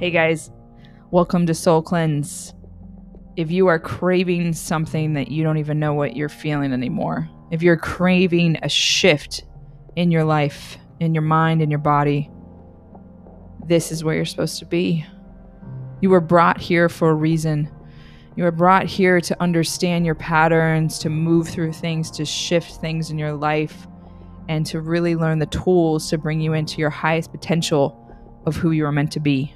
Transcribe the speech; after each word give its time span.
Hey 0.00 0.10
guys, 0.10 0.50
welcome 1.10 1.44
to 1.44 1.52
Soul 1.52 1.82
Cleanse. 1.82 2.54
If 3.36 3.50
you 3.50 3.66
are 3.66 3.78
craving 3.78 4.54
something 4.54 5.12
that 5.12 5.30
you 5.30 5.44
don't 5.44 5.58
even 5.58 5.78
know 5.78 5.92
what 5.92 6.16
you're 6.16 6.30
feeling 6.30 6.72
anymore, 6.72 7.28
if 7.50 7.62
you're 7.62 7.76
craving 7.76 8.56
a 8.62 8.68
shift 8.70 9.44
in 9.96 10.10
your 10.10 10.24
life, 10.24 10.78
in 11.00 11.12
your 11.12 11.20
mind, 11.20 11.60
in 11.60 11.68
your 11.68 11.80
body, 11.80 12.30
this 13.66 13.92
is 13.92 14.02
where 14.02 14.14
you're 14.14 14.24
supposed 14.24 14.58
to 14.60 14.64
be. 14.64 15.04
You 16.00 16.08
were 16.08 16.22
brought 16.22 16.58
here 16.58 16.88
for 16.88 17.10
a 17.10 17.14
reason. 17.14 17.70
You 18.36 18.44
were 18.44 18.52
brought 18.52 18.86
here 18.86 19.20
to 19.20 19.42
understand 19.42 20.06
your 20.06 20.14
patterns, 20.14 20.98
to 21.00 21.10
move 21.10 21.46
through 21.46 21.74
things, 21.74 22.10
to 22.12 22.24
shift 22.24 22.80
things 22.80 23.10
in 23.10 23.18
your 23.18 23.34
life, 23.34 23.86
and 24.48 24.64
to 24.64 24.80
really 24.80 25.14
learn 25.14 25.40
the 25.40 25.44
tools 25.44 26.08
to 26.08 26.16
bring 26.16 26.40
you 26.40 26.54
into 26.54 26.78
your 26.78 26.88
highest 26.88 27.32
potential 27.32 27.98
of 28.46 28.56
who 28.56 28.70
you 28.70 28.86
are 28.86 28.92
meant 28.92 29.12
to 29.12 29.20
be. 29.20 29.54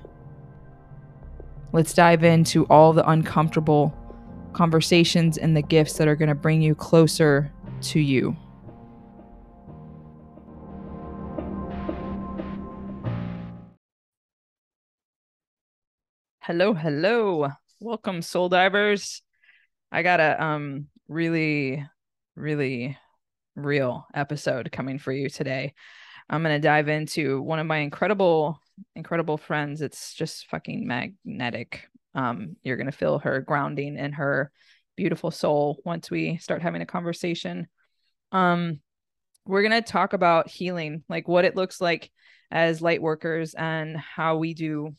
Let's 1.75 1.93
dive 1.93 2.23
into 2.23 2.67
all 2.67 2.93
the 2.93 3.05
uncomfortable 3.11 3.93
conversations 4.53 5.39
and 5.39 5.57
the 5.57 5.61
gifts 5.61 5.95
that 5.95 6.07
are 6.07 6.15
going 6.15 6.29
to 6.29 6.35
bring 6.37 6.63
you 6.63 6.73
closer 6.77 7.53
to 7.81 7.99
you. 7.99 8.37
Hello, 16.43 16.75
hello. 16.75 17.49
Welcome 17.81 18.23
soul 18.23 18.49
divers. 18.49 19.23
I 19.91 20.05
got 20.05 20.21
a 20.21 20.41
um 20.41 20.87
really 21.09 21.85
really 22.37 22.97
real 23.57 24.07
episode 24.15 24.71
coming 24.71 25.01
for 25.01 25.11
you 25.11 25.29
today. 25.29 25.75
I'm 26.31 26.45
going 26.45 26.55
to 26.55 26.65
dive 26.65 26.87
into 26.87 27.43
one 27.43 27.59
of 27.59 27.67
my 27.67 27.79
incredible 27.79 28.61
incredible 28.95 29.37
friends. 29.37 29.81
It's 29.83 30.15
just 30.15 30.49
fucking 30.49 30.87
magnetic. 30.87 31.89
Um, 32.15 32.57
you're 32.63 32.77
gonna 32.77 32.93
feel 32.93 33.19
her 33.21 33.41
grounding 33.41 33.99
in 33.99 34.13
her 34.13 34.51
beautiful 34.97 35.31
soul 35.31 35.81
once 35.85 36.11
we 36.11 36.39
start 36.39 36.63
having 36.63 36.83
a 36.83 36.87
conversation. 36.87 37.67
Um, 38.33 38.81
we're 39.47 39.63
gonna 39.63 39.83
talk 39.83 40.13
about 40.13 40.49
healing, 40.49 41.05
like 41.09 41.29
what 41.29 41.45
it 41.45 41.57
looks 41.57 41.81
like 41.81 42.11
as 42.51 42.81
light 42.81 43.03
workers 43.03 43.55
and 43.55 43.97
how 43.97 44.37
we 44.37 44.55
do 44.55 44.95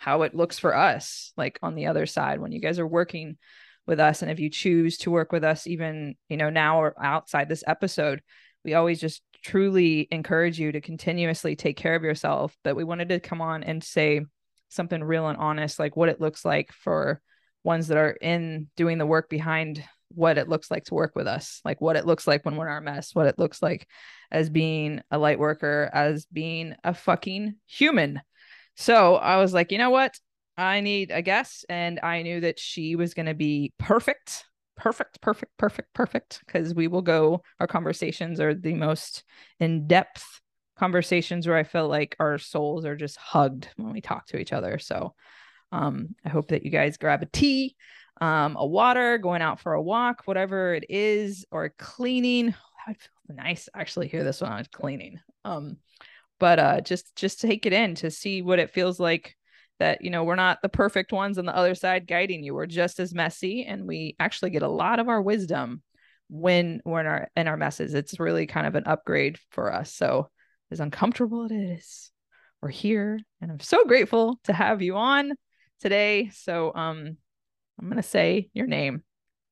how 0.00 0.22
it 0.22 0.34
looks 0.34 0.58
for 0.58 0.74
us, 0.74 1.34
like 1.36 1.58
on 1.62 1.74
the 1.74 1.86
other 1.86 2.06
side 2.06 2.40
when 2.40 2.52
you 2.52 2.60
guys 2.60 2.78
are 2.78 2.86
working 2.86 3.36
with 3.86 4.00
us. 4.00 4.22
And 4.22 4.30
if 4.30 4.40
you 4.40 4.48
choose 4.48 4.96
to 4.98 5.10
work 5.10 5.30
with 5.30 5.44
us, 5.44 5.66
even 5.66 6.14
you 6.30 6.38
know, 6.38 6.48
now 6.48 6.80
or 6.80 6.94
outside 7.04 7.50
this 7.50 7.64
episode, 7.66 8.22
we 8.64 8.74
always 8.74 9.00
just 9.00 9.22
truly 9.42 10.06
encourage 10.10 10.58
you 10.58 10.72
to 10.72 10.80
continuously 10.80 11.56
take 11.56 11.76
care 11.76 11.94
of 11.94 12.02
yourself. 12.02 12.56
But 12.62 12.76
we 12.76 12.84
wanted 12.84 13.08
to 13.10 13.20
come 13.20 13.40
on 13.40 13.62
and 13.62 13.82
say 13.82 14.22
something 14.68 15.02
real 15.02 15.28
and 15.28 15.38
honest, 15.38 15.78
like 15.78 15.96
what 15.96 16.08
it 16.08 16.20
looks 16.20 16.44
like 16.44 16.72
for 16.72 17.20
ones 17.64 17.88
that 17.88 17.98
are 17.98 18.16
in 18.20 18.68
doing 18.76 18.98
the 18.98 19.06
work 19.06 19.28
behind 19.28 19.82
what 20.12 20.38
it 20.38 20.48
looks 20.48 20.70
like 20.70 20.84
to 20.84 20.94
work 20.94 21.12
with 21.14 21.26
us, 21.26 21.60
like 21.64 21.80
what 21.80 21.96
it 21.96 22.06
looks 22.06 22.26
like 22.26 22.44
when 22.44 22.56
we're 22.56 22.66
in 22.66 22.72
our 22.72 22.80
mess, 22.80 23.14
what 23.14 23.26
it 23.26 23.38
looks 23.38 23.62
like 23.62 23.86
as 24.30 24.50
being 24.50 25.00
a 25.10 25.18
light 25.18 25.38
worker, 25.38 25.90
as 25.92 26.26
being 26.26 26.74
a 26.82 26.94
fucking 26.94 27.54
human. 27.66 28.20
So 28.76 29.16
I 29.16 29.36
was 29.36 29.52
like, 29.52 29.72
you 29.72 29.78
know 29.78 29.90
what? 29.90 30.18
I 30.56 30.80
need 30.80 31.10
a 31.10 31.22
guest. 31.22 31.64
And 31.68 32.00
I 32.02 32.22
knew 32.22 32.40
that 32.40 32.58
she 32.58 32.96
was 32.96 33.14
going 33.14 33.26
to 33.26 33.34
be 33.34 33.72
perfect 33.78 34.44
perfect, 34.80 35.20
perfect, 35.20 35.56
perfect, 35.58 35.92
perfect, 35.94 36.40
because 36.46 36.74
we 36.74 36.88
will 36.88 37.02
go, 37.02 37.42
our 37.60 37.66
conversations 37.66 38.40
are 38.40 38.54
the 38.54 38.74
most 38.74 39.24
in 39.60 39.86
depth 39.86 40.40
conversations 40.78 41.46
where 41.46 41.56
I 41.56 41.64
feel 41.64 41.86
like 41.86 42.16
our 42.18 42.38
souls 42.38 42.86
are 42.86 42.96
just 42.96 43.18
hugged 43.18 43.68
when 43.76 43.92
we 43.92 44.00
talk 44.00 44.26
to 44.28 44.38
each 44.38 44.52
other. 44.52 44.78
So 44.78 45.14
um, 45.70 46.14
I 46.24 46.30
hope 46.30 46.48
that 46.48 46.64
you 46.64 46.70
guys 46.70 46.96
grab 46.96 47.22
a 47.22 47.26
tea, 47.26 47.76
um, 48.20 48.56
a 48.58 48.66
water, 48.66 49.18
going 49.18 49.42
out 49.42 49.60
for 49.60 49.74
a 49.74 49.82
walk, 49.82 50.22
whatever 50.24 50.74
it 50.74 50.86
is, 50.88 51.44
or 51.50 51.74
cleaning. 51.78 52.54
Would 52.88 52.96
feel 52.96 53.36
nice 53.36 53.68
actually 53.74 54.08
hear 54.08 54.24
this 54.24 54.40
when 54.40 54.50
I 54.50 54.58
was 54.58 54.68
cleaning. 54.68 55.20
Um, 55.44 55.76
but 56.38 56.58
uh, 56.58 56.80
just 56.80 57.14
just 57.14 57.40
take 57.40 57.66
it 57.66 57.74
in 57.74 57.94
to 57.96 58.10
see 58.10 58.40
what 58.40 58.58
it 58.58 58.70
feels 58.70 58.98
like 58.98 59.36
that 59.80 60.02
you 60.02 60.10
know 60.10 60.22
we're 60.22 60.36
not 60.36 60.62
the 60.62 60.68
perfect 60.68 61.10
ones 61.10 61.38
on 61.38 61.46
the 61.46 61.56
other 61.56 61.74
side 61.74 62.06
guiding 62.06 62.44
you. 62.44 62.54
We're 62.54 62.66
just 62.66 63.00
as 63.00 63.12
messy 63.12 63.64
and 63.64 63.86
we 63.86 64.14
actually 64.20 64.50
get 64.50 64.62
a 64.62 64.68
lot 64.68 65.00
of 65.00 65.08
our 65.08 65.20
wisdom 65.20 65.82
when 66.28 66.80
we're 66.84 67.00
in 67.00 67.06
our 67.06 67.30
in 67.34 67.48
our 67.48 67.56
messes. 67.56 67.94
It's 67.94 68.20
really 68.20 68.46
kind 68.46 68.66
of 68.66 68.76
an 68.76 68.84
upgrade 68.86 69.38
for 69.50 69.72
us. 69.72 69.92
So 69.92 70.28
as 70.70 70.78
uncomfortable 70.78 71.46
it 71.46 71.52
is 71.52 72.12
we're 72.62 72.68
here 72.68 73.18
and 73.40 73.50
i'm 73.50 73.58
so 73.58 73.84
grateful 73.84 74.38
to 74.44 74.52
have 74.52 74.82
you 74.82 74.96
on 74.96 75.32
today. 75.80 76.30
So 76.32 76.72
um 76.74 77.16
i'm 77.80 77.88
gonna 77.88 78.02
say 78.02 78.50
your 78.52 78.66
name 78.66 79.02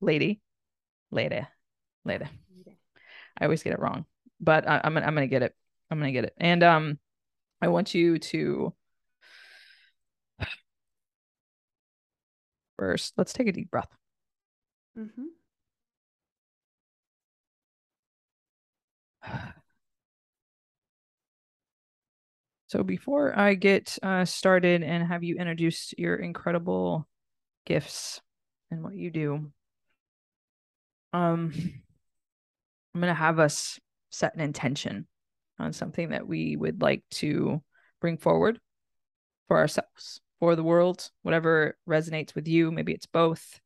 lady 0.00 0.40
lady 1.10 1.44
lady. 2.04 2.26
I 3.40 3.44
always 3.44 3.62
get 3.62 3.72
it 3.72 3.80
wrong 3.80 4.04
but 4.40 4.68
I, 4.68 4.80
i'm 4.84 4.94
gonna 4.94 5.06
i'm 5.06 5.14
gonna 5.14 5.26
get 5.26 5.42
it. 5.42 5.54
I'm 5.90 5.98
gonna 5.98 6.12
get 6.12 6.24
it. 6.24 6.34
And 6.36 6.62
um 6.62 6.98
i 7.60 7.68
want 7.68 7.94
you 7.94 8.18
to 8.18 8.74
first. 12.78 13.14
Let's 13.16 13.32
take 13.32 13.48
a 13.48 13.52
deep 13.52 13.70
breath. 13.70 13.88
Mm-hmm. 14.98 15.24
So 22.68 22.82
before 22.82 23.32
I 23.34 23.54
get 23.54 23.96
uh, 24.02 24.26
started 24.26 24.82
and 24.82 25.08
have 25.08 25.24
you 25.24 25.36
introduce 25.36 25.94
your 25.96 26.16
incredible 26.16 27.08
gifts 27.64 28.20
and 28.70 28.82
what 28.82 28.94
you 28.94 29.10
do, 29.10 29.50
um, 31.14 31.54
I'm 32.94 33.00
gonna 33.00 33.14
have 33.14 33.38
us 33.38 33.80
set 34.10 34.34
an 34.34 34.42
intention 34.42 35.06
on 35.58 35.72
something 35.72 36.10
that 36.10 36.28
we 36.28 36.56
would 36.56 36.82
like 36.82 37.04
to 37.12 37.62
bring 38.02 38.18
forward 38.18 38.60
for 39.46 39.56
ourselves 39.56 40.20
for 40.38 40.56
the 40.56 40.62
world, 40.62 41.10
whatever 41.22 41.76
resonates 41.88 42.34
with 42.34 42.48
you. 42.48 42.70
Maybe 42.70 42.92
it's 42.92 43.06
both. 43.06 43.60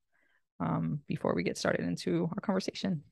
Um, 0.60 1.00
before 1.08 1.34
we 1.34 1.42
get 1.42 1.58
started 1.58 1.84
into 1.84 2.28
our 2.32 2.40
conversation. 2.40 3.02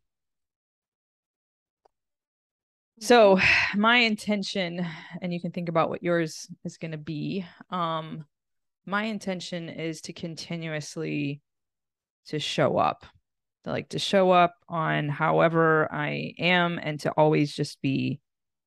So, 3.01 3.41
my 3.75 3.97
intention, 3.99 4.87
and 5.21 5.33
you 5.33 5.41
can 5.41 5.51
think 5.51 5.69
about 5.69 5.91
what 5.91 6.03
yours 6.03 6.47
is 6.65 6.77
going 6.77 6.93
to 6.93 6.99
be. 6.99 7.45
Um, 7.71 8.25
my 8.87 9.05
intention 9.05 9.69
is 9.69 10.01
to 10.03 10.13
continuously 10.13 11.41
to 12.27 12.39
show 12.39 12.79
up, 12.79 13.05
like 13.65 13.89
to 13.91 13.99
show 13.99 14.31
up 14.31 14.55
on 14.69 15.09
however 15.09 15.93
I 15.93 16.35
am, 16.39 16.79
and 16.81 17.01
to 17.01 17.11
always 17.13 17.53
just 17.53 17.81
be 17.83 18.21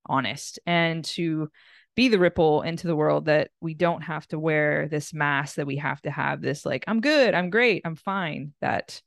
honest 0.06 0.59
and 0.66 1.06
to 1.06 1.50
be 1.96 2.08
the 2.08 2.20
ripple 2.20 2.62
into 2.64 2.88
the 2.88 2.96
world 2.96 3.26
that 3.26 3.52
we 3.62 3.74
don't 3.74 4.02
have 4.02 4.28
to 4.28 4.40
wear 4.40 4.88
this 4.88 5.14
mask 5.14 5.56
that 5.56 5.68
we 5.68 5.78
have 5.78 6.02
to 6.02 6.09
have 6.09 6.42
this 6.42 6.66
like 6.66 6.84
i'm 6.88 7.02
good 7.02 7.34
i'm 7.34 7.50
great 7.50 7.81
i'm 7.86 7.96
fine 7.96 8.54
that 8.62 9.02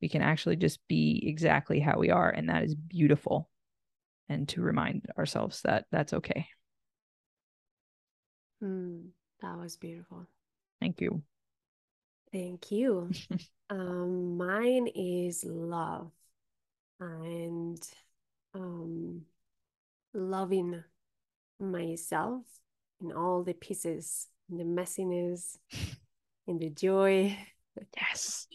we 0.00 0.08
can 0.08 0.22
actually 0.22 0.56
just 0.56 0.80
be 0.88 1.22
exactly 1.26 1.80
how 1.80 1.98
we 1.98 2.10
are 2.10 2.30
and 2.30 2.48
that 2.48 2.64
is 2.64 2.74
beautiful. 2.74 3.48
And 4.28 4.48
to 4.50 4.62
remind 4.62 5.06
ourselves 5.18 5.62
that 5.62 5.86
that's 5.90 6.12
okay. 6.12 6.46
Mm, 8.62 9.08
that 9.42 9.58
was 9.58 9.76
beautiful. 9.76 10.26
Thank 10.80 11.00
you. 11.00 11.22
Thank 12.32 12.70
you. 12.70 13.10
Um 13.72 14.36
mine 14.36 14.88
is 14.96 15.44
love 15.44 16.10
and 16.98 17.80
um 18.52 19.22
loving 20.12 20.82
myself 21.60 22.42
in 23.00 23.12
all 23.12 23.42
the 23.42 23.54
pieces, 23.54 24.28
in 24.50 24.56
the 24.58 24.64
messiness, 24.64 25.58
in 26.46 26.58
the 26.58 26.70
joy. 26.70 27.36
Yes. 27.96 28.46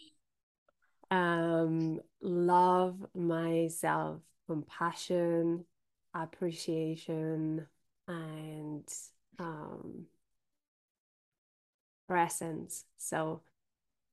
um, 1.12 2.00
love 2.22 2.98
myself, 3.16 4.22
compassion, 4.48 5.66
appreciation, 6.14 7.66
and 8.08 8.94
um, 9.40 10.06
presence. 12.08 12.86
So 12.98 13.42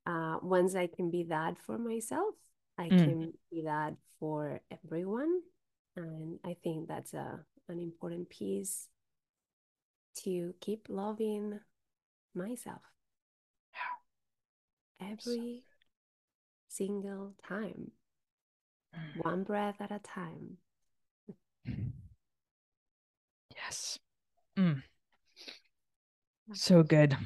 uh, 0.06 0.38
once 0.42 0.74
I 0.74 0.86
can 0.86 1.10
be 1.10 1.24
that 1.24 1.58
for 1.58 1.78
myself, 1.78 2.34
I 2.78 2.88
mm. 2.88 2.98
can 2.98 3.32
be 3.50 3.62
that 3.64 3.94
for 4.18 4.60
everyone. 4.70 5.40
And 5.96 6.38
I 6.44 6.56
think 6.62 6.88
that's 6.88 7.14
a 7.14 7.40
an 7.68 7.78
important 7.78 8.28
piece 8.28 8.88
to 10.14 10.54
keep 10.60 10.86
loving 10.88 11.60
myself 12.34 12.82
every 15.00 15.64
single 16.68 17.34
time, 17.46 17.90
mm. 18.94 19.24
one 19.24 19.42
breath 19.42 19.76
at 19.80 19.90
a 19.90 19.98
time. 19.98 20.58
Yes. 23.54 23.98
Mm. 24.58 24.82
So 26.52 26.82
good. 26.82 27.16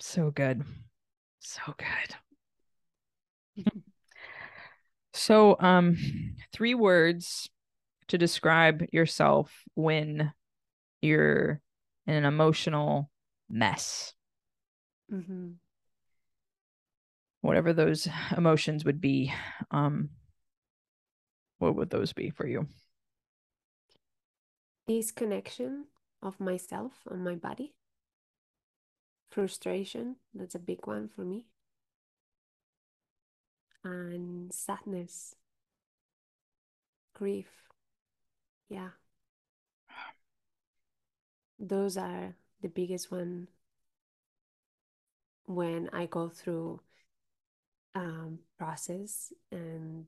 So 0.00 0.30
good. 0.30 0.64
So 1.40 1.74
good. 1.76 2.14
so 5.12 5.56
um 5.60 5.96
three 6.52 6.74
words 6.74 7.48
to 8.08 8.18
describe 8.18 8.86
yourself 8.92 9.62
when 9.74 10.32
you're 11.00 11.60
in 12.06 12.14
an 12.14 12.24
emotional 12.24 13.10
mess. 13.48 14.14
Mm-hmm. 15.12 15.52
Whatever 17.40 17.72
those 17.72 18.08
emotions 18.36 18.84
would 18.84 19.00
be, 19.00 19.32
um, 19.70 20.10
what 21.58 21.76
would 21.76 21.90
those 21.90 22.12
be 22.12 22.30
for 22.30 22.46
you? 22.46 22.66
Disconnection 24.86 25.84
of 26.22 26.40
myself 26.40 26.92
and 27.08 27.22
my 27.22 27.34
body. 27.34 27.74
Frustration, 29.30 30.16
that's 30.34 30.54
a 30.54 30.58
big 30.58 30.86
one 30.86 31.08
for 31.08 31.22
me. 31.22 31.46
And 33.84 34.52
sadness, 34.52 35.36
grief. 37.14 37.67
Yeah. 38.68 38.90
Those 41.58 41.96
are 41.96 42.34
the 42.62 42.68
biggest 42.68 43.10
one 43.10 43.48
when 45.46 45.88
I 45.92 46.06
go 46.06 46.28
through 46.28 46.80
um, 47.94 48.40
process 48.56 49.32
and 49.50 50.06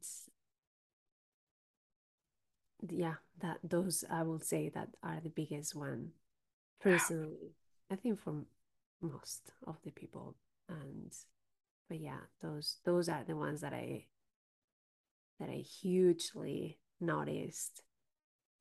yeah, 2.89 3.15
that 3.41 3.59
those 3.63 4.05
I 4.11 4.23
will 4.23 4.41
say 4.41 4.69
that 4.71 4.89
are 5.03 5.21
the 5.23 5.29
biggest 5.29 5.75
one 5.75 6.11
personally. 6.81 7.55
I 7.91 7.97
think 7.97 8.21
for 8.21 8.45
most 9.01 9.53
of 9.67 9.77
the 9.85 9.91
people 9.91 10.37
and 10.69 11.13
but 11.89 12.01
yeah, 12.01 12.21
those 12.43 12.79
those 12.85 13.09
are 13.09 13.25
the 13.27 13.37
ones 13.37 13.61
that 13.63 13.73
I 13.75 14.07
that 15.39 15.49
I 15.49 15.57
hugely 15.57 16.79
noticed 17.01 17.83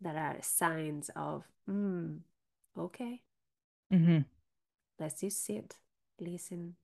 that 0.01 0.15
are 0.15 0.37
signs 0.41 1.09
of 1.15 1.43
mm, 1.69 2.19
okay. 2.77 3.21
Mm-hmm. 3.91 4.19
Let's 4.99 5.21
just 5.21 5.45
sit, 5.45 5.75
listen. 6.19 6.75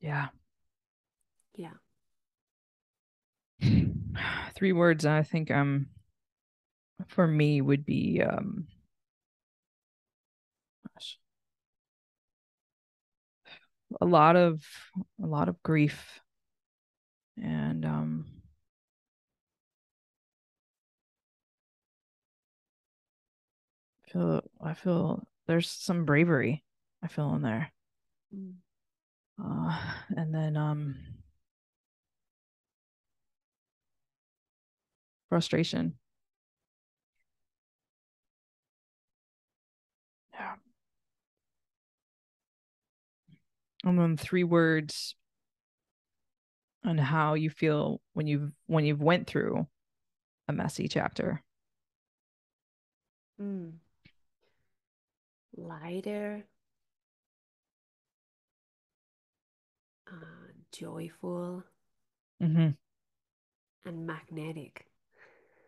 Yeah. 0.00 0.28
Yeah. 1.54 1.74
Three 4.54 4.72
words 4.72 5.06
I 5.06 5.22
think 5.22 5.50
um 5.50 5.86
for 7.08 7.26
me 7.26 7.60
would 7.60 7.84
be 7.84 8.22
um 8.22 8.66
gosh, 10.94 11.18
a 14.00 14.06
lot 14.06 14.36
of 14.36 14.62
a 15.22 15.26
lot 15.26 15.48
of 15.48 15.62
grief 15.62 16.20
and 17.42 17.84
um 17.84 18.26
feel 24.12 24.42
I 24.60 24.74
feel 24.74 25.26
there's 25.46 25.68
some 25.70 26.04
bravery 26.04 26.64
I 27.02 27.08
feel 27.08 27.34
in 27.34 27.42
there. 27.42 27.72
Mm. 28.34 28.54
Uh 29.42 29.80
and 30.16 30.34
then 30.34 30.56
um 30.56 30.96
frustration. 35.28 35.98
Yeah. 40.34 40.56
And 43.84 43.98
then 43.98 44.16
three 44.16 44.44
words 44.44 45.14
on 46.84 46.98
how 46.98 47.34
you 47.34 47.50
feel 47.50 48.00
when 48.12 48.26
you've 48.26 48.52
when 48.66 48.84
you've 48.84 49.00
went 49.00 49.26
through 49.26 49.66
a 50.48 50.52
messy 50.52 50.88
chapter. 50.88 51.42
Mm. 53.40 53.81
Lighter, 55.56 56.44
uh, 60.06 60.52
joyful, 60.72 61.64
Mm-hmm. 62.42 62.70
and 63.84 64.06
magnetic. 64.06 64.86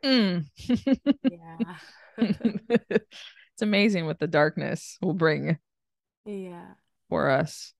Mm. 0.04 0.46
Yeah. 1.26 1.76
it's 2.18 3.62
amazing 3.62 4.06
what 4.06 4.18
the 4.18 4.26
darkness 4.26 4.98
will 5.02 5.14
bring 5.14 5.58
yeah. 6.24 6.74
for 7.08 7.30
us. 7.30 7.72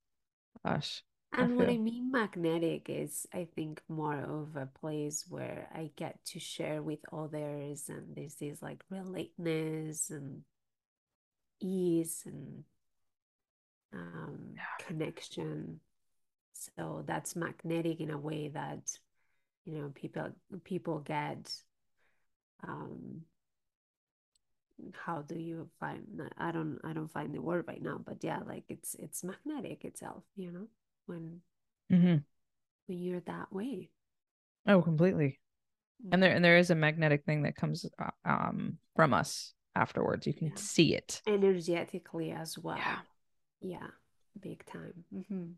Gosh. 0.64 1.02
And 1.32 1.56
what 1.56 1.68
I 1.68 1.78
mean 1.78 2.12
magnetic 2.12 2.88
is, 2.88 3.26
I 3.32 3.48
think, 3.56 3.82
more 3.88 4.20
of 4.20 4.56
a 4.56 4.66
place 4.66 5.24
where 5.28 5.68
I 5.74 5.90
get 5.96 6.24
to 6.26 6.38
share 6.40 6.80
with 6.82 7.00
others, 7.12 7.88
and 7.88 8.14
there's 8.14 8.36
this 8.36 8.62
like 8.62 8.84
relatedness 8.92 10.10
and 10.10 10.44
ease 11.60 12.22
and 12.26 12.64
um, 13.92 14.54
connection. 14.86 15.80
So 16.52 17.04
that's 17.06 17.36
magnetic 17.36 18.00
in 18.00 18.10
a 18.10 18.18
way 18.18 18.48
that, 18.48 18.90
you 19.64 19.74
know, 19.78 19.92
people 19.94 20.30
people 20.64 20.98
get. 21.00 21.52
Um, 22.66 23.22
how 24.92 25.22
do 25.22 25.38
you 25.38 25.68
find? 25.78 26.04
I 26.38 26.50
don't 26.50 26.78
I 26.84 26.92
don't 26.92 27.12
find 27.12 27.34
the 27.34 27.42
word 27.42 27.64
right 27.68 27.82
now, 27.82 28.00
but 28.04 28.18
yeah, 28.22 28.40
like 28.46 28.64
it's 28.68 28.94
it's 28.98 29.24
magnetic 29.24 29.84
itself, 29.84 30.24
you 30.36 30.50
know, 30.50 30.66
when 31.06 31.40
mm-hmm. 31.92 32.16
when 32.86 32.98
you're 32.98 33.20
that 33.20 33.52
way. 33.52 33.90
Oh, 34.66 34.82
completely. 34.82 35.40
And 36.10 36.22
there 36.22 36.34
and 36.34 36.44
there 36.44 36.58
is 36.58 36.70
a 36.70 36.74
magnetic 36.74 37.24
thing 37.24 37.42
that 37.42 37.56
comes 37.56 37.86
uh, 37.98 38.10
um 38.24 38.78
from 38.96 39.14
us 39.14 39.54
afterwards. 39.74 40.26
You 40.26 40.34
can 40.34 40.48
Yeah. 40.48 40.54
see 40.56 40.94
it. 40.94 41.22
energetically 41.26 42.30
as 42.32 42.58
well. 42.58 42.76
Yeah. 42.76 42.98
Yeah, 43.60 43.86
big 44.40 44.64
time. 44.66 45.04
hmm 45.30 45.52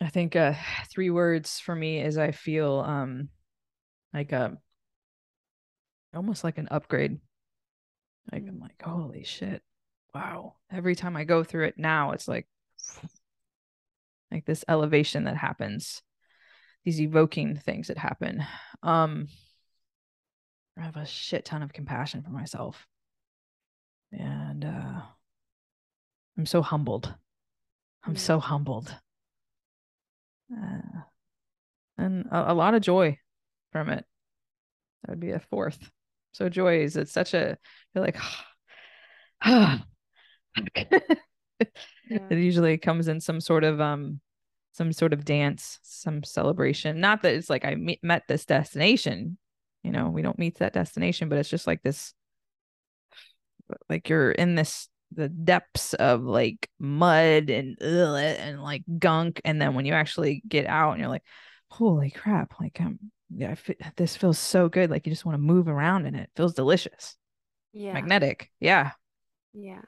I 0.00 0.08
think 0.08 0.36
uh 0.36 0.54
three 0.90 1.10
words 1.10 1.58
for 1.58 1.74
me 1.74 2.00
is 2.00 2.16
I 2.18 2.30
feel 2.30 2.80
um 2.80 3.28
like 4.14 4.32
a 4.32 4.56
almost 6.14 6.44
like 6.44 6.58
an 6.58 6.68
upgrade. 6.70 7.18
Like 8.32 8.44
I'm 8.46 8.58
Mm. 8.58 8.62
like, 8.62 8.80
holy 8.82 9.24
shit. 9.24 9.62
Wow. 10.14 10.54
Every 10.70 10.94
time 10.94 11.16
I 11.16 11.24
go 11.24 11.44
through 11.44 11.66
it 11.66 11.78
now, 11.78 12.12
it's 12.12 12.28
like 12.28 12.46
like 14.30 14.44
this 14.44 14.64
elevation 14.68 15.24
that 15.24 15.36
happens. 15.36 16.02
These 16.84 17.00
evoking 17.00 17.56
things 17.56 17.88
that 17.88 17.98
happen. 17.98 18.44
Um 18.82 19.28
I 20.76 20.82
have 20.82 20.96
a 20.96 21.04
shit 21.06 21.44
ton 21.44 21.62
of 21.62 21.72
compassion 21.72 22.22
for 22.22 22.30
myself. 22.30 22.86
And 24.12 24.64
uh 24.64 25.02
I'm 26.36 26.46
so 26.46 26.62
humbled. 26.62 27.12
I'm 28.04 28.16
so 28.16 28.38
humbled. 28.38 28.94
Uh, 30.52 31.00
and 31.98 32.26
a, 32.30 32.52
a 32.52 32.54
lot 32.54 32.74
of 32.74 32.82
joy 32.82 33.18
from 33.72 33.90
it. 33.90 34.04
That 35.02 35.10
would 35.10 35.20
be 35.20 35.32
a 35.32 35.40
fourth. 35.40 35.90
So 36.32 36.48
joy 36.48 36.82
is 36.82 36.96
it's 36.96 37.12
such 37.12 37.34
a 37.34 37.58
you're 37.94 38.04
like 38.04 38.16
Yeah. 42.10 42.20
it 42.30 42.38
usually 42.38 42.78
comes 42.78 43.08
in 43.08 43.20
some 43.20 43.40
sort 43.40 43.64
of 43.64 43.80
um 43.80 44.20
some 44.72 44.92
sort 44.92 45.12
of 45.12 45.24
dance, 45.24 45.78
some 45.82 46.22
celebration. 46.22 47.00
Not 47.00 47.22
that 47.22 47.34
it's 47.34 47.50
like 47.50 47.64
I 47.64 47.74
me- 47.74 48.00
met 48.02 48.22
this 48.28 48.44
destination, 48.44 49.36
you 49.82 49.90
know, 49.90 50.08
we 50.08 50.22
don't 50.22 50.38
meet 50.38 50.58
that 50.58 50.72
destination, 50.72 51.28
but 51.28 51.38
it's 51.38 51.48
just 51.48 51.66
like 51.66 51.82
this 51.82 52.14
like 53.88 54.08
you're 54.08 54.30
in 54.32 54.54
this 54.54 54.88
the 55.12 55.28
depths 55.28 55.94
of 55.94 56.22
like 56.22 56.68
mud 56.78 57.50
and 57.50 57.80
ugh, 57.82 58.16
and 58.18 58.62
like 58.62 58.82
gunk 58.98 59.40
and 59.44 59.60
then 59.60 59.74
when 59.74 59.86
you 59.86 59.94
actually 59.94 60.42
get 60.46 60.66
out 60.66 60.92
and 60.92 61.00
you're 61.00 61.08
like 61.08 61.24
holy 61.70 62.10
crap 62.10 62.54
like 62.60 62.78
i'm 62.80 62.98
yeah 63.34 63.54
I 63.82 63.92
this 63.96 64.16
feels 64.16 64.38
so 64.38 64.68
good 64.68 64.90
like 64.90 65.06
you 65.06 65.12
just 65.12 65.24
want 65.24 65.34
to 65.34 65.38
move 65.42 65.68
around 65.68 66.06
in 66.06 66.14
it. 66.14 66.22
it 66.24 66.30
feels 66.36 66.54
delicious 66.54 67.16
Yeah. 67.72 67.94
magnetic 67.94 68.50
yeah 68.60 68.92
Yeah. 69.52 69.82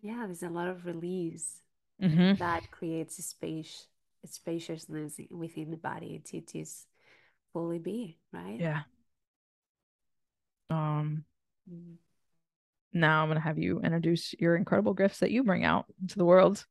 Yeah, 0.00 0.24
there's 0.26 0.42
a 0.42 0.48
lot 0.48 0.68
of 0.68 0.84
release 0.86 1.60
mm-hmm. 2.00 2.32
that 2.38 2.70
creates 2.70 3.18
a 3.18 3.22
space, 3.22 3.88
a 4.24 4.28
spaciousness 4.28 5.20
within 5.30 5.70
the 5.70 5.76
body 5.76 6.20
to 6.26 6.40
just 6.40 6.88
fully 7.52 7.78
be, 7.78 8.18
right? 8.32 8.62
yeah 8.62 8.82
um 10.70 11.24
Mm. 11.68 11.96
Now 12.92 13.22
i'm 13.22 13.28
gonna 13.28 13.40
have 13.40 13.58
you 13.58 13.80
introduce 13.80 14.34
your 14.38 14.56
incredible 14.56 14.94
gifts 14.94 15.18
that 15.20 15.30
you 15.30 15.42
bring 15.44 15.64
out 15.64 15.86
into 16.00 16.18
the 16.18 16.24
world 16.24 16.66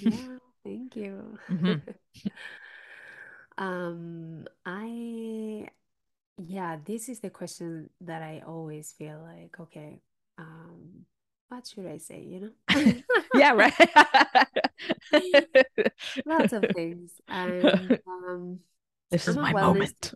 Yeah, 0.00 0.38
thank 0.64 0.96
you. 0.96 1.38
Mhm. 1.48 1.82
Um, 3.56 4.46
I, 4.64 5.68
yeah, 6.38 6.78
this 6.84 7.08
is 7.08 7.20
the 7.20 7.30
question 7.30 7.90
that 8.02 8.22
I 8.22 8.42
always 8.46 8.92
feel 8.92 9.20
like, 9.22 9.58
okay, 9.60 10.00
um, 10.38 11.06
what 11.48 11.66
should 11.66 11.86
I 11.86 11.98
say? 11.98 12.22
You 12.22 12.52
know? 12.68 13.02
yeah, 13.32 13.52
right. 13.52 13.74
Lots 16.24 16.52
of 16.52 16.70
things. 16.70 17.12
And 17.28 17.96
um, 18.06 18.60
this 19.10 19.28
is 19.28 19.38
my 19.38 19.54
moment. 19.54 20.14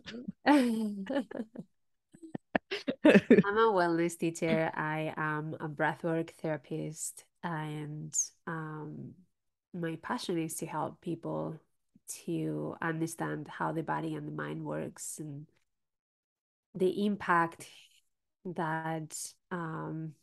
I'm 3.05 3.57
a 3.57 3.71
wellness 3.71 4.17
teacher. 4.17 4.71
I 4.73 5.13
am 5.17 5.55
a 5.59 5.67
breathwork 5.67 6.31
therapist, 6.31 7.25
and 7.43 8.15
um, 8.47 9.13
my 9.73 9.97
passion 10.01 10.37
is 10.37 10.55
to 10.55 10.65
help 10.65 11.01
people 11.01 11.59
to 12.25 12.75
understand 12.81 13.47
how 13.47 13.71
the 13.71 13.83
body 13.83 14.13
and 14.13 14.27
the 14.27 14.31
mind 14.31 14.63
works 14.63 15.19
and 15.19 15.47
the 16.75 17.05
impact 17.05 17.67
that 18.45 19.15
um, 19.51 20.13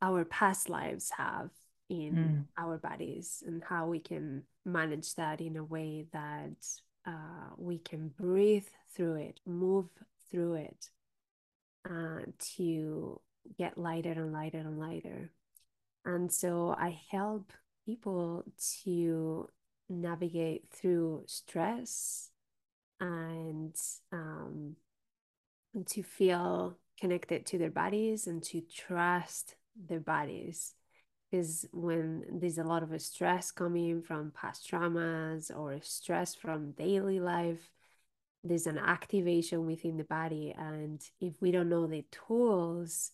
our 0.00 0.24
past 0.24 0.68
lives 0.68 1.10
have 1.16 1.50
in 1.88 2.14
mm. 2.14 2.44
our 2.58 2.78
bodies 2.78 3.42
and 3.46 3.62
how 3.62 3.86
we 3.86 4.00
can 4.00 4.42
manage 4.64 5.14
that 5.14 5.40
in 5.40 5.56
a 5.56 5.64
way 5.64 6.06
that 6.12 6.66
uh, 7.06 7.50
we 7.56 7.78
can 7.78 8.08
breathe 8.08 8.66
through 8.94 9.14
it, 9.14 9.40
move 9.46 9.86
through 10.30 10.54
it 10.54 10.90
uh, 11.88 12.20
to 12.56 13.20
get 13.58 13.78
lighter 13.78 14.12
and 14.12 14.32
lighter 14.32 14.58
and 14.58 14.78
lighter. 14.78 15.30
And 16.04 16.32
so 16.32 16.74
I 16.78 16.98
help 17.10 17.52
people 17.84 18.44
to 18.82 19.48
navigate 19.88 20.68
through 20.72 21.24
stress 21.26 22.30
and 23.00 23.74
um, 24.12 24.76
to 25.86 26.02
feel 26.02 26.76
connected 26.98 27.46
to 27.46 27.58
their 27.58 27.70
bodies 27.70 28.26
and 28.26 28.42
to 28.42 28.60
trust 28.60 29.54
their 29.88 30.00
bodies 30.00 30.74
because 31.30 31.66
when 31.72 32.24
there's 32.30 32.58
a 32.58 32.64
lot 32.64 32.82
of 32.82 33.00
stress 33.00 33.50
coming 33.50 34.02
from 34.02 34.30
past 34.30 34.70
traumas 34.70 35.50
or 35.54 35.78
stress 35.82 36.34
from 36.34 36.72
daily 36.72 37.20
life 37.20 37.70
there's 38.48 38.66
an 38.66 38.78
activation 38.78 39.66
within 39.66 39.96
the 39.96 40.04
body 40.04 40.54
and 40.56 41.02
if 41.20 41.34
we 41.40 41.50
don't 41.50 41.68
know 41.68 41.86
the 41.86 42.04
tools 42.10 43.12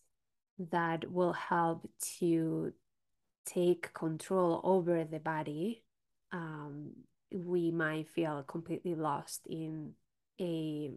that 0.70 1.10
will 1.10 1.32
help 1.32 1.88
to 2.18 2.72
take 3.44 3.92
control 3.94 4.60
over 4.64 5.04
the 5.04 5.18
body 5.18 5.82
um, 6.32 6.90
we 7.32 7.70
might 7.70 8.08
feel 8.08 8.42
completely 8.42 8.94
lost 8.94 9.46
in 9.46 9.92
a 10.40 10.90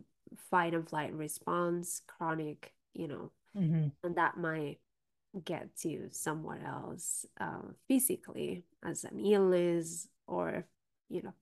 fight 0.49 0.73
and 0.73 0.87
flight 0.87 1.13
response 1.13 2.01
chronic 2.07 2.73
you 2.93 3.07
know 3.07 3.31
mm-hmm. 3.57 3.87
and 4.03 4.15
that 4.15 4.37
might 4.37 4.79
get 5.43 5.75
to 5.75 6.07
somewhere 6.11 6.63
else 6.65 7.25
uh, 7.39 7.67
physically 7.87 8.63
as 8.83 9.03
an 9.03 9.19
illness 9.19 10.07
or 10.27 10.65
you 11.09 11.21
know 11.21 11.33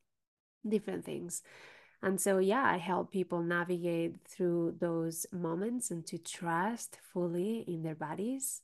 different 0.67 1.05
things 1.05 1.43
and 2.03 2.22
so 2.22 2.38
yeah 2.38 2.63
i 2.65 2.77
help 2.77 3.12
people 3.12 3.41
navigate 3.41 4.15
through 4.27 4.75
those 4.79 5.25
moments 5.31 5.89
and 5.89 6.05
to 6.05 6.17
trust 6.17 7.00
fully 7.12 7.63
in 7.67 7.81
their 7.81 7.95
bodies 7.95 8.62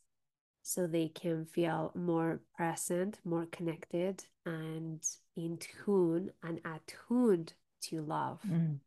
so 0.62 0.86
they 0.86 1.08
can 1.08 1.46
feel 1.46 1.92
more 1.96 2.42
present 2.56 3.20
more 3.26 3.48
connected 3.52 4.26
and 4.46 5.02
in 5.36 5.58
tune 5.58 6.32
and 6.44 6.60
attuned 6.66 7.54
to 7.82 8.02
love. 8.02 8.42
Mm. 8.48 8.80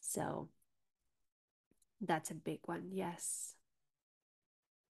so 0.00 0.48
that's 2.00 2.30
a 2.30 2.34
big 2.34 2.60
one 2.66 2.90
yes. 2.92 3.54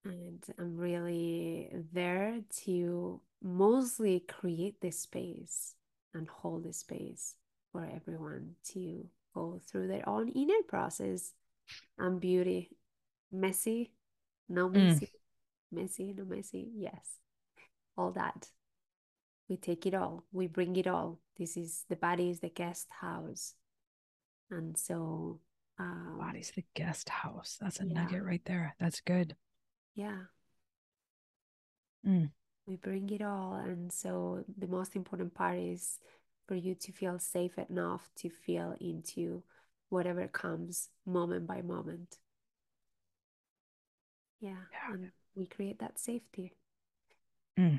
And 0.04 0.44
I'm 0.58 0.76
really 0.76 1.68
there 1.92 2.40
to 2.64 3.20
mostly 3.42 4.20
create 4.20 4.80
this 4.80 5.00
space 5.00 5.74
and 6.14 6.28
hold 6.28 6.64
this 6.64 6.78
space 6.78 7.34
for 7.76 7.88
everyone 7.94 8.54
to 8.72 9.06
go 9.34 9.60
through 9.66 9.88
their 9.88 10.08
own 10.08 10.28
inner 10.28 10.62
process 10.68 11.32
and 11.98 12.20
beauty. 12.20 12.70
Messy, 13.32 13.92
no 14.48 14.68
mm. 14.68 14.74
messy, 14.74 15.06
mm. 15.06 15.80
messy, 15.80 16.14
no 16.16 16.24
messy. 16.24 16.70
Yes, 16.74 17.18
all 17.96 18.12
that. 18.12 18.48
We 19.48 19.56
take 19.56 19.86
it 19.86 19.94
all, 19.94 20.24
we 20.32 20.46
bring 20.46 20.76
it 20.76 20.86
all. 20.86 21.18
This 21.38 21.56
is 21.56 21.84
the 21.88 21.96
body 21.96 22.30
is 22.30 22.40
the 22.40 22.48
guest 22.48 22.88
house. 23.00 23.54
And 24.50 24.76
so, 24.78 25.40
um, 25.78 26.16
body's 26.18 26.52
the 26.54 26.64
guest 26.74 27.08
house. 27.08 27.58
That's 27.60 27.80
a 27.80 27.84
yeah. 27.84 27.92
nugget 27.92 28.24
right 28.24 28.42
there. 28.44 28.74
That's 28.80 29.00
good 29.00 29.36
yeah 29.96 30.18
mm. 32.06 32.30
we 32.66 32.76
bring 32.76 33.08
it 33.10 33.22
all 33.22 33.54
and 33.54 33.90
so 33.90 34.44
the 34.58 34.68
most 34.68 34.94
important 34.94 35.34
part 35.34 35.58
is 35.58 35.98
for 36.46 36.54
you 36.54 36.74
to 36.74 36.92
feel 36.92 37.18
safe 37.18 37.58
enough 37.68 38.08
to 38.16 38.30
feel 38.30 38.74
into 38.80 39.42
whatever 39.88 40.26
comes 40.28 40.88
moment 41.04 41.46
by 41.46 41.62
moment 41.62 42.18
yeah, 44.40 44.50
yeah. 44.72 44.94
and 44.94 45.10
we 45.34 45.46
create 45.46 45.78
that 45.78 45.98
safety 45.98 46.52
mm. 47.58 47.78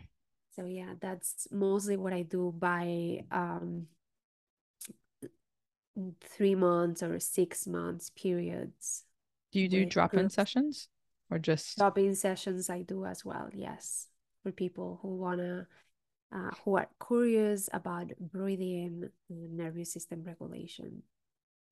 so 0.55 0.65
yeah 0.65 0.93
that's 0.99 1.47
mostly 1.51 1.97
what 1.97 2.13
i 2.13 2.21
do 2.21 2.53
by 2.57 3.23
um 3.31 3.87
three 6.21 6.55
months 6.55 7.01
or 7.01 7.19
six 7.19 7.65
months 7.65 8.11
periods 8.11 9.03
do 9.51 9.59
you 9.59 9.67
do 9.67 9.85
drop-in 9.85 10.29
sessions 10.29 10.89
or 11.31 11.39
just 11.39 11.77
drop-in 11.77 12.15
sessions 12.15 12.69
i 12.69 12.81
do 12.81 13.05
as 13.05 13.25
well 13.25 13.49
yes 13.53 14.07
for 14.43 14.51
people 14.51 14.99
who 15.01 15.15
want 15.15 15.39
to 15.39 15.65
uh, 16.33 16.51
who 16.63 16.77
are 16.77 16.87
curious 17.05 17.69
about 17.73 18.11
breathing 18.19 19.09
and 19.29 19.57
nervous 19.57 19.91
system 19.91 20.23
regulation 20.25 21.03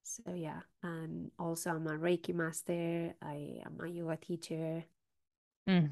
so 0.03 0.33
yeah 0.33 0.61
and 0.83 1.31
also 1.39 1.71
i'm 1.71 1.87
a 1.87 1.97
reiki 1.97 2.33
master 2.33 3.13
i 3.21 3.59
am 3.65 3.77
a 3.83 3.87
yoga 3.87 4.17
teacher 4.17 4.83
mm. 5.67 5.89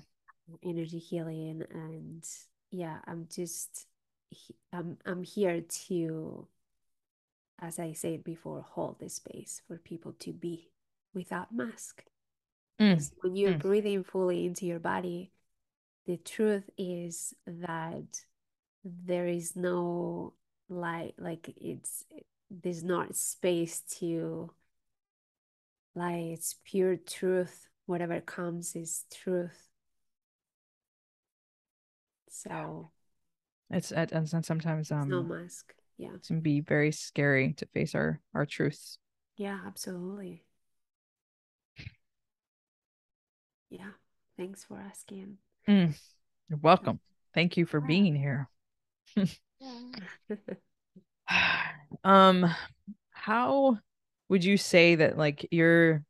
energy 0.64 1.00
healing 1.00 1.64
and 1.72 2.24
yeah 2.72 3.00
i'm 3.08 3.28
just 3.34 3.88
i'm 4.72 4.98
i'm 5.06 5.24
here 5.24 5.62
to 5.62 6.48
as 7.60 7.80
i 7.80 7.92
said 7.92 8.24
before 8.24 8.66
hold 8.72 9.00
the 9.00 9.10
space 9.10 9.62
for 9.68 9.78
people 9.78 10.14
to 10.20 10.32
be 10.32 10.70
without 11.14 11.54
mask 11.54 12.04
Mm. 12.80 13.12
When 13.22 13.36
you're 13.36 13.54
mm. 13.54 13.60
breathing 13.60 14.04
fully 14.04 14.46
into 14.46 14.66
your 14.66 14.80
body, 14.80 15.32
the 16.06 16.18
truth 16.18 16.70
is 16.78 17.34
that 17.46 18.26
there 18.84 19.28
is 19.28 19.56
no 19.56 20.34
light, 20.70 21.16
like 21.18 21.50
it's 21.58 22.04
there's 22.50 22.84
not 22.84 23.16
space 23.16 23.82
to 24.00 24.52
like 25.96 26.16
it's 26.16 26.56
pure 26.66 26.98
truth. 26.98 27.70
Whatever 27.86 28.22
comes 28.22 28.76
is 28.76 29.06
truth. 29.14 29.70
So 32.30 32.92
it's 33.70 33.92
and 33.92 34.28
sometimes 34.28 34.92
um 34.92 35.10
no 35.10 35.24
mask. 35.24 35.74
Yeah. 35.98 36.16
It 36.16 36.28
can 36.28 36.42
be 36.42 36.62
very 36.62 36.92
scary 36.92 37.54
to 37.54 37.66
face 37.68 37.96
our 37.96 38.20
our 38.34 38.46
truths. 38.46 38.98
Yeah, 39.38 39.60
absolutely. 39.66 40.44
yeah 43.74 43.90
thanks 44.38 44.64
for 44.64 44.80
asking 44.80 45.38
mm, 45.68 45.94
you're 46.48 46.60
welcome 46.62 47.00
thank 47.34 47.58
you 47.58 47.66
for 47.66 47.80
yeah. 47.80 47.88
being 47.88 48.16
here 48.16 48.48
um 52.04 52.54
how 53.12 53.78
would 54.30 54.44
you 54.44 54.58
say 54.58 54.96
that 54.96 55.18
like 55.18 55.48
your 55.52 56.04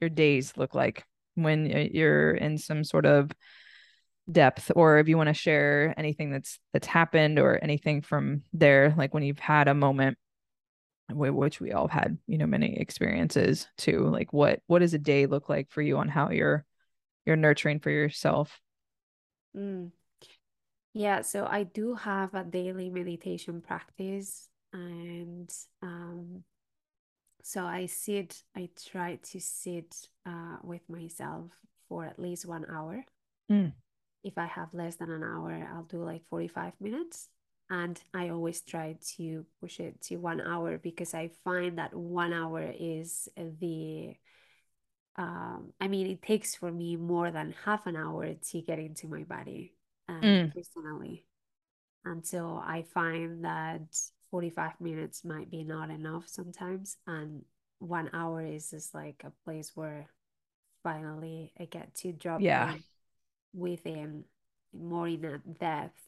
your 0.00 0.10
days 0.10 0.52
look 0.56 0.74
like 0.74 1.04
when 1.34 1.66
you're 1.66 2.32
in 2.32 2.58
some 2.58 2.84
sort 2.84 3.06
of 3.06 3.30
depth 4.30 4.70
or 4.74 4.98
if 4.98 5.08
you 5.08 5.16
want 5.16 5.28
to 5.28 5.34
share 5.34 5.94
anything 5.98 6.30
that's 6.30 6.58
that's 6.72 6.86
happened 6.86 7.38
or 7.38 7.58
anything 7.62 8.00
from 8.00 8.42
there 8.52 8.94
like 8.96 9.12
when 9.12 9.22
you've 9.22 9.38
had 9.38 9.68
a 9.68 9.74
moment 9.74 10.16
which 11.10 11.60
we 11.60 11.72
all 11.72 11.88
had 11.88 12.16
you 12.26 12.38
know 12.38 12.46
many 12.46 12.78
experiences 12.78 13.66
too 13.76 14.08
like 14.08 14.32
what 14.32 14.60
what 14.66 14.78
does 14.78 14.94
a 14.94 14.98
day 14.98 15.26
look 15.26 15.50
like 15.50 15.70
for 15.70 15.82
you 15.82 15.98
on 15.98 16.08
how 16.08 16.30
you're 16.30 16.64
you're 17.26 17.36
nurturing 17.36 17.78
for 17.78 17.90
yourself 17.90 18.58
mm. 19.56 19.90
Yeah 20.94 21.20
so 21.20 21.46
i 21.50 21.64
do 21.64 21.94
have 21.94 22.32
a 22.34 22.44
daily 22.44 22.88
meditation 22.88 23.60
practice 23.60 24.48
and 24.72 25.52
um 25.82 26.42
so 27.42 27.64
i 27.64 27.84
sit 27.84 28.42
i 28.56 28.68
try 28.90 29.16
to 29.16 29.40
sit 29.40 30.08
uh, 30.24 30.56
with 30.62 30.88
myself 30.88 31.50
for 31.88 32.04
at 32.04 32.18
least 32.18 32.46
one 32.46 32.64
hour 32.72 33.04
mm. 33.50 33.72
if 34.22 34.38
i 34.38 34.46
have 34.46 34.72
less 34.72 34.96
than 34.96 35.10
an 35.10 35.22
hour 35.22 35.68
i'll 35.74 35.82
do 35.82 36.02
like 36.02 36.22
45 36.30 36.72
minutes 36.80 37.28
and 37.68 38.00
i 38.14 38.28
always 38.28 38.60
try 38.62 38.96
to 39.16 39.44
push 39.60 39.80
it 39.80 40.00
to 40.00 40.16
one 40.16 40.40
hour 40.40 40.78
because 40.78 41.12
i 41.12 41.28
find 41.42 41.78
that 41.78 41.94
one 41.94 42.32
hour 42.32 42.72
is 42.78 43.28
the 43.36 44.14
um, 45.16 45.72
I 45.80 45.86
mean, 45.86 46.08
it 46.08 46.22
takes 46.22 46.56
for 46.56 46.72
me 46.72 46.96
more 46.96 47.30
than 47.30 47.54
half 47.64 47.86
an 47.86 47.94
hour 47.94 48.34
to 48.34 48.60
get 48.62 48.80
into 48.80 49.06
my 49.06 49.22
body 49.22 49.72
um, 50.08 50.40
Mm. 50.46 50.52
personally. 50.54 51.24
until 52.04 52.62
I 52.66 52.82
find 52.82 53.44
that 53.44 53.82
45 54.30 54.80
minutes 54.80 55.24
might 55.24 55.50
be 55.50 55.64
not 55.64 55.90
enough 55.90 56.28
sometimes. 56.28 56.98
And 57.06 57.44
one 57.80 58.10
hour 58.12 58.42
is 58.44 58.70
just 58.70 58.94
like 58.94 59.22
a 59.24 59.32
place 59.44 59.72
where 59.76 60.08
finally 60.82 61.52
I 61.60 61.66
get 61.66 61.94
to 61.96 62.12
drop 62.12 62.44
Yeah. 62.44 62.50
in 62.50 62.84
within 63.54 64.24
more 64.72 65.08
in 65.08 65.42
depth. 65.60 66.02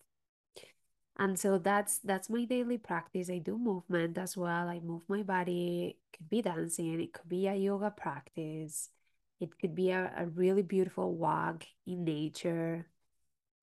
And 1.19 1.39
so 1.39 1.59
that's 1.59 1.99
that's 1.99 2.29
my 2.29 2.45
daily 2.45 2.79
practice. 2.79 3.31
I 3.31 3.39
do 3.39 3.59
movement 3.59 4.19
as 4.19 4.37
well. 4.37 4.69
I 4.69 4.81
move 4.81 5.03
my 5.09 5.23
body. 5.23 5.97
It 5.97 6.17
could 6.19 6.29
be 6.31 6.43
dancing, 6.43 7.01
it 7.01 7.13
could 7.15 7.29
be 7.29 7.47
a 7.47 7.55
yoga 7.55 7.91
practice, 7.91 8.91
it 9.41 9.59
could 9.59 9.75
be 9.75 9.91
a, 9.91 10.13
a 10.17 10.27
really 10.27 10.63
beautiful 10.63 11.15
walk 11.15 11.67
in 11.87 12.05
nature 12.05 12.87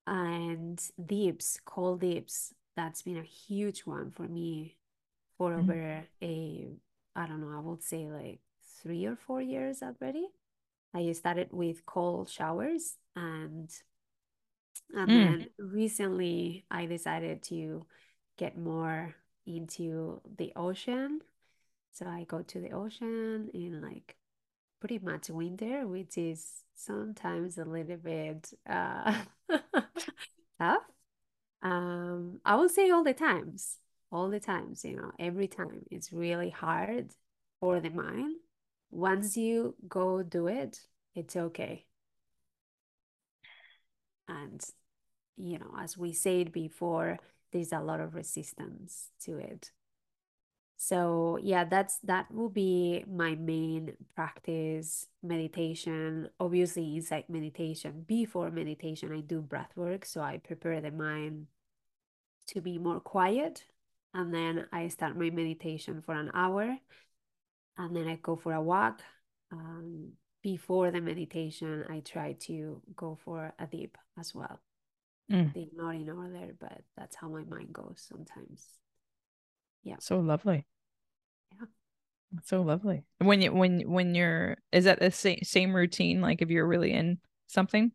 and 0.06 0.80
dips, 1.04 1.60
cold 1.64 2.00
dips. 2.00 2.54
That's 2.76 3.02
been 3.02 3.16
a 3.18 3.22
huge 3.22 3.80
one 3.82 4.10
for 4.10 4.24
me 4.28 4.76
for 5.38 5.54
Mhm. 5.56 5.74
over 5.74 6.06
a, 6.22 6.68
I 7.16 7.26
don't 7.26 7.40
know, 7.42 7.56
I 7.56 7.60
would 7.60 7.82
say 7.82 8.08
like 8.08 8.40
three 8.82 9.06
or 9.06 9.16
four 9.16 9.42
years 9.42 9.82
already. 9.82 10.28
I 10.94 11.12
started 11.12 11.48
with 11.52 11.86
cold 11.86 12.30
showers 12.30 12.98
and 13.16 13.70
and 14.94 15.14
Mm. 15.14 15.38
then 15.40 15.46
recently 15.58 16.64
I 16.70 16.86
decided 16.86 17.42
to 17.44 17.86
get 18.36 18.56
more 18.56 19.14
into 19.46 20.20
the 20.38 20.52
ocean. 20.56 21.20
So 21.92 22.06
I 22.06 22.24
go 22.24 22.42
to 22.42 22.60
the 22.60 22.72
ocean 22.72 23.50
in 23.54 23.82
like 23.82 24.16
pretty 24.80 25.00
much 25.00 25.30
winter, 25.30 25.86
which 25.86 26.18
is 26.18 26.64
sometimes 26.74 27.58
a 27.58 27.64
little 27.64 27.98
bit 27.98 28.52
uh 28.68 29.14
tough. 30.60 30.82
Um, 31.62 32.40
I 32.44 32.56
would 32.56 32.70
say 32.70 32.90
all 32.90 33.04
the 33.04 33.14
times, 33.14 33.78
all 34.12 34.28
the 34.30 34.40
times, 34.40 34.84
you 34.84 34.96
know, 34.96 35.12
every 35.18 35.48
time 35.48 35.84
it's 35.90 36.12
really 36.12 36.50
hard 36.50 37.12
for 37.60 37.80
the 37.80 37.90
mind. 37.90 38.36
Once 38.90 39.36
you 39.36 39.74
go 39.88 40.22
do 40.22 40.46
it, 40.46 40.80
it's 41.14 41.36
okay. 41.36 41.86
And, 44.28 44.62
you 45.36 45.58
know, 45.58 45.74
as 45.78 45.98
we 45.98 46.12
said 46.12 46.52
before, 46.52 47.18
there's 47.52 47.72
a 47.72 47.80
lot 47.80 48.00
of 48.00 48.14
resistance 48.14 49.10
to 49.24 49.38
it. 49.38 49.72
So 50.76 51.38
yeah, 51.42 51.64
that's 51.64 51.98
that 52.00 52.30
will 52.32 52.48
be 52.48 53.04
my 53.08 53.34
main 53.36 53.96
practice, 54.14 55.06
meditation. 55.22 56.28
Obviously, 56.40 56.96
inside 56.96 57.24
meditation, 57.28 58.04
before 58.06 58.50
meditation, 58.50 59.12
I 59.12 59.20
do 59.20 59.40
breath 59.40 59.72
work. 59.76 60.04
So 60.04 60.20
I 60.20 60.38
prepare 60.38 60.80
the 60.80 60.90
mind 60.90 61.46
to 62.48 62.60
be 62.60 62.78
more 62.78 63.00
quiet. 63.00 63.64
And 64.12 64.32
then 64.32 64.66
I 64.72 64.88
start 64.88 65.16
my 65.16 65.30
meditation 65.30 66.02
for 66.04 66.14
an 66.14 66.30
hour. 66.34 66.76
And 67.76 67.96
then 67.96 68.06
I 68.06 68.16
go 68.16 68.36
for 68.36 68.52
a 68.52 68.62
walk. 68.62 69.02
Um, 69.50 70.12
before 70.42 70.90
the 70.90 71.00
meditation, 71.00 71.84
I 71.88 72.00
try 72.00 72.34
to 72.40 72.82
go 72.94 73.18
for 73.24 73.54
a 73.58 73.66
deep 73.66 73.96
as 74.18 74.34
well. 74.34 74.60
Mm. 75.32 75.54
They're 75.54 75.64
not 75.74 75.94
in 75.94 76.10
order, 76.10 76.54
but 76.60 76.82
that's 76.96 77.16
how 77.16 77.28
my 77.28 77.42
mind 77.44 77.72
goes 77.72 78.06
sometimes. 78.06 78.68
Yeah. 79.84 79.96
So 80.00 80.18
lovely. 80.20 80.66
Yeah. 81.58 81.66
That's 82.32 82.48
so 82.48 82.62
lovely. 82.62 83.04
When 83.18 83.40
you 83.40 83.52
when 83.52 83.80
when 83.90 84.14
you're 84.14 84.56
is 84.72 84.84
that 84.84 84.98
the 85.00 85.10
same 85.10 85.38
same 85.42 85.74
routine? 85.74 86.20
Like 86.20 86.42
if 86.42 86.50
you're 86.50 86.66
really 86.66 86.92
in 86.92 87.18
something? 87.46 87.92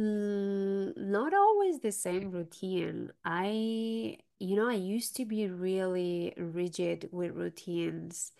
Mm, 0.00 0.96
not 0.96 1.34
always 1.34 1.80
the 1.80 1.92
same 1.92 2.30
routine. 2.30 3.10
I, 3.24 4.18
you 4.38 4.56
know, 4.56 4.68
I 4.68 4.74
used 4.74 5.16
to 5.16 5.24
be 5.24 5.46
really 5.48 6.32
rigid 6.36 7.08
with 7.12 7.32
routines. 7.32 8.32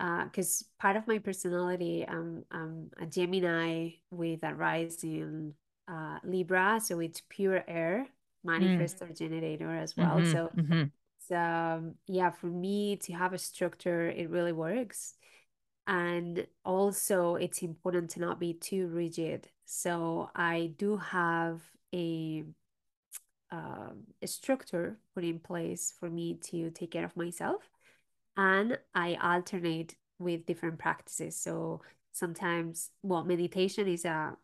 Uh, 0.00 0.24
because 0.24 0.64
part 0.80 0.96
of 0.96 1.06
my 1.06 1.18
personality, 1.18 2.04
um, 2.08 2.44
I'm 2.50 2.90
a 3.00 3.06
Gemini 3.06 3.90
with 4.10 4.42
a 4.44 4.54
rising 4.54 5.54
uh 5.88 6.18
Libra, 6.24 6.80
so 6.82 7.00
it's 7.00 7.22
pure 7.28 7.64
air, 7.68 8.06
Mm. 8.58 8.78
manifestor 8.78 9.16
generator 9.16 9.74
as 9.76 9.96
well. 9.96 10.20
Mm-hmm. 10.20 10.32
So 10.32 10.50
Mm-hmm. 10.60 10.84
Um, 11.30 11.94
yeah, 12.06 12.30
for 12.30 12.46
me 12.46 12.96
to 12.96 13.12
have 13.12 13.32
a 13.32 13.38
structure, 13.38 14.08
it 14.08 14.30
really 14.30 14.52
works. 14.52 15.14
And 15.86 16.46
also, 16.64 17.36
it's 17.36 17.62
important 17.62 18.10
to 18.10 18.20
not 18.20 18.38
be 18.38 18.54
too 18.54 18.88
rigid. 18.88 19.48
So 19.64 20.30
I 20.34 20.72
do 20.76 20.96
have 20.96 21.62
a 21.94 22.44
um, 23.50 24.04
a 24.22 24.26
structure 24.26 24.96
put 25.14 25.24
in 25.24 25.38
place 25.38 25.92
for 26.00 26.08
me 26.08 26.38
to 26.44 26.70
take 26.70 26.92
care 26.92 27.04
of 27.04 27.16
myself, 27.16 27.68
and 28.36 28.78
I 28.94 29.18
alternate 29.22 29.94
with 30.18 30.46
different 30.46 30.78
practices. 30.78 31.36
So 31.36 31.82
sometimes, 32.12 32.90
well, 33.02 33.24
meditation 33.24 33.88
is 33.88 34.04
a 34.04 34.36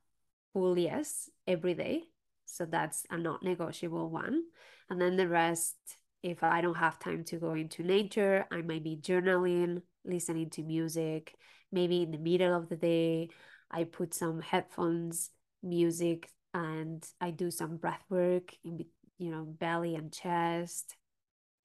full 0.52 0.78
yes 0.78 1.30
every 1.46 1.74
day. 1.74 2.02
So 2.44 2.64
that's 2.64 3.06
a 3.10 3.16
not 3.16 3.42
negotiable 3.42 4.10
one. 4.10 4.42
And 4.90 5.00
then 5.00 5.16
the 5.16 5.28
rest, 5.28 5.76
if 6.22 6.42
I 6.42 6.61
don't 6.61 6.76
have 6.76 6.98
time 6.98 7.24
to 7.24 7.37
go 7.37 7.52
into 7.54 7.83
nature, 7.83 8.46
I 8.50 8.62
might 8.62 8.85
be 8.85 8.96
journaling, 8.96 9.83
listening 10.04 10.50
to 10.50 10.62
music. 10.62 11.35
Maybe 11.70 12.02
in 12.02 12.11
the 12.11 12.18
middle 12.18 12.54
of 12.54 12.68
the 12.68 12.76
day, 12.76 13.31
I 13.70 13.85
put 13.85 14.14
some 14.14 14.40
headphones, 14.40 15.31
music, 15.62 16.31
and 16.54 17.07
I 17.20 17.31
do 17.31 17.50
some 17.50 17.76
breath 17.76 18.04
work 18.09 18.54
in, 18.64 18.85
you 19.18 19.31
know, 19.31 19.44
belly 19.44 19.94
and 19.94 20.12
chest. 20.12 20.96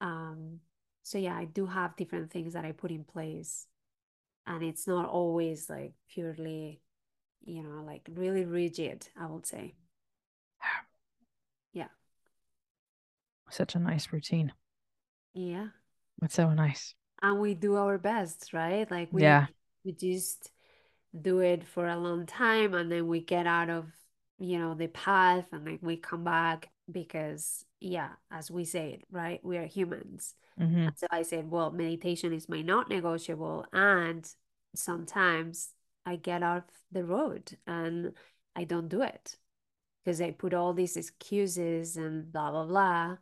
Um, 0.02 0.60
so 1.04 1.18
yeah, 1.18 1.36
I 1.38 1.46
do 1.46 1.66
have 1.66 1.96
different 1.96 2.32
things 2.32 2.54
that 2.54 2.66
I 2.66 2.72
put 2.74 2.92
in 2.92 3.04
place. 3.04 3.68
And 4.46 4.64
it's 4.64 4.88
not 4.88 5.08
always 5.08 5.70
like 5.70 5.94
purely, 6.10 6.82
you 7.46 7.64
know, 7.64 7.84
like 7.86 8.08
really 8.14 8.46
rigid, 8.46 9.08
I 9.20 9.28
would 9.28 9.46
say. 9.46 9.76
Yeah. 11.74 11.88
Such 13.54 13.76
a 13.76 13.80
nice 13.80 14.12
routine. 14.12 14.52
Yeah. 15.36 15.68
It's 16.24 16.34
so 16.34 16.52
nice. 16.54 16.96
And 17.22 17.40
we 17.40 17.54
do 17.54 17.76
our 17.76 18.00
best, 18.00 18.52
right? 18.52 18.90
Like 18.90 19.10
we 19.12 19.22
Yeah. 19.22 19.48
we 19.86 19.92
just 19.92 20.52
do 21.20 21.40
it 21.40 21.64
for 21.64 21.88
a 21.88 21.98
long 21.98 22.26
time 22.26 22.74
and 22.74 22.92
then 22.92 23.08
we 23.08 23.22
get 23.22 23.46
out 23.46 23.70
of, 23.70 23.92
you 24.40 24.58
know, 24.58 24.74
the 24.74 24.88
path 24.88 25.46
and 25.52 25.68
then 25.68 25.80
we 25.84 25.98
come 25.98 26.24
back 26.24 26.70
because 26.92 27.64
yeah, 27.80 28.14
as 28.32 28.50
we 28.50 28.66
said, 28.66 29.04
right? 29.12 29.40
We 29.44 29.58
are 29.58 29.68
humans. 29.68 30.34
Mm-hmm. 30.60 30.88
So 30.96 31.06
I 31.12 31.22
said, 31.22 31.52
well, 31.52 31.70
meditation 31.72 32.34
is 32.34 32.50
my 32.50 32.62
not 32.62 32.90
negotiable. 32.90 33.66
And 33.72 34.28
sometimes 34.74 35.74
I 36.06 36.16
get 36.16 36.42
off 36.42 36.64
the 36.92 37.04
road 37.04 37.58
and 37.68 38.14
I 38.56 38.64
don't 38.64 38.88
do 38.90 39.02
it 39.04 39.38
because 40.04 40.22
I 40.22 40.32
put 40.32 40.54
all 40.54 40.74
these 40.74 40.98
excuses 40.98 41.98
and 41.98 42.32
blah, 42.32 42.50
blah, 42.52 42.66
blah. 42.66 43.18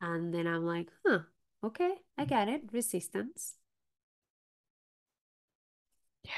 And 0.00 0.32
then 0.32 0.46
I'm 0.46 0.64
like, 0.64 0.88
huh, 1.04 1.20
okay, 1.64 1.92
I 2.16 2.24
get 2.24 2.48
it. 2.48 2.62
Resistance. 2.72 3.54
Yeah. 6.24 6.32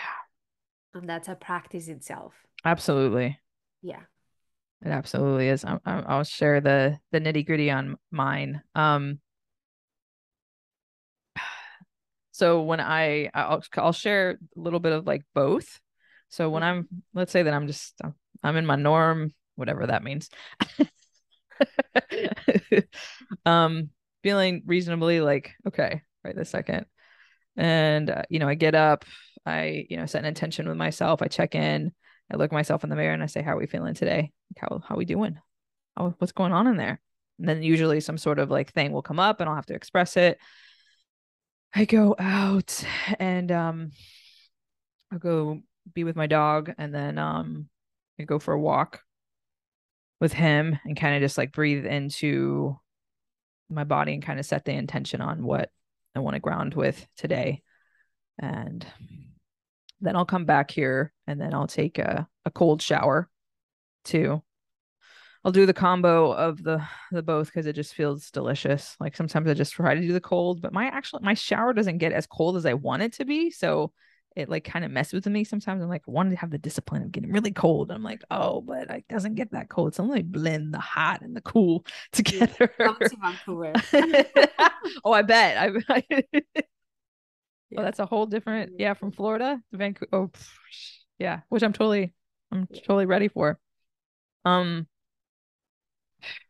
And 0.95 1.09
that's 1.09 1.29
a 1.29 1.35
practice 1.35 1.89
itself. 1.89 2.35
Absolutely. 2.65 3.39
Yeah. 3.83 4.03
It 4.85 4.89
absolutely 4.89 5.49
is. 5.49 5.65
I, 5.65 5.79
I, 5.85 6.01
I'll 6.01 6.25
share 6.25 6.61
the 6.61 6.99
the 7.13 7.21
nitty 7.21 7.47
gritty 7.47 7.71
on 7.71 7.97
mine. 8.11 8.63
Um, 8.75 9.21
so 12.33 12.63
when 12.63 12.81
I 12.81 13.31
I'll 13.33 13.63
I'll 13.77 13.93
share 13.93 14.39
a 14.57 14.61
little 14.61 14.81
bit 14.81 14.93
of 14.93 15.07
like 15.07 15.23
both. 15.35 15.81
So 16.31 16.51
when 16.51 16.63
I'm 16.63 16.89
let's 17.15 17.31
say 17.31 17.45
that 17.45 17.55
I'm 17.55 17.69
just 17.69 18.01
I'm 18.43 18.57
in 18.57 18.67
my 18.67 18.77
norm, 18.77 19.33
whatever 19.55 19.87
that 19.87 20.03
means. 20.03 20.31
um, 23.47 23.91
feeling 24.23 24.63
reasonably 24.67 25.21
like 25.21 25.53
okay 25.67 26.03
right 26.25 26.37
this 26.37 26.51
second, 26.51 26.87
and 27.57 28.11
uh, 28.11 28.23
you 28.29 28.39
know 28.39 28.49
I 28.49 28.55
get 28.55 28.75
up, 28.75 29.05
I 29.47 29.87
you 29.89 29.97
know 29.97 30.07
set 30.07 30.21
an 30.21 30.27
intention 30.27 30.69
with 30.69 30.77
myself, 30.77 31.23
I 31.23 31.29
check 31.29 31.55
in, 31.55 31.93
I 32.33 32.37
look 32.37 32.53
myself 32.53 32.85
in 32.85 32.91
the 32.91 32.97
mirror, 32.97 33.15
and 33.15 33.23
I 33.23 33.27
say, 33.27 33.43
how 33.43 33.55
are 33.55 33.61
we 33.61 33.67
feeling 33.67 33.95
today? 33.95 34.33
How 34.59 34.81
how 34.87 34.97
we 34.97 35.05
doing? 35.05 35.39
How, 35.97 36.15
what's 36.19 36.33
going 36.33 36.53
on 36.53 36.67
in 36.67 36.77
there? 36.77 37.01
And 37.39 37.49
then 37.49 37.63
usually 37.63 38.01
some 38.01 38.19
sort 38.19 38.39
of 38.39 38.51
like 38.51 38.73
thing 38.73 38.93
will 38.93 39.03
come 39.03 39.21
up, 39.21 39.41
and 39.41 39.49
I'll 39.49 39.57
have 39.57 39.67
to 39.67 39.75
express 39.75 40.17
it. 40.17 40.39
I 41.75 41.87
go 41.87 42.15
out 42.19 42.85
and 43.19 43.51
um 43.51 43.91
I'll 45.11 45.19
go 45.19 45.61
be 45.95 46.05
with 46.05 46.17
my 46.17 46.27
dog 46.27 46.73
and 46.79 46.95
then 46.95 47.19
um 47.19 47.69
I 48.21 48.25
go 48.25 48.39
for 48.39 48.53
a 48.55 48.61
walk 48.61 49.01
with 50.23 50.33
him 50.33 50.79
and 50.85 50.97
kind 50.97 51.17
of 51.17 51.21
just 51.21 51.37
like 51.37 51.51
breathe 51.51 51.85
into 51.85 52.79
my 53.69 53.83
body 53.83 54.15
and 54.15 54.23
kind 54.23 54.39
of 54.39 54.47
set 54.47 54.65
the 54.65 54.71
intention 54.71 55.21
on 55.21 55.43
what 55.43 55.69
I 56.15 56.21
want 56.21 56.35
to 56.35 56.41
ground 56.41 56.75
with 56.75 57.05
today. 57.17 57.61
And 58.39 58.87
then 60.01 60.15
I'll 60.15 60.25
come 60.25 60.45
back 60.45 60.71
here 60.71 61.13
and 61.27 61.41
then 61.41 61.53
I'll 61.53 61.67
take 61.67 61.99
a, 61.99 62.29
a 62.45 62.53
cold 62.53 62.81
shower 62.81 63.29
too. 64.05 64.41
I'll 65.45 65.51
do 65.51 65.67
the 65.67 65.75
combo 65.75 66.31
of 66.31 66.63
the 66.63 66.87
the 67.11 67.25
both 67.25 67.49
because 67.49 67.67
it 67.67 67.73
just 67.73 67.95
feels 67.95 68.31
delicious. 68.31 68.95
Like 69.01 69.17
sometimes 69.17 69.49
I 69.49 69.55
just 69.55 69.73
try 69.73 69.97
to 69.97 70.01
do 70.01 70.13
the 70.13 70.21
cold, 70.21 70.63
but 70.63 70.73
my 70.73 70.87
actually 70.87 71.25
my 71.25 71.35
shower 71.35 71.73
doesn't 71.73 71.99
get 71.99 72.13
as 72.13 72.29
cold 72.29 72.57
as 72.57 72.65
I 72.65 72.75
want 72.75 73.03
it 73.03 73.15
to 73.15 73.25
be. 73.25 73.51
So 73.51 73.93
it 74.37 74.49
like 74.49 74.65
kind 74.65 74.85
of 74.85 74.91
messes 74.91 75.15
with 75.15 75.27
me 75.27 75.45
sometimes. 75.45 75.83
I'm 75.83 75.89
like, 75.89 76.03
I 76.07 76.11
wanted 76.11 76.31
to 76.31 76.37
have 76.37 76.51
the 76.51 76.59
discipline 76.59 77.03
of 77.03 77.13
getting 77.13 77.33
really 77.33 77.53
cold. 77.53 77.91
I'm 77.91 78.03
like, 78.03 78.23
oh, 78.31 78.61
but 78.61 78.91
it 78.91 79.05
doesn't 79.09 79.35
get 79.35 79.53
that 79.53 79.69
cold. 79.69 79.95
So 79.95 80.03
I'm 80.03 80.11
like 80.11 80.27
blend 80.27 80.73
the 80.73 80.79
hot 80.79 81.23
and 81.23 81.37
the 81.37 81.41
cool 81.41 81.85
together. 82.13 82.69
Come 82.79 82.97
to 82.99 83.17
Vancouver. 83.21 83.73
oh, 85.05 85.13
I 85.13 85.23
bet. 85.23 85.57
I, 85.59 85.95
I 85.95 86.05
yeah. 86.33 86.41
Oh, 87.79 87.83
that's 87.83 87.99
a 87.99 88.07
whole 88.07 88.27
different, 88.27 88.75
yeah, 88.79 88.95
from 88.95 89.13
Florida 89.13 89.61
to 89.71 89.77
Vancouver. 89.77 90.09
Oh, 90.13 90.31
yeah, 91.19 91.41
which 91.49 91.63
I'm 91.63 91.73
totally, 91.73 92.13
I'm 92.51 92.67
totally 92.67 93.07
ready 93.07 93.29
for. 93.29 93.59
Um, 94.45 94.87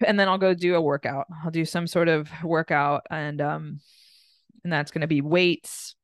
and 0.05 0.19
then 0.19 0.29
I'll 0.29 0.39
go 0.39 0.55
do 0.55 0.75
a 0.75 0.81
workout. 0.81 1.27
I'll 1.45 1.51
do 1.51 1.65
some 1.65 1.87
sort 1.87 2.09
of 2.09 2.31
workout, 2.43 3.07
and 3.11 3.41
um, 3.41 3.81
and 4.65 4.73
that's 4.73 4.91
going 4.91 5.03
to 5.03 5.07
be 5.07 5.21
weights. 5.21 5.95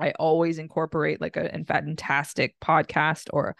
I 0.00 0.12
always 0.18 0.58
incorporate 0.58 1.20
like 1.20 1.36
a 1.36 1.64
fantastic 1.64 2.54
podcast 2.60 3.28
or 3.32 3.56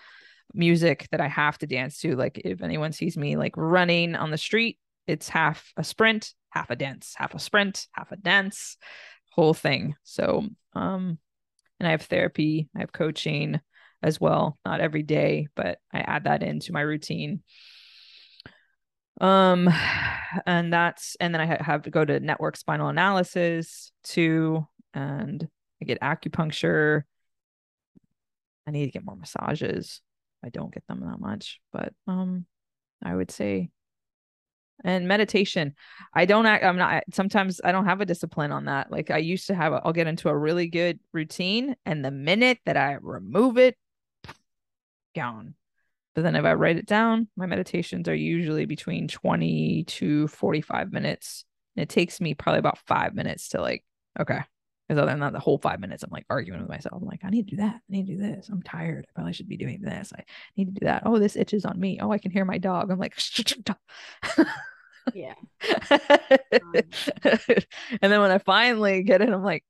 music 0.54 1.06
that 1.12 1.20
I 1.20 1.28
have 1.28 1.58
to 1.58 1.66
dance 1.66 2.00
to. 2.00 2.16
Like 2.16 2.40
if 2.44 2.62
anyone 2.62 2.92
sees 2.92 3.16
me 3.16 3.36
like 3.36 3.54
running 3.56 4.14
on 4.14 4.30
the 4.30 4.38
street, 4.38 4.78
it's 5.06 5.28
half 5.28 5.72
a 5.76 5.84
sprint, 5.84 6.32
half 6.50 6.70
a 6.70 6.76
dance, 6.76 7.14
half 7.16 7.34
a 7.34 7.38
sprint, 7.38 7.86
half 7.92 8.12
a 8.12 8.16
dance 8.16 8.76
whole 9.32 9.54
thing. 9.54 9.94
So, 10.02 10.44
um, 10.74 11.18
and 11.78 11.86
I 11.86 11.92
have 11.92 12.02
therapy, 12.02 12.68
I 12.76 12.80
have 12.80 12.92
coaching 12.92 13.60
as 14.02 14.20
well, 14.20 14.58
not 14.64 14.80
every 14.80 15.02
day, 15.02 15.48
but 15.54 15.78
I 15.92 16.00
add 16.00 16.24
that 16.24 16.42
into 16.42 16.72
my 16.72 16.80
routine. 16.80 17.42
Um, 19.20 19.68
and 20.46 20.72
that's, 20.72 21.16
and 21.20 21.34
then 21.34 21.40
I 21.40 21.62
have 21.62 21.82
to 21.82 21.90
go 21.90 22.04
to 22.04 22.20
network 22.20 22.56
spinal 22.56 22.88
analysis 22.88 23.92
too, 24.02 24.66
and 24.94 25.46
I 25.82 25.84
get 25.84 26.00
acupuncture. 26.00 27.02
I 28.66 28.70
need 28.70 28.86
to 28.86 28.92
get 28.92 29.04
more 29.04 29.16
massages. 29.16 30.00
I 30.44 30.48
don't 30.48 30.72
get 30.72 30.86
them 30.86 31.00
that 31.00 31.20
much, 31.20 31.60
but 31.72 31.92
um, 32.06 32.46
I 33.02 33.14
would 33.14 33.30
say 33.30 33.70
and 34.84 35.08
meditation 35.08 35.74
i 36.14 36.24
don't 36.24 36.46
act 36.46 36.64
i'm 36.64 36.76
not 36.76 37.02
sometimes 37.12 37.60
i 37.64 37.72
don't 37.72 37.86
have 37.86 38.00
a 38.00 38.06
discipline 38.06 38.52
on 38.52 38.66
that 38.66 38.90
like 38.90 39.10
i 39.10 39.18
used 39.18 39.46
to 39.46 39.54
have 39.54 39.72
i 39.72 39.80
will 39.84 39.92
get 39.92 40.06
into 40.06 40.28
a 40.28 40.36
really 40.36 40.68
good 40.68 40.98
routine 41.12 41.76
and 41.84 42.04
the 42.04 42.10
minute 42.10 42.58
that 42.66 42.76
i 42.76 42.96
remove 43.00 43.58
it 43.58 43.76
gone 45.14 45.54
but 46.14 46.22
then 46.22 46.36
if 46.36 46.44
i 46.44 46.54
write 46.54 46.76
it 46.76 46.86
down 46.86 47.28
my 47.36 47.46
meditations 47.46 48.08
are 48.08 48.14
usually 48.14 48.64
between 48.64 49.08
20 49.08 49.84
to 49.86 50.28
45 50.28 50.92
minutes 50.92 51.44
and 51.76 51.82
it 51.82 51.88
takes 51.88 52.20
me 52.20 52.34
probably 52.34 52.58
about 52.60 52.78
five 52.78 53.14
minutes 53.14 53.50
to 53.50 53.60
like 53.60 53.84
okay 54.18 54.40
because 54.90 55.00
other 55.00 55.12
than 55.12 55.20
that 55.20 55.32
the 55.32 55.38
whole 55.38 55.58
five 55.58 55.78
minutes 55.78 56.02
i'm 56.02 56.10
like 56.10 56.26
arguing 56.28 56.60
with 56.60 56.68
myself. 56.68 57.00
I'm 57.00 57.06
like 57.06 57.20
i 57.22 57.30
need 57.30 57.48
to 57.48 57.56
do 57.56 57.62
that. 57.62 57.76
I 57.76 57.80
need 57.88 58.08
to 58.08 58.14
do 58.14 58.18
this. 58.18 58.48
I'm 58.48 58.62
tired. 58.62 59.06
I 59.08 59.12
probably 59.14 59.32
should 59.32 59.48
be 59.48 59.56
doing 59.56 59.80
this. 59.80 60.12
I 60.18 60.24
need 60.56 60.74
to 60.74 60.80
do 60.80 60.86
that. 60.86 61.02
Oh 61.06 61.20
this 61.20 61.36
itches 61.36 61.64
on 61.64 61.78
me. 61.78 62.00
Oh 62.00 62.10
i 62.10 62.18
can 62.18 62.32
hear 62.32 62.44
my 62.44 62.58
dog. 62.58 62.90
I'm 62.90 62.98
like 62.98 63.14
yeah. 65.14 65.34
um, 66.52 66.72
and 68.02 68.12
then 68.12 68.20
when 68.20 68.30
I 68.30 68.38
finally 68.38 69.02
get 69.02 69.22
it, 69.22 69.30
I'm 69.30 69.42
like, 69.44 69.64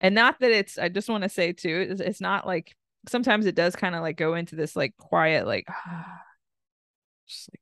and 0.00 0.14
not 0.14 0.40
that 0.40 0.50
it's, 0.50 0.78
I 0.78 0.88
just 0.88 1.08
want 1.08 1.22
to 1.22 1.28
say 1.28 1.52
too, 1.52 1.86
it's, 1.90 2.00
it's 2.00 2.20
not 2.20 2.46
like 2.46 2.74
sometimes 3.08 3.46
it 3.46 3.54
does 3.54 3.76
kind 3.76 3.94
of 3.94 4.02
like 4.02 4.16
go 4.16 4.34
into 4.34 4.56
this 4.56 4.74
like 4.76 4.96
quiet, 4.96 5.46
like, 5.46 5.66
just 7.28 7.50
like, 7.52 7.60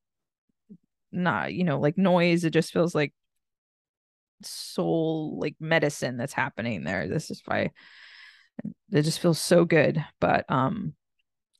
not, 1.12 1.52
you 1.52 1.64
know, 1.64 1.78
like 1.80 1.98
noise. 1.98 2.44
It 2.44 2.50
just 2.50 2.72
feels 2.72 2.94
like 2.94 3.12
soul, 4.42 5.38
like 5.38 5.56
medicine 5.60 6.16
that's 6.16 6.32
happening 6.32 6.84
there. 6.84 7.08
This 7.08 7.30
is 7.30 7.42
why 7.44 7.70
it 8.92 9.02
just 9.02 9.20
feels 9.20 9.40
so 9.40 9.64
good. 9.64 10.04
But, 10.20 10.44
um, 10.50 10.94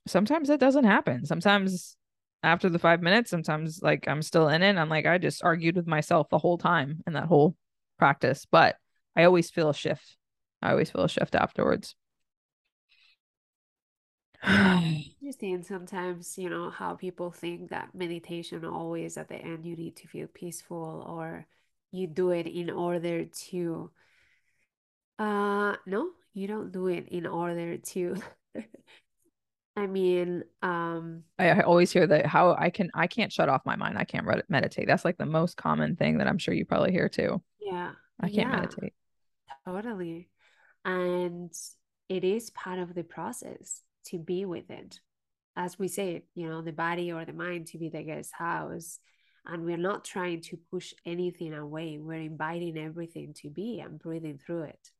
sometimes 0.06 0.50
it 0.50 0.60
doesn't 0.60 0.84
happen. 0.84 1.26
Sometimes 1.26 1.96
after 2.42 2.68
the 2.68 2.78
five 2.78 3.02
minutes, 3.02 3.30
sometimes 3.30 3.80
like 3.82 4.08
I'm 4.08 4.22
still 4.22 4.48
in 4.48 4.62
it. 4.62 4.76
I'm 4.76 4.88
like, 4.88 5.06
I 5.06 5.18
just 5.18 5.44
argued 5.44 5.76
with 5.76 5.86
myself 5.86 6.28
the 6.30 6.38
whole 6.38 6.58
time 6.58 7.02
in 7.06 7.12
that 7.14 7.26
whole 7.26 7.56
practice, 7.98 8.46
but 8.50 8.76
I 9.16 9.24
always 9.24 9.50
feel 9.50 9.70
a 9.70 9.74
shift. 9.74 10.16
I 10.62 10.70
always 10.70 10.90
feel 10.90 11.04
a 11.04 11.08
shift 11.08 11.34
afterwards. 11.34 11.94
understand 15.30 15.64
sometimes, 15.64 16.38
you 16.38 16.50
know, 16.50 16.70
how 16.70 16.94
people 16.94 17.30
think 17.30 17.70
that 17.70 17.94
meditation 17.94 18.64
always 18.64 19.16
at 19.16 19.28
the 19.28 19.36
end 19.36 19.64
you 19.64 19.76
need 19.76 19.96
to 19.96 20.08
feel 20.08 20.26
peaceful 20.26 21.04
or 21.06 21.46
you 21.92 22.06
do 22.06 22.30
it 22.30 22.46
in 22.46 22.70
order 22.70 23.24
to 23.24 23.90
uh 25.18 25.76
no, 25.86 26.10
you 26.32 26.46
don't 26.46 26.72
do 26.72 26.86
it 26.86 27.08
in 27.08 27.26
order 27.26 27.78
to 27.78 28.16
I 29.76 29.86
mean, 29.86 30.42
um, 30.62 31.22
I, 31.38 31.50
I 31.50 31.60
always 31.60 31.92
hear 31.92 32.06
that 32.06 32.26
how 32.26 32.54
I 32.58 32.70
can 32.70 32.90
I 32.92 33.06
can't 33.06 33.32
shut 33.32 33.48
off 33.48 33.64
my 33.64 33.76
mind. 33.76 33.96
I 33.96 34.04
can't 34.04 34.26
meditate. 34.48 34.86
That's 34.86 35.04
like 35.04 35.16
the 35.16 35.26
most 35.26 35.56
common 35.56 35.96
thing 35.96 36.18
that 36.18 36.26
I'm 36.26 36.38
sure 36.38 36.52
you 36.52 36.64
probably 36.64 36.92
hear 36.92 37.08
too. 37.08 37.40
Yeah. 37.60 37.92
I 38.20 38.26
can't 38.26 38.50
yeah, 38.50 38.56
meditate. 38.56 38.92
Totally. 39.64 40.28
And 40.84 41.52
it 42.08 42.24
is 42.24 42.50
part 42.50 42.78
of 42.78 42.94
the 42.94 43.04
process 43.04 43.82
to 44.06 44.18
be 44.18 44.44
with 44.44 44.70
it. 44.70 45.00
As 45.56 45.78
we 45.78 45.88
say, 45.88 46.24
you 46.34 46.48
know, 46.48 46.62
the 46.62 46.72
body 46.72 47.12
or 47.12 47.24
the 47.24 47.32
mind 47.32 47.68
to 47.68 47.78
be 47.78 47.88
the 47.88 48.02
guest 48.02 48.32
house. 48.36 48.98
And 49.46 49.64
we're 49.64 49.76
not 49.76 50.04
trying 50.04 50.42
to 50.42 50.58
push 50.70 50.92
anything 51.04 51.54
away. 51.54 51.98
We're 51.98 52.20
inviting 52.20 52.76
everything 52.78 53.34
to 53.42 53.50
be 53.50 53.80
and 53.80 53.98
breathing 53.98 54.38
through 54.38 54.64
it. 54.64 54.90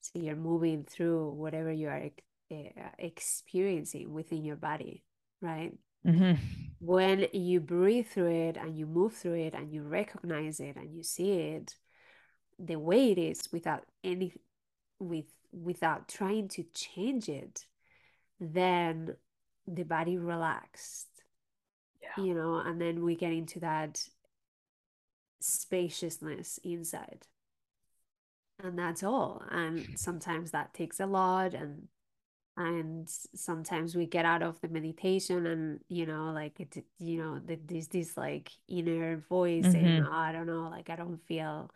So 0.00 0.18
you're 0.18 0.36
moving 0.36 0.84
through 0.84 1.30
whatever 1.30 1.72
you 1.72 1.88
are 1.88 2.10
uh, 2.52 2.88
experiencing 2.98 4.12
within 4.12 4.44
your 4.44 4.56
body, 4.56 5.02
right? 5.40 5.72
Mm-hmm. 6.06 6.42
When 6.80 7.26
you 7.32 7.60
breathe 7.60 8.06
through 8.08 8.48
it 8.48 8.56
and 8.56 8.76
you 8.76 8.86
move 8.86 9.14
through 9.14 9.34
it 9.34 9.54
and 9.54 9.72
you 9.72 9.82
recognize 9.82 10.60
it 10.60 10.76
and 10.76 10.94
you 10.94 11.02
see 11.02 11.32
it 11.32 11.74
the 12.58 12.76
way 12.76 13.12
it 13.12 13.18
is 13.18 13.48
without 13.52 13.84
any 14.04 14.34
with 14.98 15.26
without 15.52 16.08
trying 16.08 16.48
to 16.48 16.64
change 16.74 17.28
it, 17.28 17.66
then 18.38 19.14
the 19.66 19.82
body 19.82 20.16
relaxed. 20.16 21.08
Yeah. 22.02 22.24
You 22.24 22.34
know, 22.34 22.56
and 22.56 22.80
then 22.80 23.04
we 23.04 23.14
get 23.14 23.32
into 23.32 23.60
that 23.60 24.02
spaciousness 25.40 26.58
inside 26.62 27.26
and 28.64 28.78
that's 28.78 29.02
all 29.02 29.42
and 29.50 29.86
sometimes 29.96 30.50
that 30.50 30.74
takes 30.74 31.00
a 31.00 31.06
lot 31.06 31.54
and 31.54 31.88
and 32.56 33.08
sometimes 33.34 33.94
we 33.94 34.06
get 34.06 34.24
out 34.24 34.42
of 34.42 34.60
the 34.60 34.68
meditation 34.68 35.46
and 35.46 35.80
you 35.88 36.04
know 36.04 36.30
like 36.32 36.60
it 36.60 36.84
you 36.98 37.16
know 37.16 37.40
there's 37.66 37.88
this 37.88 38.16
like 38.16 38.50
inner 38.68 39.24
voice 39.28 39.64
mm-hmm. 39.64 39.86
and 39.86 40.06
oh, 40.06 40.12
i 40.12 40.32
don't 40.32 40.46
know 40.46 40.68
like 40.68 40.90
i 40.90 40.96
don't 40.96 41.24
feel 41.26 41.70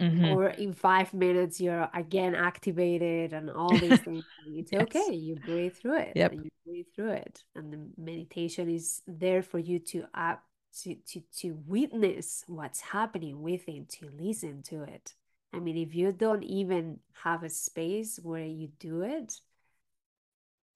mm-hmm. 0.00 0.24
or 0.26 0.48
in 0.48 0.72
five 0.72 1.12
minutes 1.14 1.60
you're 1.60 1.88
again 1.94 2.34
activated 2.34 3.32
and 3.32 3.50
all 3.50 3.76
these 3.76 4.00
things 4.00 4.24
it's 4.46 4.72
yes. 4.72 4.82
okay 4.82 5.14
you 5.14 5.36
breathe 5.36 5.74
through 5.74 5.98
it 5.98 6.12
yep. 6.14 6.32
you 6.32 6.50
breathe 6.66 6.86
through 6.94 7.10
it 7.10 7.42
and 7.54 7.72
the 7.72 7.80
meditation 7.96 8.68
is 8.68 9.02
there 9.06 9.42
for 9.42 9.58
you 9.58 9.78
to 9.78 10.04
up 10.14 10.42
to, 10.82 10.94
to 11.06 11.22
to 11.34 11.58
witness 11.66 12.44
what's 12.46 12.80
happening 12.80 13.40
within 13.40 13.86
to 13.86 14.10
listen 14.18 14.62
to 14.62 14.82
it 14.82 15.14
i 15.54 15.58
mean 15.58 15.76
if 15.76 15.94
you 15.94 16.12
don't 16.12 16.42
even 16.42 16.98
have 17.22 17.42
a 17.42 17.50
space 17.50 18.20
where 18.22 18.44
you 18.44 18.68
do 18.78 19.02
it 19.02 19.40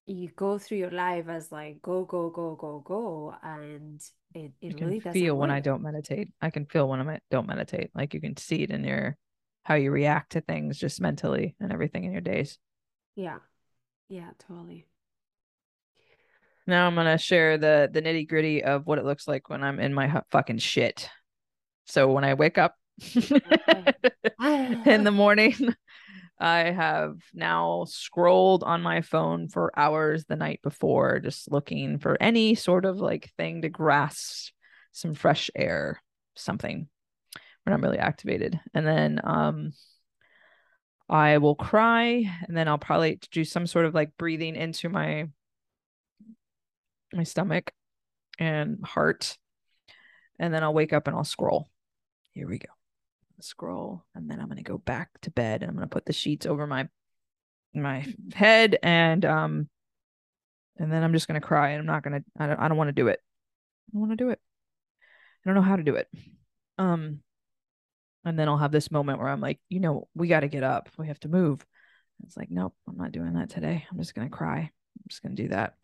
you 0.06 0.28
go 0.35 0.59
through 0.59 0.78
your 0.78 0.90
life 0.90 1.28
as 1.28 1.52
like 1.52 1.83
go 1.83 2.04
go 2.04 2.30
go 2.30 2.54
go 2.54 2.80
go 2.85 3.35
and 3.42 4.00
it, 4.34 4.52
it 4.60 4.78
you 4.78 4.86
really 4.86 5.00
can 5.00 5.12
feel 5.12 5.34
work. 5.34 5.40
when 5.40 5.50
i 5.50 5.60
don't 5.60 5.82
meditate. 5.82 6.28
I 6.40 6.50
can 6.50 6.66
feel 6.66 6.88
when 6.88 7.06
i 7.08 7.20
don't 7.30 7.46
meditate. 7.46 7.90
Like 7.94 8.14
you 8.14 8.20
can 8.20 8.36
see 8.36 8.62
it 8.62 8.70
in 8.70 8.84
your 8.84 9.16
how 9.64 9.74
you 9.74 9.90
react 9.90 10.32
to 10.32 10.40
things 10.40 10.78
just 10.78 11.00
mentally 11.00 11.54
and 11.60 11.72
everything 11.72 12.04
in 12.04 12.12
your 12.12 12.20
days. 12.20 12.58
Yeah. 13.16 13.38
Yeah 14.08 14.30
totally. 14.38 14.86
Now 16.66 16.86
i'm 16.86 16.94
gonna 16.94 17.18
share 17.18 17.58
the 17.58 17.90
the 17.92 18.02
nitty 18.02 18.28
gritty 18.28 18.62
of 18.62 18.86
what 18.86 18.98
it 18.98 19.04
looks 19.04 19.26
like 19.26 19.48
when 19.48 19.64
i'm 19.64 19.80
in 19.80 19.94
my 19.94 20.22
fucking 20.30 20.58
shit. 20.58 21.08
So 21.86 22.12
when 22.12 22.24
i 22.24 22.34
wake 22.34 22.58
up 22.58 22.76
in 23.14 25.04
the 25.04 25.12
morning 25.12 25.54
I 26.40 26.70
have 26.70 27.18
now 27.35 27.85
scrolled 27.87 28.64
on 28.64 28.81
my 28.81 29.03
phone 29.03 29.48
for 29.48 29.79
hours 29.79 30.24
the 30.24 30.37
night 30.37 30.61
before, 30.62 31.20
just 31.20 31.53
looking 31.53 31.98
for 31.98 32.16
any 32.20 32.55
sort 32.55 32.87
of 32.87 32.98
like 32.98 33.31
thing 33.37 33.62
to 33.62 33.68
grasp 33.68 34.53
some 34.92 35.14
fresh 35.14 35.50
air, 35.55 36.03
something 36.37 36.88
when 37.64 37.74
I'm 37.74 37.83
really 37.83 37.98
activated. 37.98 38.59
And 38.72 38.87
then 38.87 39.20
um 39.22 39.72
I 41.11 41.38
will 41.38 41.57
cry 41.57 42.24
and 42.46 42.57
then 42.57 42.68
I'll 42.68 42.79
probably 42.79 43.18
do 43.33 43.44
some 43.44 43.66
sort 43.66 43.85
of 43.85 43.94
like 43.94 44.16
breathing 44.16 44.57
into 44.57 44.88
my 44.88 45.29
my 47.12 47.24
stomach 47.24 47.72
and 48.38 48.79
heart. 48.85 49.37
And 50.38 50.55
then 50.55 50.62
I'll 50.62 50.72
wake 50.72 50.92
up 50.92 51.07
and 51.07 51.16
I'll 51.16 51.24
scroll. 51.24 51.68
Here 52.33 52.48
we 52.48 52.59
go. 52.59 52.79
Scroll 53.44 54.05
and 54.14 54.31
then 54.31 54.40
I'm 54.40 54.46
going 54.46 54.57
to 54.57 54.62
go 54.62 54.79
back 54.79 55.09
to 55.22 55.31
bed 55.31 55.62
and 55.62 55.70
I'm 55.70 55.76
going 55.76 55.88
to 55.88 55.92
put 55.92 56.07
the 56.07 56.12
sheets 56.12 56.46
over 56.46 56.66
my 56.66 56.88
my 57.72 58.05
head 58.35 58.76
and 58.83 59.24
um 59.24 59.68
and 60.76 60.92
then 60.92 61.05
I'm 61.05 61.12
just 61.12 61.29
going 61.29 61.40
to 61.40 61.46
cry 61.46 61.70
and 61.70 61.81
I'm 61.81 61.87
not 61.87 62.03
going 62.03 62.20
to 62.20 62.24
I 62.38 62.46
don't 62.46 62.59
I 62.61 62.68
don't 62.68 62.79
want 62.79 62.88
to 62.88 62.92
do 62.92 63.09
it. 63.09 63.20
I 63.20 63.90
don't 63.92 64.00
want 64.00 64.12
to 64.12 64.24
do 64.24 64.31
it. 64.31 64.40
I 65.44 65.48
don't 65.48 65.55
know 65.55 65.62
how 65.62 65.76
to 65.76 65.83
do 65.83 65.96
it. 65.96 66.09
Um 66.79 67.20
and 68.24 68.38
then 68.38 68.48
I'll 68.48 68.59
have 68.59 68.72
this 68.72 68.90
moment 68.90 69.18
where 69.18 69.29
I'm 69.29 69.40
like, 69.40 69.61
you 69.68 69.81
know, 69.81 70.09
we 70.14 70.29
got 70.29 70.40
to 70.40 70.48
get 70.48 70.62
up. 70.62 70.90
We 70.98 71.09
have 71.09 71.20
to 71.20 71.29
move. 71.29 71.64
It's 72.24 72.37
like, 72.37 72.50
nope, 72.50 72.74
I'm 72.87 72.98
not 72.98 73.12
doing 73.12 73.33
that 73.35 73.48
today. 73.48 73.87
I'm 73.90 73.98
just 73.98 74.14
going 74.14 74.29
to 74.29 74.37
cry. 74.37 74.59
I'm 74.59 75.05
just 75.09 75.22
going 75.22 75.35
to 75.35 75.42
do 75.42 75.48
that. 75.50 75.74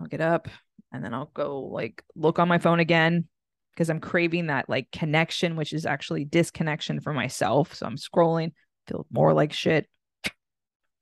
I'll 0.00 0.06
get 0.06 0.20
up 0.20 0.48
and 0.92 1.04
then 1.04 1.14
I'll 1.14 1.30
go 1.32 1.60
like 1.60 2.02
look 2.14 2.38
on 2.38 2.48
my 2.48 2.58
phone 2.58 2.80
again 2.80 3.26
because 3.74 3.90
I'm 3.90 4.00
craving 4.00 4.46
that 4.48 4.68
like 4.68 4.90
connection, 4.90 5.56
which 5.56 5.72
is 5.72 5.86
actually 5.86 6.24
disconnection 6.24 7.00
from 7.00 7.16
myself. 7.16 7.74
So 7.74 7.86
I'm 7.86 7.96
scrolling, 7.96 8.52
feel 8.86 9.06
more 9.10 9.32
like 9.32 9.52
shit. 9.52 9.88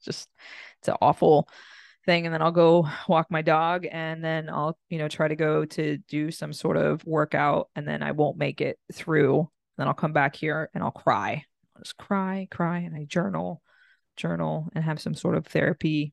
Just 0.04 0.28
it's 0.78 0.88
an 0.88 0.96
awful 1.00 1.48
thing. 2.06 2.24
And 2.26 2.34
then 2.34 2.42
I'll 2.42 2.52
go 2.52 2.88
walk 3.08 3.30
my 3.30 3.42
dog 3.42 3.86
and 3.90 4.24
then 4.24 4.48
I'll, 4.48 4.78
you 4.88 4.98
know, 4.98 5.08
try 5.08 5.28
to 5.28 5.36
go 5.36 5.64
to 5.64 5.98
do 6.08 6.30
some 6.30 6.52
sort 6.52 6.76
of 6.76 7.04
workout 7.04 7.68
and 7.76 7.86
then 7.86 8.02
I 8.02 8.12
won't 8.12 8.38
make 8.38 8.60
it 8.60 8.78
through 8.92 9.48
then 9.80 9.88
I'll 9.88 9.94
come 9.94 10.12
back 10.12 10.36
here 10.36 10.68
and 10.74 10.84
I'll 10.84 10.90
cry. 10.90 11.42
I'll 11.74 11.82
just 11.82 11.96
cry, 11.96 12.46
cry, 12.50 12.80
and 12.80 12.94
I 12.94 13.04
journal, 13.04 13.62
journal, 14.14 14.68
and 14.74 14.84
have 14.84 15.00
some 15.00 15.14
sort 15.14 15.38
of 15.38 15.46
therapy 15.46 16.12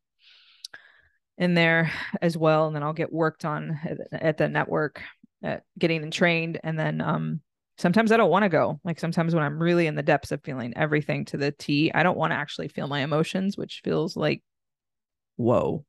in 1.37 1.53
there 1.53 1.91
as 2.21 2.37
well. 2.37 2.67
And 2.67 2.75
then 2.75 2.81
I'll 2.81 2.93
get 2.93 3.11
worked 3.11 3.43
on 3.43 3.77
at, 4.13 4.37
the 4.37 4.47
network, 4.47 5.01
at 5.43 5.63
getting 5.77 6.09
trained. 6.11 6.59
And 6.63 6.77
then 6.77 7.01
um, 7.01 7.41
sometimes 7.77 8.11
I 8.11 8.17
don't 8.17 8.31
want 8.31 8.43
to 8.43 8.49
go. 8.49 8.79
Like 8.83 8.99
sometimes 8.99 9.33
when 9.33 9.43
I'm 9.43 9.61
really 9.61 9.87
in 9.87 9.95
the 9.95 10.03
depths 10.03 10.31
of 10.31 10.43
feeling 10.43 10.73
everything 10.75 11.25
to 11.25 11.37
the 11.37 11.51
T, 11.51 11.91
I 11.93 12.03
don't 12.03 12.17
want 12.17 12.31
to 12.31 12.37
actually 12.37 12.67
feel 12.69 12.87
my 12.87 13.01
emotions, 13.01 13.57
which 13.57 13.81
feels 13.83 14.15
like, 14.15 14.41
whoa, 15.35 15.85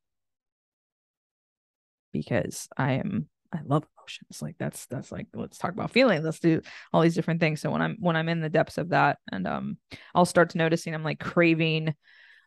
because 2.13 2.69
I 2.77 2.95
am 2.95 3.29
I 3.53 3.61
love 3.65 3.87
emotions. 3.97 4.43
Like 4.43 4.57
that's 4.59 4.87
that's 4.87 5.11
like 5.11 5.27
let's 5.35 5.59
talk 5.59 5.73
about 5.73 5.91
feeling. 5.91 6.23
Let's 6.23 6.41
do 6.41 6.61
all 6.93 7.01
these 7.01 7.15
different 7.15 7.41
things. 7.41 7.61
So 7.61 7.71
when 7.71 7.83
I'm 7.83 7.97
when 7.99 8.17
I'm 8.17 8.29
in 8.29 8.41
the 8.41 8.51
depths 8.51 8.79
of 8.79 8.91
that, 8.91 9.19
and 9.33 9.47
um, 9.47 9.79
I'll 10.15 10.27
start 10.27 10.55
noticing 10.55 10.95
I'm 10.95 11.05
like 11.05 11.21
craving. 11.21 11.95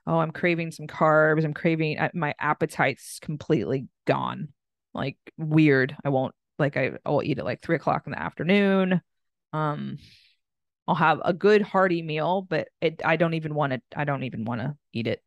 Oh, 0.08 0.18
I'm 0.18 0.32
craving 0.32 0.72
some 0.72 0.88
carbs. 0.88 1.44
I'm 1.44 1.54
craving 1.54 1.98
my 2.14 2.34
appetite's 2.40 3.20
completely 3.20 3.88
gone. 4.06 4.50
Like 4.94 5.18
weird. 5.38 5.96
I 6.04 6.10
won't 6.10 6.36
like 6.60 6.78
I 6.78 6.92
I'll 7.06 7.24
eat 7.24 7.40
at 7.40 7.46
like 7.46 7.62
three 7.62 7.76
o'clock 7.76 8.04
in 8.06 8.12
the 8.12 8.22
afternoon. 8.22 9.02
Um, 9.54 9.98
I'll 10.88 10.96
have 10.96 11.22
a 11.24 11.34
good 11.34 11.62
hearty 11.62 12.02
meal, 12.02 12.42
but 12.42 12.70
it 12.82 13.02
I 13.04 13.16
don't 13.16 13.34
even 13.34 13.54
want 13.54 13.74
to. 13.74 13.82
I 13.96 14.04
don't 14.04 14.24
even 14.24 14.46
want 14.46 14.62
to 14.62 14.76
eat 14.94 15.08
it. 15.08 15.22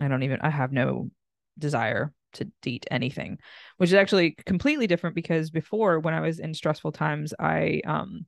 I 0.00 0.08
don't 0.08 0.22
even. 0.22 0.40
I 0.40 0.50
have 0.50 0.72
no 0.72 1.10
desire 1.58 2.12
to 2.34 2.50
eat 2.66 2.86
anything, 2.90 3.38
which 3.76 3.90
is 3.90 3.94
actually 3.94 4.32
completely 4.44 4.86
different 4.86 5.14
because 5.14 5.50
before 5.50 6.00
when 6.00 6.14
I 6.14 6.20
was 6.20 6.40
in 6.40 6.54
stressful 6.54 6.92
times, 6.92 7.32
I 7.38 7.80
um 7.86 8.26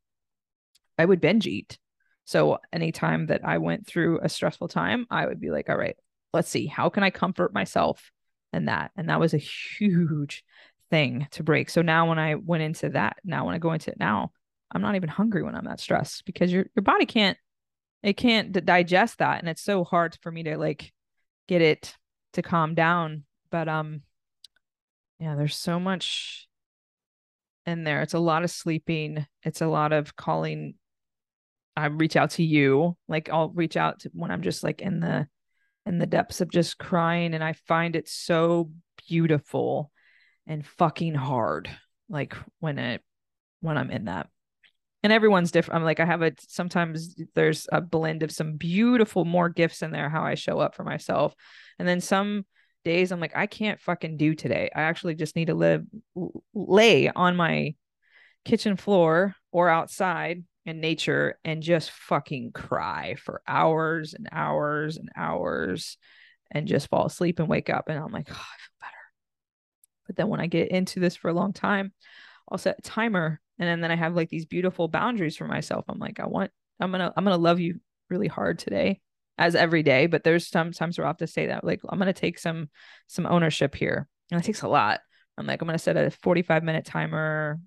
I 0.98 1.04
would 1.04 1.20
binge 1.20 1.46
eat. 1.46 1.78
So 2.24 2.58
anytime 2.72 3.26
that 3.26 3.44
I 3.44 3.58
went 3.58 3.86
through 3.86 4.20
a 4.20 4.28
stressful 4.28 4.68
time, 4.68 5.06
I 5.10 5.26
would 5.26 5.40
be 5.40 5.50
like, 5.50 5.68
all 5.68 5.76
right, 5.76 5.96
let's 6.32 6.48
see, 6.48 6.66
how 6.66 6.88
can 6.88 7.02
I 7.02 7.10
comfort 7.10 7.54
myself 7.54 8.10
and 8.52 8.68
that? 8.68 8.90
And 8.96 9.08
that 9.08 9.20
was 9.20 9.34
a 9.34 9.38
huge 9.78 10.44
thing 10.90 11.26
to 11.32 11.42
break. 11.42 11.70
So 11.70 11.82
now 11.82 12.08
when 12.08 12.18
I 12.18 12.34
went 12.34 12.62
into 12.62 12.90
that, 12.90 13.16
now 13.24 13.46
when 13.46 13.54
I 13.54 13.58
go 13.58 13.72
into 13.72 13.90
it 13.90 13.98
now, 13.98 14.32
I'm 14.70 14.82
not 14.82 14.96
even 14.96 15.08
hungry 15.08 15.42
when 15.42 15.54
I'm 15.54 15.64
that 15.64 15.80
stressed 15.80 16.24
because 16.24 16.52
your 16.52 16.66
your 16.74 16.82
body 16.82 17.06
can't 17.06 17.38
it 18.02 18.16
can't 18.16 18.52
digest 18.64 19.18
that. 19.18 19.40
And 19.40 19.48
it's 19.48 19.62
so 19.62 19.84
hard 19.84 20.16
for 20.22 20.30
me 20.30 20.42
to 20.44 20.56
like 20.58 20.92
get 21.48 21.62
it 21.62 21.94
to 22.34 22.42
calm 22.42 22.74
down. 22.74 23.24
But 23.50 23.68
um 23.68 24.02
yeah 25.18 25.34
there's 25.34 25.56
so 25.56 25.78
much 25.78 26.48
in 27.64 27.84
there. 27.84 28.02
It's 28.02 28.14
a 28.14 28.18
lot 28.18 28.44
of 28.44 28.50
sleeping. 28.50 29.26
It's 29.42 29.60
a 29.60 29.66
lot 29.66 29.92
of 29.92 30.14
calling. 30.16 30.74
I 31.76 31.86
reach 31.86 32.16
out 32.16 32.30
to 32.32 32.44
you. 32.44 32.96
Like 33.08 33.28
i'll 33.30 33.50
reach 33.50 33.76
out 33.76 34.00
to 34.00 34.10
when 34.14 34.30
i'm 34.30 34.42
just 34.42 34.64
like 34.64 34.80
in 34.80 35.00
the 35.00 35.28
in 35.84 35.98
the 35.98 36.06
depths 36.06 36.40
of 36.40 36.50
just 36.50 36.78
crying. 36.78 37.34
And 37.34 37.44
i 37.44 37.52
find 37.52 37.94
it 37.94 38.08
so 38.08 38.70
beautiful 39.08 39.92
and 40.46 40.66
fucking 40.66 41.14
hard 41.14 41.68
like 42.08 42.34
when 42.60 42.78
it 42.78 43.02
when 43.60 43.76
i'm 43.76 43.90
in 43.90 44.04
that 44.06 44.28
and 45.02 45.12
everyone's 45.12 45.50
different 45.50 45.76
i'm 45.76 45.84
like 45.84 46.00
i 46.00 46.04
have 46.04 46.22
a 46.22 46.32
sometimes 46.48 47.14
there's 47.34 47.66
a 47.72 47.80
blend 47.80 48.22
of 48.22 48.30
some 48.30 48.56
beautiful 48.56 49.24
more 49.24 49.48
gifts 49.48 49.82
in 49.82 49.90
there 49.90 50.08
how 50.08 50.22
i 50.22 50.34
show 50.34 50.58
up 50.58 50.74
for 50.74 50.84
myself 50.84 51.34
and 51.78 51.88
then 51.88 52.00
some 52.00 52.44
days 52.86 53.10
I'm 53.10 53.18
like, 53.18 53.36
I 53.36 53.46
can't 53.46 53.80
fucking 53.80 54.16
do 54.16 54.36
today. 54.36 54.70
I 54.74 54.82
actually 54.82 55.16
just 55.16 55.34
need 55.34 55.46
to 55.46 55.54
live, 55.54 55.84
lay 56.54 57.10
on 57.10 57.34
my 57.34 57.74
kitchen 58.44 58.76
floor 58.76 59.34
or 59.50 59.68
outside 59.68 60.44
in 60.64 60.80
nature 60.80 61.36
and 61.44 61.64
just 61.64 61.90
fucking 61.90 62.52
cry 62.52 63.16
for 63.16 63.42
hours 63.46 64.14
and 64.14 64.28
hours 64.30 64.98
and 64.98 65.08
hours 65.16 65.98
and 66.52 66.68
just 66.68 66.88
fall 66.88 67.06
asleep 67.06 67.40
and 67.40 67.48
wake 67.48 67.70
up. 67.70 67.88
And 67.88 67.98
I'm 67.98 68.12
like, 68.12 68.28
oh, 68.30 68.34
I 68.34 68.56
feel 68.56 68.74
better. 68.80 68.95
But 70.06 70.16
then 70.16 70.28
when 70.28 70.40
I 70.40 70.46
get 70.46 70.68
into 70.68 71.00
this 71.00 71.16
for 71.16 71.28
a 71.28 71.34
long 71.34 71.52
time, 71.52 71.92
I'll 72.50 72.58
set 72.58 72.78
a 72.78 72.82
timer 72.82 73.40
and 73.58 73.68
then, 73.68 73.80
then 73.80 73.90
I 73.90 73.96
have 73.96 74.14
like 74.14 74.28
these 74.28 74.46
beautiful 74.46 74.88
boundaries 74.88 75.36
for 75.36 75.46
myself. 75.46 75.84
I'm 75.88 75.98
like, 75.98 76.20
I 76.20 76.26
want, 76.26 76.50
I'm 76.80 76.90
gonna, 76.90 77.12
I'm 77.16 77.24
gonna 77.24 77.36
love 77.36 77.60
you 77.60 77.80
really 78.10 78.28
hard 78.28 78.58
today 78.58 79.00
as 79.38 79.54
every 79.54 79.82
day, 79.82 80.06
but 80.06 80.24
there's 80.24 80.46
some 80.46 80.72
times 80.72 80.98
where 80.98 81.06
I 81.06 81.10
have 81.10 81.18
to 81.18 81.26
say 81.26 81.46
that 81.46 81.64
like 81.64 81.80
I'm 81.88 81.98
gonna 81.98 82.12
take 82.12 82.38
some 82.38 82.68
some 83.06 83.26
ownership 83.26 83.74
here. 83.74 84.08
And 84.30 84.40
it 84.40 84.44
takes 84.44 84.62
a 84.62 84.68
lot. 84.68 85.00
I'm 85.38 85.46
like, 85.46 85.60
I'm 85.60 85.68
gonna 85.68 85.78
set 85.78 85.96
a 85.96 86.10
45 86.10 86.62
minute 86.62 86.84
timer, 86.84 87.60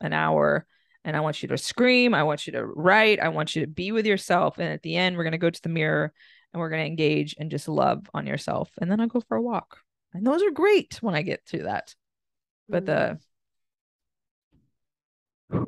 an 0.00 0.12
hour, 0.12 0.66
and 1.04 1.16
I 1.16 1.20
want 1.20 1.42
you 1.42 1.48
to 1.48 1.58
scream, 1.58 2.14
I 2.14 2.22
want 2.22 2.46
you 2.46 2.52
to 2.54 2.64
write, 2.64 3.20
I 3.20 3.28
want 3.28 3.56
you 3.56 3.62
to 3.62 3.68
be 3.68 3.92
with 3.92 4.06
yourself. 4.06 4.58
And 4.58 4.72
at 4.72 4.82
the 4.82 4.96
end, 4.96 5.16
we're 5.16 5.24
gonna 5.24 5.38
go 5.38 5.50
to 5.50 5.62
the 5.62 5.68
mirror 5.68 6.12
and 6.52 6.60
we're 6.60 6.70
gonna 6.70 6.82
engage 6.84 7.34
and 7.38 7.50
just 7.50 7.68
love 7.68 8.08
on 8.14 8.26
yourself. 8.26 8.70
And 8.80 8.90
then 8.90 9.00
I'll 9.00 9.08
go 9.08 9.20
for 9.20 9.36
a 9.36 9.42
walk. 9.42 9.78
And 10.14 10.26
those 10.26 10.42
are 10.42 10.50
great 10.50 10.98
when 11.00 11.14
I 11.14 11.22
get 11.22 11.44
to 11.46 11.64
that. 11.64 11.94
But 12.68 12.86
the 12.86 13.18
mm. 15.50 15.66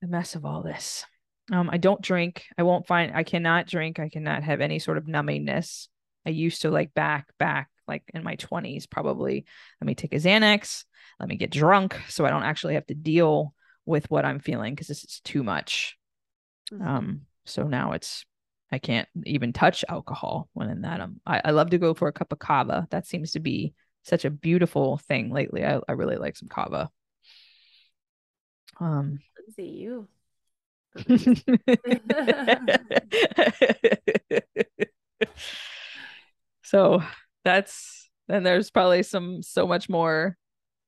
the 0.00 0.08
mess 0.08 0.34
of 0.34 0.44
all 0.44 0.62
this 0.62 1.04
um, 1.52 1.68
I 1.70 1.76
don't 1.76 2.00
drink. 2.00 2.46
I 2.56 2.62
won't 2.62 2.86
find 2.86 3.12
I 3.14 3.22
cannot 3.22 3.66
drink. 3.66 3.98
I 3.98 4.08
cannot 4.08 4.42
have 4.42 4.60
any 4.60 4.78
sort 4.78 4.98
of 4.98 5.04
numbingness. 5.04 5.88
I 6.26 6.30
used 6.30 6.62
to 6.62 6.70
like 6.70 6.94
back 6.94 7.26
back 7.38 7.68
like 7.86 8.02
in 8.14 8.22
my 8.22 8.36
20s 8.36 8.88
probably. 8.88 9.44
Let 9.80 9.86
me 9.86 9.94
take 9.94 10.14
a 10.14 10.18
Xanax, 10.18 10.84
let 11.20 11.28
me 11.28 11.36
get 11.36 11.50
drunk 11.50 12.00
so 12.08 12.24
I 12.24 12.30
don't 12.30 12.44
actually 12.44 12.74
have 12.74 12.86
to 12.86 12.94
deal 12.94 13.54
with 13.84 14.10
what 14.10 14.24
I'm 14.24 14.40
feeling 14.40 14.74
because 14.74 14.86
this 14.86 15.04
is 15.04 15.20
too 15.22 15.42
much. 15.42 15.98
Mm-hmm. 16.72 16.86
Um 16.86 17.20
so 17.44 17.64
now 17.64 17.92
it's 17.92 18.24
I 18.72 18.78
can't 18.78 19.08
even 19.24 19.52
touch 19.52 19.84
alcohol 19.88 20.48
when 20.54 20.70
in 20.70 20.80
that. 20.80 21.00
Um, 21.00 21.20
I, 21.26 21.42
I 21.44 21.50
love 21.50 21.70
to 21.70 21.78
go 21.78 21.92
for 21.92 22.08
a 22.08 22.12
cup 22.12 22.32
of 22.32 22.38
kava. 22.38 22.88
That 22.90 23.06
seems 23.06 23.32
to 23.32 23.40
be 23.40 23.74
such 24.04 24.24
a 24.24 24.30
beautiful 24.30 24.98
thing 24.98 25.30
lately. 25.30 25.64
I, 25.64 25.80
I 25.88 25.92
really 25.92 26.16
like 26.16 26.36
some 26.36 26.48
kava. 26.48 26.90
Um, 28.80 29.18
see 29.56 29.70
you. 29.70 30.08
so 36.62 37.02
that's 37.44 38.08
and 38.28 38.44
there's 38.44 38.70
probably 38.70 39.02
some 39.02 39.42
so 39.42 39.66
much 39.66 39.88
more 39.88 40.36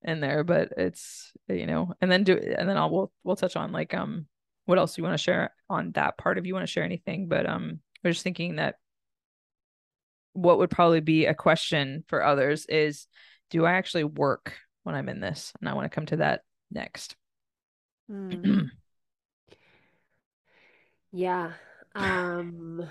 in 0.03 0.21
there 0.21 0.45
but 0.45 0.73
it's 0.77 1.33
you 1.49 1.67
know 1.67 1.93
and 2.01 2.11
then 2.11 2.25
do 2.25 2.37
and 2.37 2.69
then 2.69 2.77
I'll 2.77 2.91
we'll 2.91 3.13
we'll 3.25 3.37
touch 3.37 3.57
on 3.57 3.73
like 3.73 3.95
um 3.95 4.27
what 4.67 4.79
else 4.79 4.97
you 4.97 5.05
want 5.05 5.15
to 5.15 5.23
share 5.23 5.53
on 5.69 5.93
that 5.93 6.17
part 6.19 6.39
if 6.39 6.47
you 6.47 6.55
want 6.55 6.67
to 6.67 6.73
share 6.73 6.85
anything 6.85 7.29
but 7.29 7.47
um 7.47 7.81
we're 8.05 8.13
just 8.13 8.23
thinking 8.23 8.57
that 8.57 8.77
what 10.37 10.59
would 10.59 10.71
probably 10.71 11.01
be 11.01 11.27
a 11.27 11.35
question 11.35 12.05
for 12.09 12.25
others 12.25 12.67
is 12.67 13.07
do 13.51 13.65
I 13.65 13.73
actually 13.73 14.05
work 14.05 14.55
when 14.83 14.95
I'm 14.95 15.09
in 15.09 15.21
this 15.21 15.53
and 15.61 15.69
I 15.69 15.75
want 15.75 15.85
to 15.91 15.95
come 15.95 16.07
to 16.07 16.17
that 16.19 16.43
next 16.71 17.17
mm. 18.11 18.69
Yeah. 21.17 21.53
Um, 21.95 22.87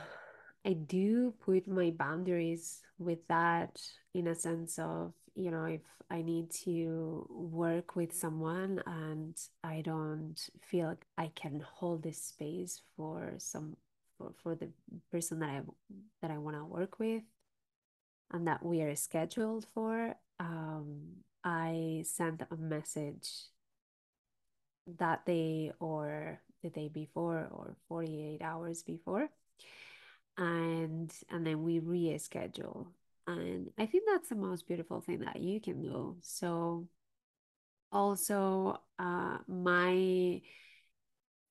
I 0.65 0.73
do 0.73 1.31
put 1.45 1.67
my 1.67 1.91
boundaries 1.91 2.81
with 2.97 3.19
that 3.27 3.79
in 4.15 4.25
a 4.25 4.33
sense 4.33 4.79
of, 4.79 5.13
you 5.35 5.51
know, 5.51 5.65
if 5.65 5.81
I 6.09 6.23
need 6.23 6.49
to 6.63 7.27
work 7.29 7.95
with 7.95 8.13
someone 8.15 8.81
and 8.87 9.39
I 9.63 9.81
don't 9.81 10.39
feel 10.59 10.87
like 10.87 11.05
I 11.19 11.31
can 11.35 11.59
hold 11.59 12.01
this 12.01 12.19
space 12.19 12.81
for 12.97 13.35
some 13.37 13.77
for, 14.17 14.31
for 14.41 14.55
the 14.55 14.69
person 15.11 15.37
that 15.39 15.49
I 15.49 15.61
that 16.23 16.31
I 16.31 16.39
want 16.39 16.57
to 16.57 16.65
work 16.65 16.97
with 16.97 17.21
and 18.31 18.47
that 18.47 18.63
we 18.63 18.81
are 18.81 18.95
scheduled 18.95 19.65
for, 19.73 20.15
um, 20.39 21.23
I 21.43 22.03
sent 22.05 22.41
a 22.49 22.55
message 22.55 23.29
that 24.97 25.25
day 25.25 25.71
or 25.79 26.39
the 26.63 26.69
day 26.69 26.89
before 26.89 27.47
or 27.51 27.75
48 27.87 28.41
hours 28.41 28.83
before. 28.83 29.29
And 30.37 31.13
and 31.29 31.45
then 31.45 31.63
we 31.63 31.79
reschedule. 31.79 32.87
And 33.27 33.71
i 33.79 33.85
think 33.87 34.03
that's 34.05 34.29
the 34.29 34.35
most 34.35 34.67
beautiful 34.67 35.01
thing 35.01 35.19
that 35.21 35.41
you 35.41 35.59
can 35.61 35.81
do. 35.81 36.17
So 36.21 36.87
also 37.91 38.79
uh 38.99 39.37
my 39.47 40.41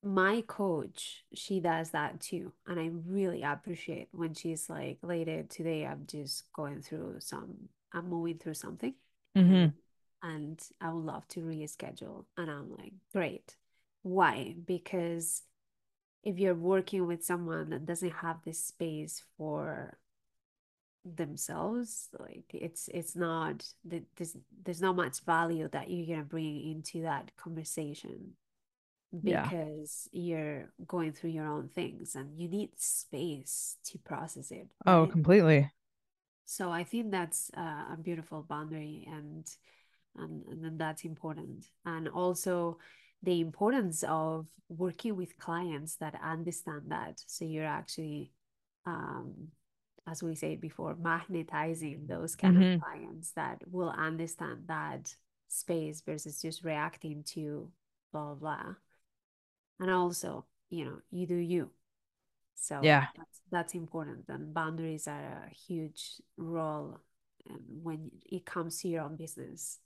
my 0.05 0.43
coach 0.47 1.25
she 1.35 1.61
does 1.61 1.91
that 1.91 2.21
too 2.21 2.53
and 2.67 2.79
i 2.79 2.91
really 3.07 3.43
appreciate 3.43 4.09
when 4.13 4.35
she's 4.35 4.69
like 4.69 4.99
later 5.03 5.43
today 5.45 5.87
i'm 5.87 6.05
just 6.07 6.53
going 6.53 6.83
through 6.83 7.17
some 7.19 7.55
i'm 7.93 8.09
moving 8.11 8.37
through 8.37 8.55
something 8.55 8.95
mm-hmm. 9.37 9.69
and 10.29 10.61
i 10.81 10.93
would 10.93 11.05
love 11.05 11.27
to 11.29 11.41
reschedule 11.41 12.25
and 12.37 12.51
i'm 12.51 12.71
like 12.77 12.93
great. 13.13 13.57
Why? 14.05 14.55
Because 14.67 15.43
if 16.23 16.39
you're 16.39 16.55
working 16.55 17.07
with 17.07 17.25
someone 17.25 17.71
that 17.71 17.87
doesn't 17.87 18.13
have 18.13 18.37
this 18.45 18.63
space 18.63 19.23
for 19.37 19.99
themselves 21.05 22.09
like 22.19 22.47
it's 22.55 22.89
it's 22.89 23.15
not 23.15 23.63
there's 23.85 24.39
there's 24.65 24.81
not 24.81 24.97
much 24.97 25.21
value 25.21 25.69
that 25.69 25.91
you're 25.91 26.07
gonna 26.07 26.27
bring 26.27 26.71
into 26.71 27.03
that 27.03 27.31
conversation 27.37 28.33
because 29.23 30.09
yeah. 30.13 30.21
you're 30.23 30.73
going 30.87 31.13
through 31.13 31.31
your 31.31 31.47
own 31.47 31.69
things 31.69 32.15
and 32.15 32.39
you 32.39 32.49
need 32.49 32.71
space 32.77 33.77
to 33.85 33.99
process 33.99 34.51
it 34.51 34.69
oh, 34.87 35.01
right? 35.01 35.03
oh 35.03 35.07
completely 35.07 35.71
so 36.45 36.71
i 36.71 36.85
think 36.85 37.11
that's 37.11 37.51
uh, 37.57 37.93
a 37.93 37.97
beautiful 38.01 38.43
boundary 38.43 39.07
and 39.11 39.47
and, 40.17 40.45
and 40.47 40.79
that's 40.79 41.05
important 41.05 41.67
and 41.85 42.09
also 42.09 42.79
the 43.25 43.41
importance 43.41 44.05
of 44.07 44.47
working 44.69 45.17
with 45.17 45.39
clients 45.39 45.97
that 45.97 46.19
understand 46.23 46.83
that. 46.89 47.23
So 47.27 47.45
you're 47.45 47.67
actually, 47.67 48.33
um, 48.87 49.49
as 50.07 50.23
we 50.23 50.35
said 50.35 50.61
before, 50.61 50.97
magnetizing 51.01 52.07
those 52.07 52.37
kind 52.37 52.57
mm-hmm. 52.57 52.75
of 52.75 52.81
clients 52.81 53.33
that 53.33 53.63
will 53.71 53.91
understand 53.91 54.65
that 54.67 55.15
space 55.49 56.03
versus 56.03 56.41
just 56.41 56.65
reacting 56.65 57.23
to 57.29 57.71
blah, 58.13 58.35
blah, 58.35 58.35
blah. 58.35 58.75
And 59.81 59.91
also, 59.91 60.47
you 60.71 60.85
know, 60.85 60.99
you 61.11 61.27
do 61.27 61.37
you. 61.37 61.71
So 62.55 62.81
yeah, 62.83 63.07
that's, 63.17 63.41
that's 63.51 63.75
important. 63.75 64.25
And 64.29 64.55
boundaries 64.55 65.07
are 65.09 65.49
a 65.51 65.55
huge 65.55 66.21
role 66.37 67.01
when 67.69 68.11
it 68.27 68.47
comes 68.47 68.81
to 68.81 68.89
your 68.89 69.03
own 69.03 69.17
business. 69.17 69.81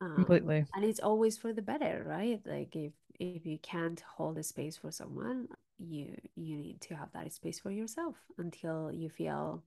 Um, 0.00 0.14
completely. 0.14 0.66
and 0.74 0.84
it's 0.84 1.00
always 1.00 1.36
for 1.38 1.52
the 1.52 1.62
better 1.62 2.04
right? 2.06 2.40
Like 2.46 2.76
if 2.76 2.92
if 3.18 3.44
you 3.46 3.58
can't 3.58 4.00
hold 4.00 4.38
a 4.38 4.42
space 4.44 4.76
for 4.76 4.92
someone 4.92 5.48
you 5.78 6.16
you 6.36 6.56
need 6.56 6.80
to 6.82 6.94
have 6.94 7.10
that 7.12 7.32
space 7.32 7.58
for 7.58 7.70
yourself 7.70 8.16
until 8.38 8.92
you 8.92 9.08
feel 9.10 9.64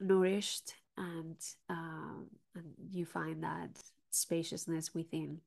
nourished 0.00 0.74
and 0.96 1.36
um 1.68 2.26
and 2.54 2.74
you 2.90 3.04
find 3.04 3.42
that 3.42 3.70
spaciousness 4.10 4.94
within. 4.94 5.40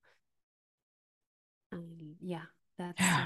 And 1.71 2.15
yeah 2.21 2.45
that's 2.81 3.01
uh, 3.01 3.25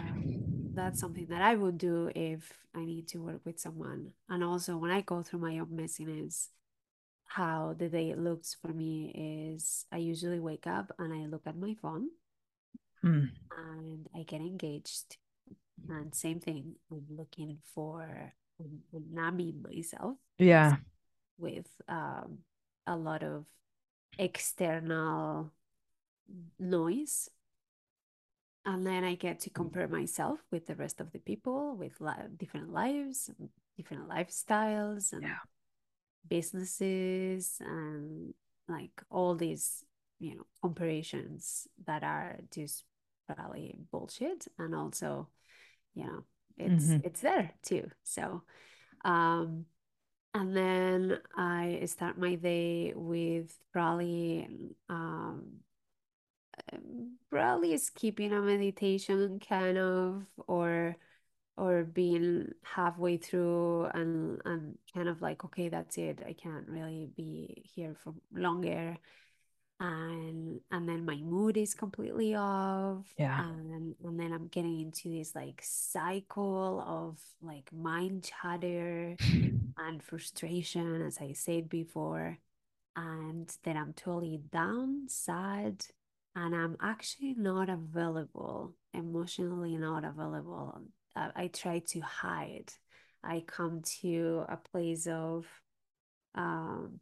that's 0.74 1.00
something 1.00 1.28
that 1.30 1.42
i 1.42 1.56
would 1.56 1.78
do 1.78 2.12
if 2.16 2.52
i 2.76 2.84
need 2.84 3.08
to 3.08 3.20
work 3.20 3.42
with 3.46 3.60
someone 3.60 4.12
and 4.30 4.44
also 4.44 4.78
when 4.78 4.92
i 4.92 5.02
go 5.02 5.22
through 5.22 5.40
my 5.40 5.58
own 5.60 5.68
messiness 5.68 6.50
how 7.26 7.76
the 7.78 7.90
day 7.90 8.14
looks 8.16 8.56
for 8.62 8.70
me 8.70 9.12
is 9.54 9.86
I 9.92 9.98
usually 9.98 10.40
wake 10.40 10.68
up 10.68 10.94
and 10.98 11.14
I 11.14 11.26
look 11.26 11.42
at 11.46 11.58
my 11.58 11.76
phone 11.82 12.08
mm. 13.04 13.30
and 13.58 14.08
I 14.16 14.24
get 14.24 14.42
engaged. 14.42 15.18
And 15.90 16.16
same 16.16 16.40
thing, 16.40 16.76
I'm 16.92 17.04
looking 17.10 17.58
for 17.74 18.34
numbing 19.12 19.64
myself. 19.68 20.18
Yeah. 20.38 20.78
With 21.38 21.68
um, 21.90 22.40
a 22.88 22.96
lot 22.96 23.24
of 23.24 23.46
external 24.18 25.52
noise. 26.58 27.30
And 28.66 28.86
then 28.86 29.04
I 29.04 29.14
get 29.16 29.40
to 29.42 29.50
compare 29.52 29.88
myself 29.88 30.40
with 30.52 30.66
the 30.66 30.76
rest 30.76 31.00
of 31.00 31.12
the 31.12 31.20
people 31.20 31.76
with 31.76 32.02
li- 32.02 32.34
different 32.36 32.72
lives, 32.74 33.30
different 33.78 34.10
lifestyles, 34.10 35.14
and 35.14 35.24
yeah. 35.24 35.38
businesses 36.28 37.58
and 37.60 38.34
like 38.68 39.04
all 39.12 39.36
these 39.36 39.84
you 40.20 40.36
know 40.36 40.46
comparisons 40.62 41.68
that 41.86 42.04
are 42.04 42.40
just 42.52 42.86
probably 43.28 43.76
bullshit. 43.92 44.48
And 44.58 44.74
also 44.74 45.30
you 45.94 46.06
know 46.06 46.24
it's 46.58 46.86
mm-hmm. 46.86 47.06
it's 47.06 47.22
there 47.22 47.52
too. 47.62 47.92
So 48.04 48.42
um 49.04 49.66
and 50.34 50.56
then 50.56 51.18
i 51.38 51.82
start 51.86 52.18
my 52.18 52.36
day 52.36 52.92
with 52.96 53.58
probably 53.72 54.48
um 54.90 55.44
probably 57.30 57.78
skipping 57.78 58.34
a 58.34 58.42
meditation 58.42 59.40
kind 59.40 59.78
of 59.78 60.24
or 60.48 60.96
or 61.58 61.84
being 61.84 62.52
halfway 62.64 63.18
through 63.18 63.86
and 63.94 64.42
and 64.46 64.78
kind 64.94 65.08
of 65.08 65.22
like 65.22 65.44
okay 65.46 65.70
that's 65.70 65.98
it. 65.98 66.22
I 66.26 66.34
can't 66.34 66.68
really 66.68 67.10
be 67.16 67.64
here 67.76 67.96
for 68.04 68.14
longer. 68.34 68.98
And 69.80 70.62
and 70.72 70.88
then 70.88 71.06
my 71.06 71.18
mood 71.18 71.58
is 71.58 71.74
completely 71.74 72.36
off. 72.36 73.06
Yeah. 73.18 73.46
And 73.46 73.96
and 74.04 74.20
then 74.20 74.32
i'm 74.32 74.48
getting 74.48 74.80
into 74.80 75.10
this 75.10 75.36
like 75.36 75.62
cycle 75.64 76.82
of 76.86 77.20
like 77.42 77.70
mind 77.74 78.24
chatter 78.24 79.16
and 79.78 80.04
frustration 80.04 81.02
as 81.02 81.20
i 81.20 81.34
said 81.34 81.70
before. 81.70 82.38
And 82.96 83.54
then 83.64 83.78
i'm 83.78 83.94
totally 83.94 84.42
down 84.52 85.08
sad 85.08 85.86
and 86.36 86.56
i'm 86.56 86.76
actually 86.82 87.34
not 87.38 87.70
available 87.70 88.74
emotionally 88.94 89.78
not 89.78 90.04
available 90.04 90.82
uh, 91.16 91.30
I 91.36 91.48
try 91.48 91.80
to 91.80 92.00
hide. 92.02 92.72
I 93.24 93.44
come 93.46 93.82
to 94.02 94.46
a 94.48 94.58
place 94.58 95.08
of, 95.08 95.46
um, 96.36 97.00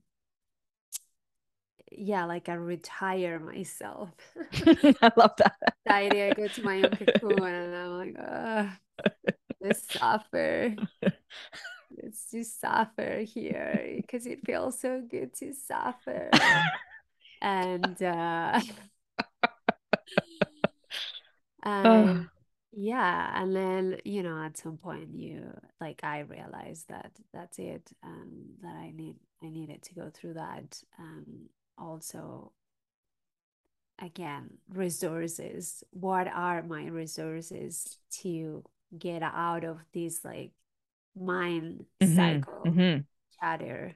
yeah, 1.92 2.26
like 2.26 2.50
I 2.50 2.54
retire 2.54 3.40
myself. 3.40 4.10
I 4.54 5.12
love 5.18 5.34
that. 5.38 5.56
idea. 5.90 6.30
I 6.30 6.34
go 6.34 6.48
to 6.48 6.64
my 6.64 6.78
own 6.78 6.92
cocoon 6.92 7.44
and 7.44 7.76
I'm 7.76 7.98
like, 7.98 8.70
let's 9.62 9.94
suffer. 9.94 10.76
let's 11.02 12.32
just 12.32 12.62
suffer 12.62 13.24
here 13.26 13.96
because 13.98 14.26
it 14.26 14.46
feels 14.46 14.80
so 14.80 15.02
good 15.02 15.34
to 15.36 15.54
suffer. 15.54 16.30
and 17.42 18.02
uh, 18.02 18.62
and 21.64 22.28
yeah 22.76 23.42
and 23.42 23.56
then 23.56 23.98
you 24.04 24.24
know 24.24 24.44
at 24.44 24.58
some 24.58 24.78
point 24.78 25.10
you 25.14 25.46
like 25.80 26.00
i 26.04 26.20
realized 26.20 26.88
that 26.90 27.12
that's 27.34 27.60
it 27.60 27.92
and 28.02 28.46
that 28.62 28.76
i 28.76 28.92
need 28.96 29.16
i 29.44 29.50
needed 29.50 29.82
to 29.84 29.94
go 29.94 30.10
through 30.12 30.34
that 30.34 30.82
and 30.98 31.50
also 31.78 32.52
again 34.02 34.50
resources 34.70 35.84
what 35.92 36.28
are 36.28 36.64
my 36.64 36.88
resources 36.88 37.98
to 38.10 38.64
get 38.98 39.22
out 39.22 39.64
of 39.64 39.78
this 39.94 40.26
like 40.26 40.52
mind 41.16 41.86
mm-hmm, 42.02 42.16
cycle 42.16 42.64
mm-hmm. 42.66 43.02
chatter 43.40 43.96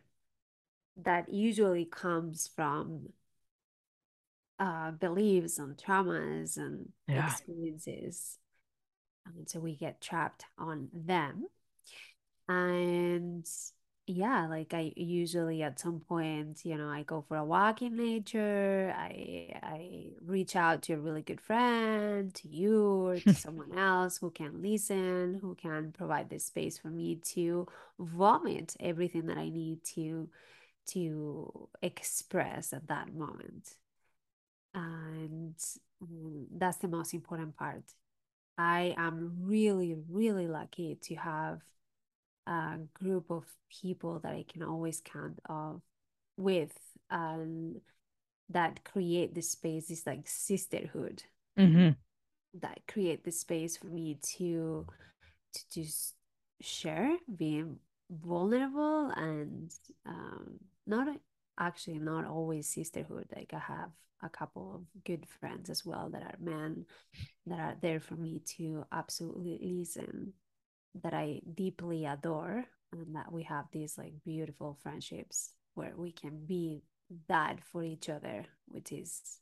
that 1.04 1.32
usually 1.34 1.86
comes 1.86 2.50
from 2.56 3.10
uh, 4.60 4.92
beliefs 4.92 5.60
and 5.60 5.78
traumas 5.78 6.58
and 6.58 6.90
yeah. 7.08 7.28
experiences 7.32 8.40
and 9.36 9.50
so 9.50 9.60
we 9.60 9.76
get 9.76 10.02
trapped 10.02 10.46
on 10.58 10.90
them 10.94 11.46
and 12.48 13.48
yeah 14.08 14.48
like 14.48 14.74
i 14.74 14.94
usually 14.96 15.62
at 15.62 15.80
some 15.80 16.00
point 16.00 16.62
you 16.64 16.78
know 16.78 16.88
i 16.88 17.04
go 17.04 17.24
for 17.28 17.36
a 17.36 17.44
walk 17.44 17.82
in 17.82 17.98
nature 17.98 18.94
i 18.98 19.50
i 19.62 20.06
reach 20.26 20.56
out 20.56 20.82
to 20.82 20.94
a 20.94 20.98
really 20.98 21.22
good 21.22 21.42
friend 21.42 22.34
to 22.34 22.48
you 22.48 23.06
or 23.06 23.20
to 23.20 23.34
someone 23.36 23.78
else 23.78 24.18
who 24.18 24.32
can 24.32 24.62
listen 24.62 25.38
who 25.42 25.54
can 25.56 25.92
provide 25.92 26.30
the 26.30 26.40
space 26.40 26.78
for 26.78 26.88
me 26.88 27.16
to 27.16 27.68
vomit 28.00 28.76
everything 28.80 29.26
that 29.26 29.38
i 29.38 29.50
need 29.50 29.84
to 29.84 30.30
to 30.86 31.68
express 31.82 32.72
at 32.72 32.88
that 32.88 33.14
moment 33.14 33.76
and 34.78 35.56
that's 36.58 36.78
the 36.78 36.90
most 36.90 37.14
important 37.16 37.58
part 37.58 37.84
I 38.58 38.96
am 38.98 39.34
really, 39.42 39.96
really 40.10 40.48
lucky 40.48 40.98
to 41.04 41.16
have 41.16 41.62
a 42.48 42.80
group 42.94 43.32
of 43.32 43.46
people 43.70 44.20
that 44.20 44.34
I 44.34 44.46
can 44.52 44.64
always 44.64 45.02
count 45.04 45.40
of 45.50 45.82
with 46.38 46.74
and 47.12 47.82
that 48.50 48.84
create 48.86 49.36
the 49.36 49.42
space, 49.42 49.88
this 49.90 50.08
like 50.08 50.28
sisterhood 50.28 51.24
Mm-hmm. 51.60 51.92
that 52.62 52.82
create 52.88 53.24
the 53.26 53.32
space 53.32 53.78
for 53.78 53.88
me 53.88 54.20
to 54.38 54.88
to 55.54 55.62
just 55.74 56.16
share, 56.62 57.18
being 57.38 57.80
vulnerable 58.10 59.12
and 59.12 59.74
um 60.06 60.60
not 60.88 61.08
actually 61.60 62.00
not 62.00 62.26
always 62.26 62.70
sisterhood. 62.70 63.28
Like 63.36 63.54
I 63.54 63.60
have 63.60 63.92
a 64.24 64.30
couple 64.30 64.74
of 64.76 65.04
good 65.04 65.26
friends 65.40 65.70
as 65.70 65.86
well 65.86 66.10
that 66.12 66.24
are 66.24 66.36
men 66.40 66.86
that 67.46 67.60
are 67.60 67.76
there 67.82 68.00
for 68.00 68.16
me 68.16 68.42
to 68.58 68.86
absolutely 68.92 69.60
listen 69.62 70.34
that 71.04 71.14
I 71.14 71.42
deeply 71.54 72.06
adore 72.06 72.66
and 72.92 73.16
that 73.16 73.32
we 73.32 73.44
have 73.44 73.66
these 73.72 73.98
like 73.98 74.14
beautiful 74.26 74.78
friendships 74.82 75.52
where 75.76 75.94
we 75.96 76.12
can 76.12 76.46
be 76.46 76.82
that 77.28 77.60
for 77.72 77.84
each 77.84 78.10
other, 78.10 78.46
which 78.68 78.92
is 78.92 79.40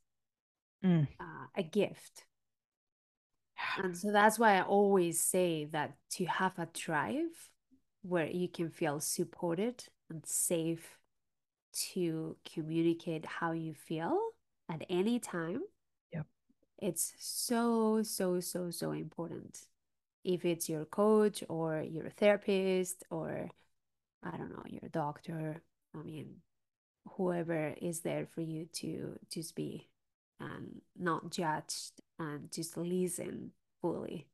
Mm. 0.84 1.08
uh, 1.20 1.48
a 1.56 1.64
gift. 1.64 2.26
And 3.78 3.98
so 3.98 4.12
that's 4.12 4.38
why 4.40 4.58
I 4.58 4.62
always 4.62 5.22
say 5.22 5.66
that 5.72 5.96
to 6.12 6.26
have 6.26 6.58
a 6.60 6.66
tribe 6.68 7.34
where 8.04 8.28
you 8.28 8.48
can 8.48 8.70
feel 8.70 9.00
supported 9.00 9.84
and 10.10 10.26
safe 10.26 10.98
to 11.94 12.38
communicate 12.54 13.26
how 13.26 13.52
you 13.52 13.74
feel 13.74 14.18
at 14.70 14.84
any 14.90 15.20
time. 15.20 15.62
Yep. 16.14 16.26
It's 16.80 17.14
so, 17.18 18.02
so, 18.04 18.40
so, 18.40 18.72
so 18.72 18.92
important. 18.92 19.60
If 20.24 20.46
it's 20.46 20.70
your 20.70 20.86
coach 20.86 21.44
or 21.50 21.82
your 21.82 22.10
therapist 22.10 23.04
or 23.12 23.50
I 24.24 24.38
don't 24.38 24.50
know, 24.50 24.64
your 24.68 24.90
doctor, 24.90 25.62
I 25.94 26.02
mean, 26.02 26.38
whoever 27.12 27.76
is 27.80 28.00
there 28.00 28.26
for 28.26 28.42
you 28.42 28.68
to 28.74 29.20
just 29.30 29.56
be 29.56 29.90
and 30.40 30.82
not 30.98 31.30
judged 31.32 32.02
and 32.18 32.52
just 32.52 32.76
listen 32.78 33.52
fully. 33.82 34.28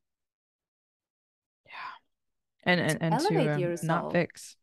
Yeah. 1.65 2.71
And 2.71 2.79
and, 2.79 3.01
and 3.01 3.19
to 3.19 3.33
elevate 3.33 3.81
um, 3.81 3.87
not 3.87 4.11
fix. 4.13 4.55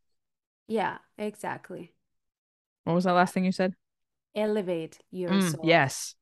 Yeah, 0.67 0.97
exactly. 1.17 1.93
What 2.89 2.95
was 2.95 3.03
that 3.03 3.13
last 3.13 3.35
thing 3.35 3.45
you 3.45 3.51
said? 3.51 3.75
Elevate 4.33 4.97
Mm, 5.27 5.59
yourself 5.59 5.61
yes. 5.61 6.15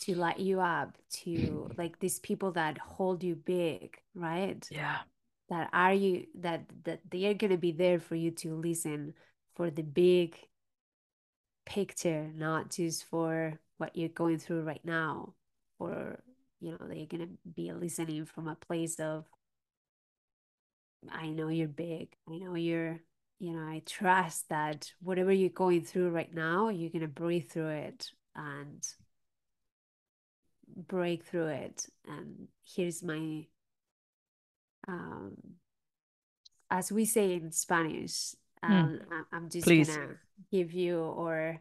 to 0.00 0.14
light 0.14 0.38
you 0.40 0.60
up, 0.60 0.96
to 1.10 1.70
like 1.78 1.98
these 1.98 2.18
people 2.20 2.52
that 2.52 2.78
hold 2.78 3.22
you 3.24 3.34
big, 3.36 3.98
right? 4.14 4.70
Yeah. 4.70 4.98
That 5.50 5.70
are 5.72 5.94
you 5.94 6.26
that 6.36 6.64
that 6.84 7.00
they 7.10 7.26
are 7.26 7.34
gonna 7.34 7.58
be 7.58 7.72
there 7.72 8.00
for 8.00 8.16
you 8.16 8.30
to 8.32 8.54
listen 8.54 9.14
for 9.56 9.70
the 9.70 9.82
big 9.82 10.36
picture, 11.66 12.30
not 12.34 12.70
just 12.70 13.04
for 13.04 13.58
what 13.78 13.94
you're 13.96 14.08
going 14.08 14.38
through 14.38 14.62
right 14.62 14.84
now, 14.84 15.34
or 15.78 16.18
you 16.60 16.72
know, 16.72 16.86
they're 16.88 17.06
gonna 17.06 17.28
be 17.54 17.72
listening 17.72 18.24
from 18.24 18.48
a 18.48 18.54
place 18.56 18.98
of 18.98 19.26
I 21.10 21.28
know 21.30 21.48
you're 21.48 21.68
big. 21.68 22.16
I 22.28 22.38
know 22.38 22.54
you're, 22.54 23.00
you 23.38 23.52
know, 23.52 23.62
I 23.62 23.82
trust 23.86 24.48
that 24.48 24.92
whatever 25.00 25.32
you're 25.32 25.50
going 25.50 25.82
through 25.82 26.10
right 26.10 26.32
now, 26.32 26.68
you're 26.68 26.90
going 26.90 27.02
to 27.02 27.08
breathe 27.08 27.48
through 27.50 27.68
it 27.68 28.10
and 28.34 28.86
break 30.86 31.24
through 31.24 31.48
it. 31.48 31.86
And 32.06 32.48
here's 32.64 33.02
my, 33.02 33.46
um, 34.86 35.36
as 36.70 36.92
we 36.92 37.04
say 37.04 37.34
in 37.34 37.52
Spanish, 37.52 38.34
um, 38.62 39.00
I- 39.10 39.36
I'm 39.36 39.48
just 39.48 39.64
Please. 39.64 39.88
gonna 39.88 40.18
give 40.50 40.72
you, 40.72 41.00
or 41.00 41.60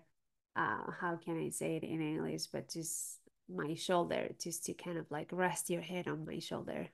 uh, 0.55 0.91
how 0.99 1.15
can 1.17 1.37
I 1.39 1.49
say 1.49 1.77
it 1.77 1.83
in 1.83 2.01
English, 2.01 2.47
but 2.47 2.69
just 2.69 3.19
my 3.47 3.75
shoulder, 3.75 4.29
just 4.39 4.65
to 4.65 4.73
kind 4.73 4.97
of 4.97 5.09
like 5.11 5.29
rest 5.31 5.69
your 5.69 5.81
head 5.81 6.07
on 6.07 6.25
my 6.25 6.39
shoulder. 6.39 6.89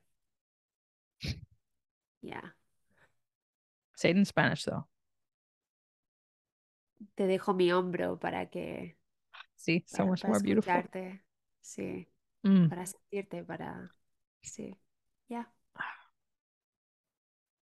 Yeah. 2.21 2.49
Say 3.95 4.09
it 4.09 4.17
in 4.17 4.25
Spanish 4.25 4.63
though. 4.65 4.85
te 7.15 7.23
dejo 7.27 7.53
mi 7.55 7.69
hombro 7.71 8.19
para 8.19 8.45
que 8.49 8.95
See, 9.57 9.83
so 9.87 9.97
para, 9.97 10.09
much 10.09 10.21
para 10.21 10.31
more 10.31 10.39
beautiful. 10.39 10.83
sí, 11.61 12.07
Mm. 12.45 12.69
para 12.69 12.85
sentirte, 12.85 13.45
para 13.45 13.89
sí, 14.41 14.75
yeah, 15.29 15.45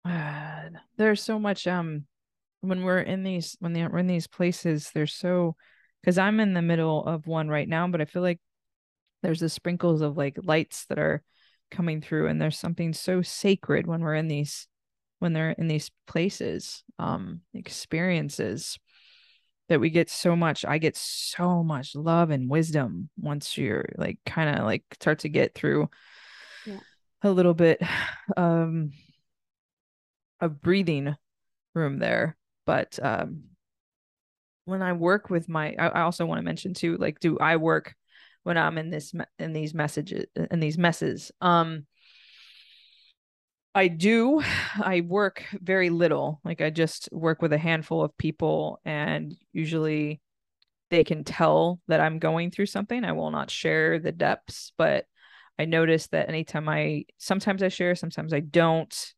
God. 0.04 0.80
There's 0.96 1.22
so 1.22 1.38
much 1.38 1.66
um 1.66 2.06
when 2.60 2.82
we're 2.82 3.00
in 3.00 3.22
these 3.22 3.56
when 3.60 3.72
they- 3.72 3.86
we're 3.86 3.98
in 3.98 4.06
these 4.06 4.26
places, 4.26 4.90
there's 4.92 5.14
so 5.14 5.56
because 6.02 6.18
I'm 6.18 6.40
in 6.40 6.54
the 6.54 6.62
middle 6.62 7.04
of 7.04 7.26
one 7.26 7.48
right 7.48 7.68
now, 7.68 7.86
but 7.88 8.00
I 8.00 8.04
feel 8.04 8.22
like 8.22 8.40
there's 9.22 9.40
the 9.40 9.48
sprinkles 9.48 10.00
of 10.00 10.16
like 10.16 10.38
lights 10.42 10.86
that 10.86 10.98
are 10.98 11.22
coming 11.70 12.00
through, 12.00 12.28
and 12.28 12.40
there's 12.40 12.58
something 12.58 12.92
so 12.92 13.20
sacred 13.22 13.86
when 13.86 14.00
we're 14.00 14.14
in 14.14 14.28
these 14.28 14.68
when 15.18 15.32
they're 15.32 15.50
in 15.50 15.68
these 15.68 15.90
places, 16.06 16.84
um, 16.98 17.40
experiences 17.54 18.78
that 19.68 19.80
we 19.80 19.90
get 19.90 20.08
so 20.10 20.34
much. 20.36 20.64
I 20.64 20.78
get 20.78 20.96
so 20.96 21.62
much 21.62 21.94
love 21.94 22.30
and 22.30 22.48
wisdom 22.48 23.10
once 23.18 23.58
you're 23.58 23.86
like 23.96 24.18
kind 24.24 24.58
of 24.58 24.64
like 24.64 24.84
start 24.94 25.20
to 25.20 25.28
get 25.28 25.54
through 25.54 25.90
Yeah. 26.64 26.78
a 27.22 27.30
little 27.30 27.54
bit 27.54 27.80
um 28.36 28.92
of 30.40 30.60
breathing 30.60 31.16
room 31.74 31.98
there. 31.98 32.36
But 32.66 32.98
um 33.02 33.44
when 34.64 34.82
I 34.82 34.92
work 34.92 35.30
with 35.30 35.48
my 35.48 35.74
I, 35.78 35.88
I 35.88 36.00
also 36.02 36.26
want 36.26 36.38
to 36.38 36.44
mention 36.44 36.74
too, 36.74 36.96
like 36.96 37.20
do 37.20 37.38
I 37.38 37.56
work 37.56 37.94
when 38.42 38.56
I'm 38.56 38.78
in 38.78 38.90
this 38.90 39.12
in 39.38 39.52
these 39.52 39.74
messages 39.74 40.26
in 40.50 40.60
these 40.60 40.78
messes? 40.78 41.32
Um 41.40 41.86
I 43.78 43.86
do. 43.86 44.42
I 44.82 45.02
work 45.02 45.44
very 45.52 45.88
little. 45.88 46.40
Like 46.44 46.60
I 46.60 46.68
just 46.68 47.08
work 47.12 47.40
with 47.40 47.52
a 47.52 47.58
handful 47.58 48.02
of 48.02 48.18
people 48.18 48.80
and 48.84 49.36
usually 49.52 50.20
they 50.90 51.04
can 51.04 51.22
tell 51.22 51.78
that 51.86 52.00
I'm 52.00 52.18
going 52.18 52.50
through 52.50 52.66
something. 52.66 53.04
I 53.04 53.12
will 53.12 53.30
not 53.30 53.52
share 53.52 54.00
the 54.00 54.10
depths, 54.10 54.72
but 54.76 55.04
I 55.60 55.66
notice 55.66 56.08
that 56.08 56.28
anytime 56.28 56.68
I 56.68 57.04
sometimes 57.18 57.62
I 57.62 57.68
share, 57.68 57.94
sometimes 57.94 58.34
I 58.34 58.40
don't. 58.40 59.14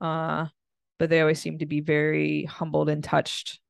Uh 0.00 0.46
but 0.98 1.08
they 1.08 1.20
always 1.20 1.40
seem 1.40 1.58
to 1.58 1.66
be 1.66 1.80
very 1.80 2.46
humbled 2.46 2.88
and 2.88 3.04
touched 3.04 3.60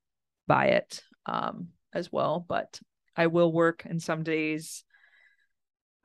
by 0.47 0.69
it 0.69 1.03
um 1.27 1.69
as 1.93 2.11
well, 2.11 2.47
but 2.49 2.81
I 3.15 3.27
will 3.27 3.53
work 3.53 3.83
and 3.85 4.03
some 4.03 4.23
days 4.23 4.85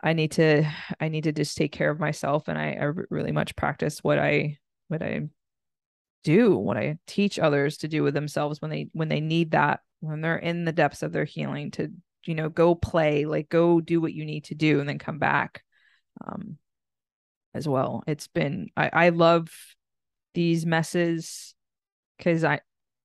I 0.06 0.14
need 0.14 0.34
to 0.34 0.64
I 0.99 1.10
need 1.10 1.24
to 1.24 1.32
just 1.32 1.58
take 1.58 1.72
care 1.72 1.89
of 1.89 1.99
myself 1.99 2.47
and 2.47 2.58
I, 2.58 2.74
I 2.74 2.91
really 3.10 3.32
much 3.32 3.56
practice 3.56 4.03
what 4.03 4.20
I 4.20 4.60
what 4.88 5.01
I 5.01 5.22
do, 6.24 6.56
what 6.56 6.78
I 6.78 6.99
teach 7.08 7.39
others 7.39 7.78
to 7.78 7.88
do 7.88 8.03
with 8.03 8.14
themselves 8.14 8.62
when 8.62 8.70
they 8.70 8.88
when 8.93 9.10
they 9.10 9.20
need 9.20 9.51
that, 9.51 9.80
when 10.01 10.22
they're 10.22 10.38
in 10.38 10.64
the 10.64 10.72
depths 10.72 11.01
of 11.01 11.12
their 11.12 11.26
healing 11.26 11.72
to, 11.72 11.91
you 12.26 12.36
know, 12.36 12.49
go 12.49 12.76
play, 12.76 13.26
like 13.26 13.49
go 13.49 13.82
do 13.82 13.99
what 13.99 14.14
you 14.14 14.26
need 14.26 14.45
to 14.45 14.56
do 14.56 14.80
and 14.80 14.88
then 14.88 14.99
come 14.99 15.18
back. 15.18 15.64
Um 16.26 16.60
as 17.56 17.68
well. 17.68 18.03
It's 18.06 18.28
been 18.28 18.70
I, 18.78 18.89
I 18.93 19.10
love 19.10 19.49
these 20.36 20.68
messes 20.68 21.56
because 22.18 22.43
I 22.43 22.60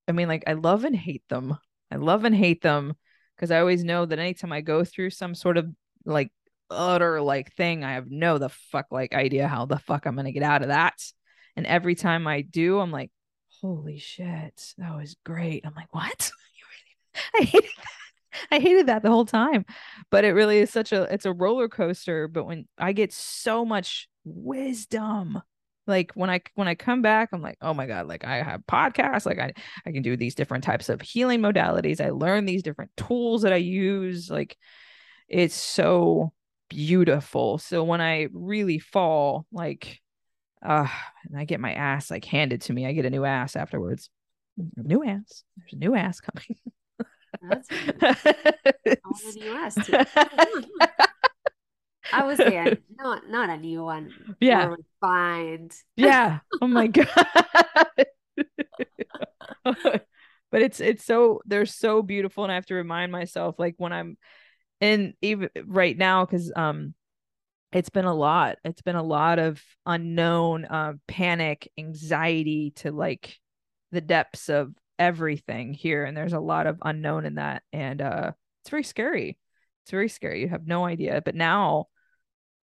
I 0.07 0.13
mean 0.13 0.29
like 0.29 0.45
I 0.47 0.53
love 0.53 0.85
and 0.85 0.95
hate 0.95 1.27
them. 1.31 1.57
I 1.91 1.97
love 1.97 2.27
and 2.27 2.35
hate 2.35 2.61
them 2.61 2.95
because 3.37 3.51
I 3.51 3.61
always 3.61 3.85
know 3.85 4.05
that 4.05 4.19
anytime 4.19 4.53
I 4.53 4.61
go 4.61 4.85
through 4.85 5.11
some 5.11 5.35
sort 5.35 5.57
of 5.57 5.67
like 6.05 6.31
utter 6.71 7.21
like 7.21 7.55
thing, 7.55 7.85
I 7.85 7.93
have 7.93 8.11
no 8.11 8.39
the 8.39 8.49
fuck 8.49 8.87
like 8.91 9.14
idea 9.14 9.49
how 9.49 9.66
the 9.66 9.79
fuck 9.79 10.07
I'm 10.07 10.16
gonna 10.16 10.33
get 10.33 10.43
out 10.43 10.62
of 10.62 10.68
that. 10.68 11.01
And 11.57 11.66
every 11.66 11.95
time 11.95 12.27
I 12.27 12.43
do, 12.43 12.79
I'm 12.81 12.93
like, 12.93 13.11
holy 13.61 13.99
shit, 13.99 14.75
that 14.79 14.97
was 14.97 15.16
great. 15.25 15.66
I'm 15.66 15.75
like, 15.75 15.93
what? 15.95 16.31
I 17.39 17.45
hated 17.45 17.71
that. 17.77 18.47
I 18.53 18.61
hated 18.61 18.87
that 18.87 19.03
the 19.03 19.11
whole 19.11 19.27
time. 19.27 19.64
But 20.11 20.25
it 20.25 20.33
really 20.33 20.59
is 20.59 20.71
such 20.71 20.93
a 20.93 21.03
it's 21.12 21.27
a 21.27 21.33
roller 21.33 21.68
coaster. 21.68 22.29
But 22.29 22.45
when 22.45 22.68
I 22.79 22.93
get 22.93 23.12
so 23.12 23.64
much 23.64 24.09
wisdom 24.25 25.43
like 25.87 26.12
when 26.14 26.31
i 26.31 26.41
when 26.55 26.68
i 26.68 26.75
come 26.75 27.03
back 27.03 27.31
i'm 27.33 27.43
like 27.43 27.57
oh 27.62 27.75
my 27.75 27.87
god 27.87 28.07
like 28.07 28.25
i 28.25 28.43
have 28.43 28.61
podcasts 28.66 29.27
like 29.27 29.39
i 29.39 29.53
i 29.87 29.93
can 29.93 30.03
do 30.03 30.16
these 30.16 30.35
different 30.35 30.62
types 30.62 30.89
of 30.89 31.01
healing 31.01 31.41
modalities 31.41 32.01
i 32.01 32.11
learn 32.11 32.45
these 32.45 32.62
different 32.62 32.91
tools 32.97 33.43
that 33.43 33.53
i 33.53 33.57
use 33.57 34.31
like 34.31 34.57
it's 35.29 35.55
so 35.55 36.33
beautiful 36.71 37.59
so 37.59 37.85
when 37.85 38.01
i 38.01 38.29
really 38.33 38.79
fall 38.79 39.45
like 39.53 40.01
uh 40.64 40.87
and 41.25 41.39
i 41.39 41.45
get 41.45 41.61
my 41.61 41.75
ass 41.75 42.11
like 42.11 42.25
handed 42.25 42.62
to 42.62 42.73
me 42.73 42.87
i 42.87 42.93
get 42.93 43.05
a 43.05 43.11
new 43.11 43.25
ass 43.25 43.57
afterwards 43.57 44.09
new 44.77 45.05
ass 45.05 45.45
there's 45.57 45.73
a 45.73 45.77
new 45.77 45.95
ass 45.95 46.21
coming 46.21 46.57
that's 47.43 47.68
I 48.03 48.16
want 49.05 49.37
a 49.37 49.39
new 49.39 49.53
ass. 49.53 49.77
I 52.12 52.25
was 52.25 52.39
there. 52.39 52.79
Not 52.99 53.29
not 53.29 53.51
a 53.51 53.57
new 53.57 53.85
one. 53.85 54.11
Yeah. 54.41 54.75
Refined. 55.01 55.73
Yeah. 55.97 56.41
Oh 56.61 56.66
my 56.66 56.87
god. 56.89 57.07
but 59.64 60.62
it's 60.62 60.81
it's 60.81 61.05
so 61.05 61.41
they're 61.47 61.66
so 61.66 62.03
beautiful 62.03 62.43
and 62.45 62.51
I 62.53 62.57
have 62.57 62.66
to 62.66 62.75
remind 62.75 63.12
myself 63.12 63.57
like 63.59 63.75
when 63.79 63.93
I'm 63.93 64.16
and 64.81 65.14
even 65.20 65.51
right 65.66 65.97
now 65.97 66.24
cuz 66.26 66.53
um 66.57 66.95
it's 67.72 67.91
been 67.91 68.05
a 68.05 68.14
lot. 68.14 68.59
It's 68.64 68.83
been 68.83 68.97
a 68.97 69.03
lot 69.03 69.39
of 69.39 69.62
unknown 69.87 70.64
uh, 70.64 70.95
panic, 71.07 71.70
anxiety 71.78 72.72
to 72.76 72.91
like 72.91 73.39
the 73.93 74.01
depths 74.01 74.49
of 74.49 74.74
everything 74.99 75.72
here 75.72 76.05
and 76.05 76.16
there's 76.16 76.33
a 76.33 76.41
lot 76.41 76.66
of 76.66 76.78
unknown 76.83 77.24
in 77.24 77.37
that 77.37 77.62
and 77.72 78.03
uh 78.03 78.33
it's 78.62 78.70
very 78.70 78.83
scary. 78.83 79.39
It's 79.85 79.91
very 79.91 80.09
scary. 80.09 80.43
You 80.43 80.49
have 80.49 80.66
no 80.66 80.85
idea. 80.85 81.22
But 81.24 81.35
now 81.35 81.87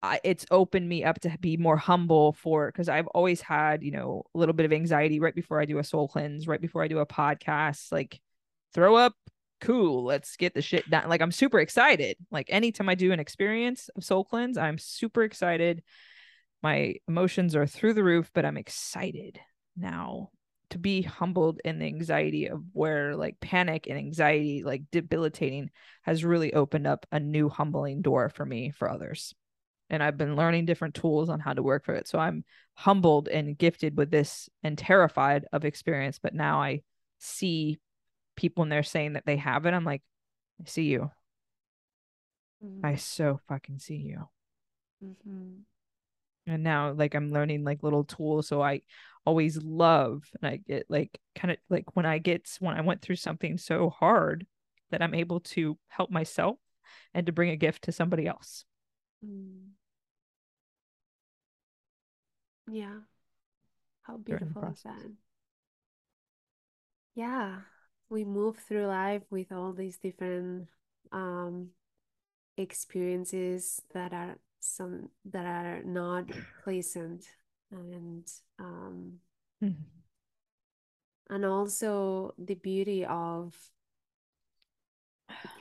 I, 0.03 0.21
it's 0.25 0.47
opened 0.51 0.89
me 0.89 1.05
up 1.05 1.21
to 1.21 1.37
be 1.41 1.57
more 1.57 1.77
humble 1.77 2.33
for 2.33 2.67
because 2.73 2.89
I've 2.89 3.07
always 3.09 3.41
had, 3.41 3.83
you 3.83 3.93
know, 3.93 4.25
a 4.35 4.39
little 4.39 4.55
bit 4.55 4.67
of 4.67 4.73
anxiety 4.73 5.21
right 5.21 5.35
before 5.35 5.61
I 5.61 5.65
do 5.65 5.79
a 5.79 5.85
soul 5.85 6.09
cleanse, 6.09 6.49
right 6.49 6.61
before 6.61 6.83
I 6.83 6.89
do 6.89 6.99
a 6.99 7.07
podcast, 7.07 7.93
like 7.93 8.21
throw 8.75 8.97
up, 8.97 9.15
cool, 9.63 10.05
let's 10.05 10.37
get 10.37 10.55
the 10.55 10.61
shit 10.61 10.89
done. 10.91 11.09
Like 11.09 11.23
I'm 11.23 11.33
super 11.33 11.59
excited. 11.59 12.17
Like 12.31 12.49
anytime 12.51 12.89
I 12.89 12.95
do 12.95 13.13
an 13.13 13.21
experience 13.21 13.89
of 13.97 14.05
soul 14.05 14.25
cleanse, 14.25 14.59
I'm 14.59 14.77
super 14.77 15.23
excited. 15.23 15.83
My 16.63 16.97
emotions 17.09 17.57
are 17.57 17.67
through 17.67 17.95
the 17.95 18.05
roof, 18.05 18.31
but 18.35 18.45
I'm 18.45 18.59
excited 18.59 19.41
now 19.77 20.31
to 20.71 20.79
be 20.79 21.03
humbled 21.03 21.61
in 21.65 21.79
the 21.79 21.87
anxiety 21.87 22.47
of 22.49 22.63
where 22.73 23.17
like 23.17 23.41
panic 23.41 23.87
and 23.89 23.99
anxiety, 23.99 24.63
like 24.63 24.83
debilitating, 24.91 25.71
has 26.03 26.25
really 26.25 26.53
opened 26.53 26.87
up 26.87 27.07
a 27.11 27.21
new 27.21 27.49
humbling 27.49 28.03
door 28.03 28.29
for 28.29 28.45
me 28.45 28.71
for 28.71 28.91
others 28.91 29.35
and 29.93 30.03
I've 30.03 30.17
been 30.17 30.37
learning 30.37 30.65
different 30.65 30.95
tools 30.95 31.29
on 31.29 31.39
how 31.39 31.53
to 31.53 31.63
work 31.63 31.85
for 31.85 31.95
it. 31.95 32.09
So 32.09 32.19
I'm 32.19 32.45
humbled 32.75 33.29
and 33.29 33.57
gifted 33.57 33.97
with 33.97 34.11
this 34.11 34.49
and 34.63 34.77
terrified 34.77 35.45
of 35.53 35.67
experience. 35.67 36.19
But 36.19 36.35
now 36.35 36.63
I 36.63 36.81
see 37.19 37.79
people 38.43 38.63
and 38.65 38.73
they're 38.73 38.83
saying 38.83 39.15
that 39.15 39.25
they 39.25 39.37
have 39.37 39.65
it. 39.67 39.73
I'm 39.73 39.85
like, 39.85 40.03
I 40.61 40.69
see 40.69 40.85
you. 40.85 41.11
Mm-hmm. 42.63 42.85
I 42.85 42.97
so 42.97 43.41
fucking 43.49 43.79
see 43.79 43.97
you. 43.97 44.29
Mm-hmm. 45.03 45.61
And 46.49 46.63
now, 46.63 46.93
like, 46.93 47.15
I'm 47.15 47.33
learning 47.33 47.63
like 47.63 47.83
little 47.83 48.05
tools. 48.05 48.49
So 48.49 48.61
I 48.61 48.83
always 49.25 49.63
love, 49.63 50.29
and 50.41 50.53
I 50.53 50.57
get 50.57 50.87
like 50.89 51.21
kind 51.37 51.53
of 51.53 51.59
like 51.71 51.95
when 51.95 52.05
I 52.05 52.19
get 52.19 52.51
when 52.59 52.75
I 52.75 52.81
went 52.81 53.01
through 53.01 53.17
something 53.17 53.59
so 53.59 53.91
hard 53.91 54.47
that 54.91 55.03
I'm 55.03 55.15
able 55.15 55.41
to 55.41 55.79
help 55.89 56.11
myself 56.11 56.59
and 57.15 57.27
to 57.27 57.33
bring 57.33 57.51
a 57.51 57.57
gift 57.57 57.85
to 57.85 57.93
somebody 57.93 58.27
else. 58.27 58.65
Mm. 59.25 59.69
Yeah. 62.69 62.99
How 64.03 64.17
beautiful 64.17 64.65
is 64.73 64.83
that? 64.83 65.13
Yeah. 67.15 67.61
We 68.13 68.25
move 68.25 68.59
through 68.59 68.89
life 68.89 69.23
with 69.31 69.51
all 69.53 69.73
these 69.73 69.97
different 69.97 70.69
um 71.13 71.69
experiences 72.59 73.81
that 73.95 74.13
are 74.13 74.37
some 74.61 75.09
that 75.25 75.47
are 75.47 75.83
not 75.83 76.25
pleasant 76.63 77.25
and 77.71 78.31
um 78.59 79.15
mm-hmm. 79.65 81.35
and 81.35 81.45
also 81.47 82.35
the 82.37 82.55
beauty 82.55 83.07
of 83.07 83.57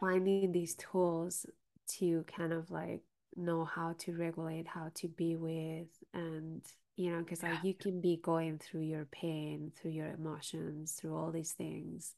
finding 0.01 0.51
these 0.51 0.75
tools 0.75 1.45
to 1.87 2.25
kind 2.35 2.51
of 2.51 2.69
like 2.69 3.01
know 3.37 3.63
how 3.63 3.95
to 3.97 4.11
regulate 4.17 4.67
how 4.67 4.91
to 4.93 5.07
be 5.07 5.37
with 5.37 5.87
and 6.13 6.63
you 6.97 7.11
know 7.11 7.19
because 7.19 7.41
like 7.43 7.63
you 7.63 7.73
can 7.73 8.01
be 8.01 8.19
going 8.21 8.57
through 8.57 8.81
your 8.81 9.05
pain 9.05 9.71
through 9.73 9.91
your 9.91 10.07
emotions 10.07 10.91
through 10.91 11.15
all 11.15 11.31
these 11.31 11.53
things 11.53 12.13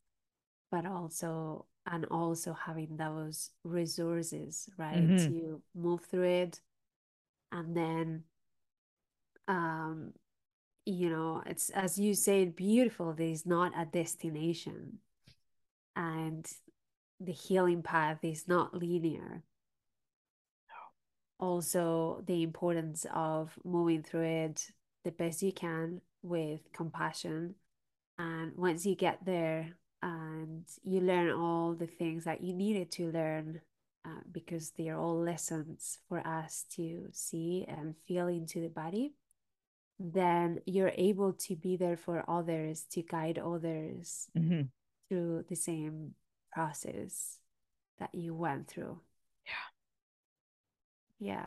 but 0.74 0.88
also 0.88 1.68
and 1.86 2.04
also 2.06 2.52
having 2.52 2.98
those 2.98 3.52
resources 3.64 4.68
right 4.76 4.98
mm-hmm. 4.98 5.18
to 5.18 5.62
move 5.76 6.02
through 6.04 6.24
it. 6.24 6.62
And 7.52 7.78
then 7.78 8.24
um 9.48 10.14
you 10.86 11.12
know 11.12 11.44
it's 11.46 11.70
as 11.70 12.00
you 12.00 12.16
say 12.16 12.46
beautiful 12.46 13.14
there's 13.14 13.46
not 13.46 13.72
a 13.78 13.86
destination. 13.86 14.98
And 15.96 16.52
the 17.20 17.34
healing 17.34 17.84
path 17.84 18.18
is 18.24 18.48
not 18.48 18.74
linear. 18.74 19.44
Also 21.40 22.24
the 22.26 22.42
importance 22.42 23.06
of 23.14 23.52
moving 23.64 24.02
through 24.02 24.46
it 24.48 24.72
the 25.04 25.12
best 25.12 25.44
you 25.44 25.52
can 25.52 26.02
with 26.24 26.62
compassion. 26.74 27.54
And 28.18 28.54
once 28.56 28.88
you 28.88 28.96
get 28.96 29.24
there 29.24 29.76
and 30.04 30.66
you 30.84 31.00
learn 31.00 31.32
all 31.32 31.74
the 31.74 31.88
things 31.88 32.26
that 32.26 32.42
you 32.42 32.54
needed 32.54 32.92
to 32.92 33.12
learn 33.12 33.62
uh, 34.06 34.22
because 34.32 34.72
they 34.72 34.90
are 34.90 35.00
all 35.00 35.18
lessons 35.18 36.00
for 36.10 36.20
us 36.28 36.66
to 36.76 37.08
see 37.12 37.66
and 37.68 37.96
feel 38.08 38.28
into 38.28 38.60
the 38.60 38.70
body 38.70 39.14
then 40.00 40.60
you're 40.66 40.92
able 40.96 41.32
to 41.32 41.56
be 41.56 41.78
there 41.78 41.96
for 41.96 42.26
others 42.28 42.86
to 42.92 43.02
guide 43.02 43.40
others 43.40 44.28
mm-hmm. 44.38 44.64
through 45.08 45.46
the 45.48 45.56
same 45.56 46.14
process 46.52 47.38
that 48.00 48.14
you 48.14 48.34
went 48.34 48.68
through 48.68 49.00
yeah. 49.46 49.54
Yeah. 51.20 51.46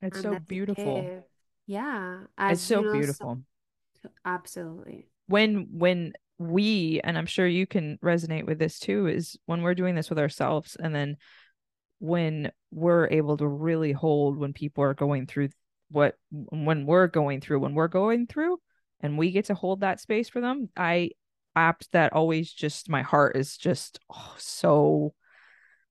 It's 0.00 0.16
and 0.16 0.22
so 0.22 0.38
beautiful. 0.38 0.98
It. 0.98 1.28
Yeah. 1.66 2.20
As, 2.36 2.58
it's 2.58 2.62
so 2.62 2.80
you 2.80 2.86
know, 2.86 2.92
beautiful. 2.92 3.38
So, 4.02 4.08
absolutely. 4.24 5.06
When 5.26 5.68
when 5.72 6.12
we 6.38 7.00
and 7.04 7.16
I'm 7.16 7.26
sure 7.26 7.46
you 7.46 7.66
can 7.66 7.98
resonate 8.02 8.46
with 8.46 8.58
this 8.58 8.78
too 8.78 9.06
is 9.06 9.36
when 9.46 9.62
we're 9.62 9.74
doing 9.74 9.94
this 9.94 10.10
with 10.10 10.18
ourselves 10.18 10.76
and 10.76 10.94
then 10.94 11.16
when 11.98 12.50
we're 12.70 13.08
able 13.08 13.36
to 13.36 13.46
really 13.46 13.92
hold 13.92 14.36
when 14.36 14.52
people 14.52 14.82
are 14.84 14.94
going 14.94 15.26
through 15.26 15.50
what 15.90 16.16
when 16.30 16.86
we're 16.86 17.06
going 17.06 17.40
through 17.40 17.60
when 17.60 17.74
we're 17.74 17.88
going 17.88 18.26
through 18.26 18.58
and 19.00 19.18
we 19.18 19.30
get 19.30 19.46
to 19.46 19.54
hold 19.54 19.80
that 19.80 20.00
space 20.00 20.28
for 20.28 20.40
them 20.40 20.68
i 20.76 21.10
apps 21.56 21.86
that 21.92 22.12
always 22.12 22.50
just 22.50 22.88
my 22.88 23.02
heart 23.02 23.36
is 23.36 23.56
just 23.56 24.00
oh, 24.10 24.34
so 24.38 25.14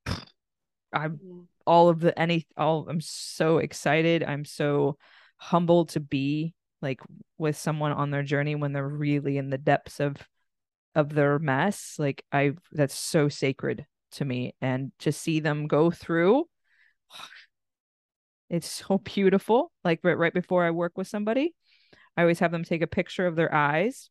i'm 0.94 1.48
all 1.66 1.89
of 1.89 2.00
the 2.00 2.18
any 2.20 2.48
all 2.58 2.88
I'm 2.89 3.02
so 3.02 3.58
excited. 3.58 4.24
I'm 4.24 4.46
so 4.46 4.98
humbled 5.38 5.89
to 5.89 6.00
be 6.00 6.54
like 6.82 7.01
with 7.38 7.57
someone 7.57 7.91
on 7.91 8.11
their 8.11 8.23
journey 8.23 8.55
when 8.55 8.73
they're 8.73 8.88
really 8.88 9.38
in 9.38 9.49
the 9.49 9.57
depths 9.57 9.99
of 9.99 10.17
of 10.95 11.13
their 11.13 11.39
mess. 11.39 11.95
Like 11.97 12.23
I 12.32 12.53
that's 12.71 12.95
so 12.95 13.29
sacred 13.29 13.86
to 14.13 14.25
me 14.25 14.55
and 14.61 14.91
to 14.99 15.11
see 15.11 15.39
them 15.39 15.67
go 15.67 15.89
through 15.89 16.45
it's 18.49 18.69
so 18.69 18.97
beautiful. 18.97 19.71
Like 19.84 20.01
right, 20.03 20.17
right 20.17 20.34
before 20.34 20.65
I 20.65 20.71
work 20.71 20.97
with 20.97 21.07
somebody, 21.07 21.55
I 22.17 22.21
always 22.21 22.39
have 22.39 22.51
them 22.51 22.63
take 22.63 22.82
a 22.82 22.88
picture 22.88 23.25
of 23.25 23.36
their 23.36 23.53
eyes 23.53 24.09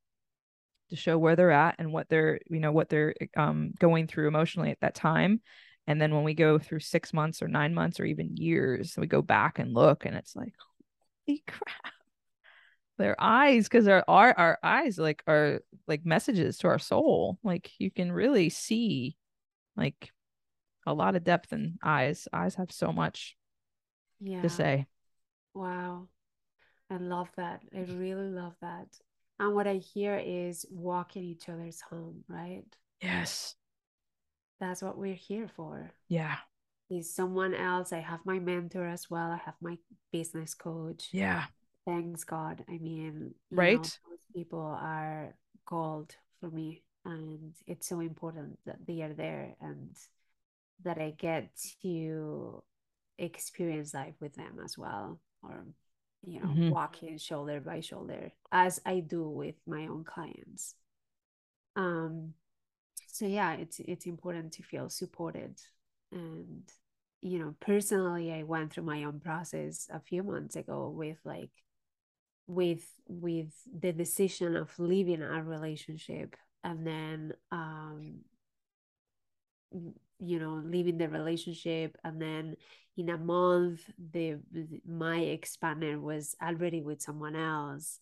to 0.89 0.97
show 0.97 1.19
where 1.19 1.37
they're 1.37 1.51
at 1.51 1.77
and 1.79 1.93
what 1.93 2.09
they're, 2.09 2.41
you 2.49 2.59
know, 2.59 2.73
what 2.73 2.89
they're 2.89 3.15
um, 3.37 3.73
going 3.79 4.07
through 4.07 4.29
emotionally 4.29 4.71
at 4.71 4.81
that 4.81 4.95
time. 4.95 5.43
And 5.87 6.01
then 6.01 6.15
when 6.15 6.25
we 6.25 6.35
go 6.35 6.59
through 6.59 6.81
six 6.81 7.13
months 7.13 7.43
or 7.43 7.49
nine 7.49 7.75
months 7.75 8.01
or 8.01 8.05
even 8.05 8.37
years, 8.37 8.95
we 8.97 9.07
go 9.07 9.23
back 9.23 9.59
and 9.59 9.75
look 9.75 10.07
and 10.07 10.17
it's 10.17 10.35
like, 10.35 10.55
holy 11.27 11.45
crap. 11.47 11.93
Their 13.01 13.17
eyes, 13.19 13.65
because 13.65 13.89
our, 13.89 14.05
our 14.07 14.33
our 14.39 14.59
eyes 14.63 14.99
like 14.99 15.23
are 15.27 15.61
like 15.89 16.07
messages 16.07 16.59
to 16.59 16.69
our 16.69 16.79
soul. 16.79 17.39
Like 17.43 17.71
you 17.79 17.91
can 17.91 18.13
really 18.13 18.49
see 18.49 19.17
like 19.77 20.11
a 20.87 20.95
lot 20.95 21.17
of 21.17 21.25
depth 21.25 21.53
in 21.53 21.79
eyes. 21.83 22.29
Eyes 22.33 22.55
have 22.57 22.73
so 22.73 22.93
much 22.93 23.37
yeah. 24.21 24.43
to 24.43 24.49
say. 24.49 24.87
Wow. 25.55 26.09
I 26.91 26.97
love 26.97 27.29
that. 27.37 27.63
I 27.75 27.81
really 27.81 28.31
love 28.31 28.55
that. 28.61 28.89
And 29.39 29.55
what 29.55 29.67
I 29.67 29.77
hear 29.77 30.17
is 30.19 30.67
walking 30.71 31.25
each 31.25 31.49
other's 31.49 31.81
home, 31.81 32.25
right? 32.29 32.65
Yes 33.01 33.55
that's 34.61 34.83
what 34.83 34.99
we're 34.99 35.15
here 35.15 35.49
for. 35.57 35.91
Yeah. 36.09 36.37
Is 36.91 37.13
someone 37.13 37.55
else. 37.55 37.93
I 37.93 38.01
have 38.01 38.21
my 38.25 38.39
mentor 38.39 38.87
as 38.87 39.09
well. 39.11 39.31
I 39.31 39.41
have 39.45 39.55
my 39.61 39.79
business 40.13 40.55
coach. 40.55 41.09
Yeah. 41.13 41.45
Thanks 41.87 42.25
God. 42.25 42.65
I 42.69 42.79
mean, 42.79 43.35
right. 43.51 43.83
Know, 43.83 44.17
people 44.35 44.79
are 44.81 45.35
called 45.65 46.15
for 46.41 46.51
me. 46.51 46.83
And 47.05 47.55
it's 47.67 47.89
so 47.89 48.01
important 48.01 48.59
that 48.67 48.87
they 48.87 49.01
are 49.03 49.15
there 49.15 49.57
and 49.61 49.97
that 50.85 50.99
I 50.99 51.15
get 51.17 51.51
to 51.83 52.63
experience 53.19 53.95
life 53.95 54.15
with 54.21 54.35
them 54.35 54.59
as 54.63 54.77
well. 54.77 55.21
Or, 55.43 55.65
you 56.23 56.41
know, 56.41 56.47
mm-hmm. 56.47 56.71
walking 56.71 57.17
shoulder 57.17 57.61
by 57.61 57.81
shoulder 57.81 58.33
as 58.53 58.81
I 58.85 59.01
do 59.01 59.27
with 59.29 59.55
my 59.67 59.87
own 59.87 60.05
clients. 60.05 60.75
Um, 61.77 62.35
so 63.13 63.27
yeah 63.27 63.53
it's 63.55 63.81
it's 63.81 64.07
important 64.07 64.53
to 64.53 64.63
feel 64.63 64.89
supported 64.89 65.59
and 66.13 66.63
you 67.23 67.39
know, 67.39 67.55
personally, 67.61 68.33
I 68.33 68.45
went 68.45 68.73
through 68.73 68.85
my 68.85 69.05
own 69.05 69.21
process 69.21 69.89
a 69.93 70.01
few 70.01 70.23
months 70.23 70.57
ago 70.57 70.89
with 70.89 71.19
like, 71.25 71.51
with 72.51 72.85
with 73.07 73.53
the 73.73 73.93
decision 73.93 74.57
of 74.57 74.77
leaving 74.79 75.23
a 75.23 75.43
relationship 75.43 76.37
and 76.65 76.87
then 76.87 77.33
um 77.53 78.19
you 80.19 80.39
know 80.39 80.61
leaving 80.65 80.99
the 80.99 81.09
relationship 81.09 81.97
and 82.05 82.21
then 82.21 82.57
in 82.97 83.09
a 83.09 83.17
month 83.17 83.81
the 84.13 84.37
my 84.87 85.19
expander 85.19 86.01
was 86.01 86.35
already 86.43 86.83
with 86.83 87.01
someone 87.01 87.37
else. 87.37 87.99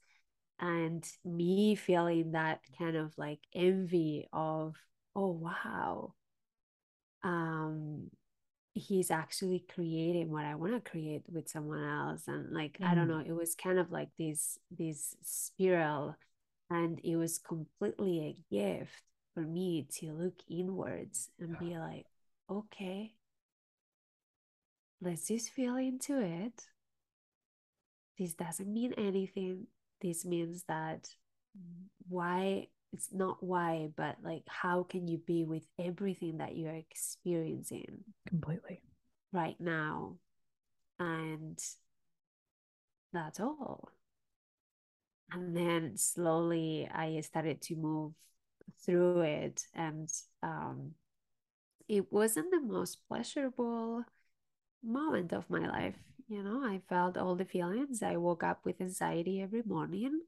And 0.61 1.07
me 1.24 1.76
feeling 1.76 2.32
that 2.32 2.61
kind 2.78 2.96
of 2.96 3.16
like 3.16 3.38
envy 3.55 4.28
of 4.32 4.74
oh 5.14 5.30
wow. 5.30 6.14
Um 7.22 8.11
he's 8.79 9.11
actually 9.11 9.64
creating 9.74 10.31
what 10.31 10.45
i 10.45 10.55
want 10.55 10.72
to 10.72 10.91
create 10.91 11.22
with 11.33 11.49
someone 11.49 11.83
else 11.83 12.22
and 12.29 12.53
like 12.53 12.79
mm. 12.79 12.87
i 12.89 12.95
don't 12.95 13.07
mm. 13.07 13.11
know 13.11 13.22
it 13.26 13.37
was 13.37 13.55
kind 13.55 13.79
of 13.79 13.91
like 13.91 14.09
this 14.18 14.59
this 14.70 15.16
spiral 15.22 16.16
and 16.70 17.01
it 17.03 17.16
was 17.16 17.39
completely 17.39 18.20
a 18.20 18.55
gift 18.55 19.03
for 19.35 19.41
me 19.41 19.87
to 19.91 20.12
look 20.12 20.35
inwards 20.49 21.31
and 21.41 21.59
be 21.59 21.76
like 21.79 22.07
okay 22.51 23.12
let's 25.01 25.29
just 25.29 25.51
feel 25.51 25.76
into 25.76 26.20
it 26.20 26.64
this 28.18 28.35
doesn't 28.35 28.72
mean 28.72 28.93
anything 28.99 29.66
this 30.01 30.24
means 30.24 30.64
that 30.64 31.09
why 32.09 32.66
it's 32.93 33.12
not 33.12 33.43
why 33.43 33.89
but 33.97 34.16
like 34.22 34.43
how 34.49 34.82
can 34.82 35.07
you 35.07 35.18
be 35.18 35.45
with 35.45 35.64
everything 35.78 36.39
that 36.39 36.57
you're 36.57 36.74
experiencing 36.74 38.05
completely. 38.26 38.80
right 39.32 39.57
now? 39.61 40.16
And 40.99 41.59
that's 43.12 43.41
all. 43.41 43.91
And 45.30 45.55
then 45.55 45.97
slowly 45.97 46.89
i 46.93 47.20
started 47.20 47.61
to 47.61 47.76
move 47.76 48.12
through 48.84 49.20
it 49.20 49.62
and 49.74 50.09
um 50.43 50.93
it 51.89 52.11
wasn't 52.12 52.51
the 52.51 52.61
most 52.61 52.99
pleasurable 53.09 54.05
moment 54.82 55.32
of 55.32 55.49
my 55.51 55.66
life 55.68 55.97
you 56.28 56.43
know? 56.43 56.62
I 56.62 56.80
felt 56.89 57.16
all 57.16 57.34
the 57.34 57.45
feelings. 57.45 58.03
I 58.03 58.16
woke 58.16 58.45
up 58.45 58.61
with 58.64 58.80
anxiety 58.80 59.41
every 59.41 59.62
morning 59.64 60.20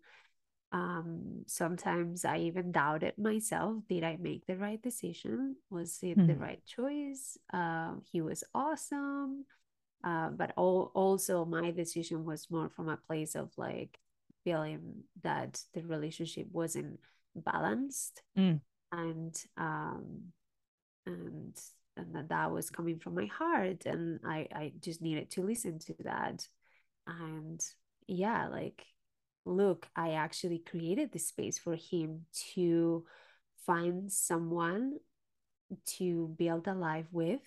um 0.72 1.42
sometimes 1.46 2.24
i 2.24 2.38
even 2.38 2.70
doubted 2.70 3.12
myself 3.18 3.76
did 3.88 4.04
i 4.04 4.16
make 4.20 4.46
the 4.46 4.56
right 4.56 4.82
decision 4.82 5.56
was 5.68 5.98
it 6.02 6.16
mm. 6.16 6.26
the 6.26 6.36
right 6.36 6.64
choice 6.64 7.36
uh, 7.52 7.92
he 8.10 8.20
was 8.20 8.44
awesome 8.54 9.44
uh, 10.02 10.30
but 10.30 10.52
all, 10.56 10.90
also 10.94 11.44
my 11.44 11.70
decision 11.72 12.24
was 12.24 12.50
more 12.50 12.70
from 12.70 12.88
a 12.88 12.96
place 12.96 13.34
of 13.34 13.50
like 13.58 13.98
feeling 14.44 15.02
that 15.22 15.60
the 15.74 15.82
relationship 15.82 16.46
wasn't 16.52 16.98
balanced 17.34 18.22
mm. 18.38 18.60
and 18.92 19.44
um 19.56 20.32
and 21.06 21.58
and 21.96 22.14
that, 22.14 22.28
that 22.28 22.50
was 22.50 22.70
coming 22.70 22.98
from 22.98 23.14
my 23.14 23.26
heart 23.26 23.86
and 23.86 24.20
i 24.24 24.46
i 24.54 24.72
just 24.80 25.02
needed 25.02 25.30
to 25.30 25.42
listen 25.42 25.78
to 25.78 25.94
that 26.00 26.46
and 27.06 27.60
yeah 28.06 28.48
like 28.48 28.84
look 29.44 29.88
i 29.96 30.10
actually 30.12 30.58
created 30.58 31.12
the 31.12 31.18
space 31.18 31.58
for 31.58 31.74
him 31.74 32.26
to 32.54 33.04
find 33.66 34.10
someone 34.10 34.98
to 35.86 36.34
build 36.38 36.66
a 36.66 36.74
life 36.74 37.06
with 37.12 37.40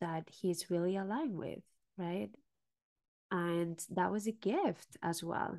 that 0.00 0.28
he's 0.30 0.70
really 0.70 0.96
aligned 0.96 1.36
with 1.36 1.62
right 1.98 2.30
and 3.30 3.84
that 3.90 4.12
was 4.12 4.26
a 4.26 4.32
gift 4.32 4.96
as 5.02 5.22
well 5.22 5.58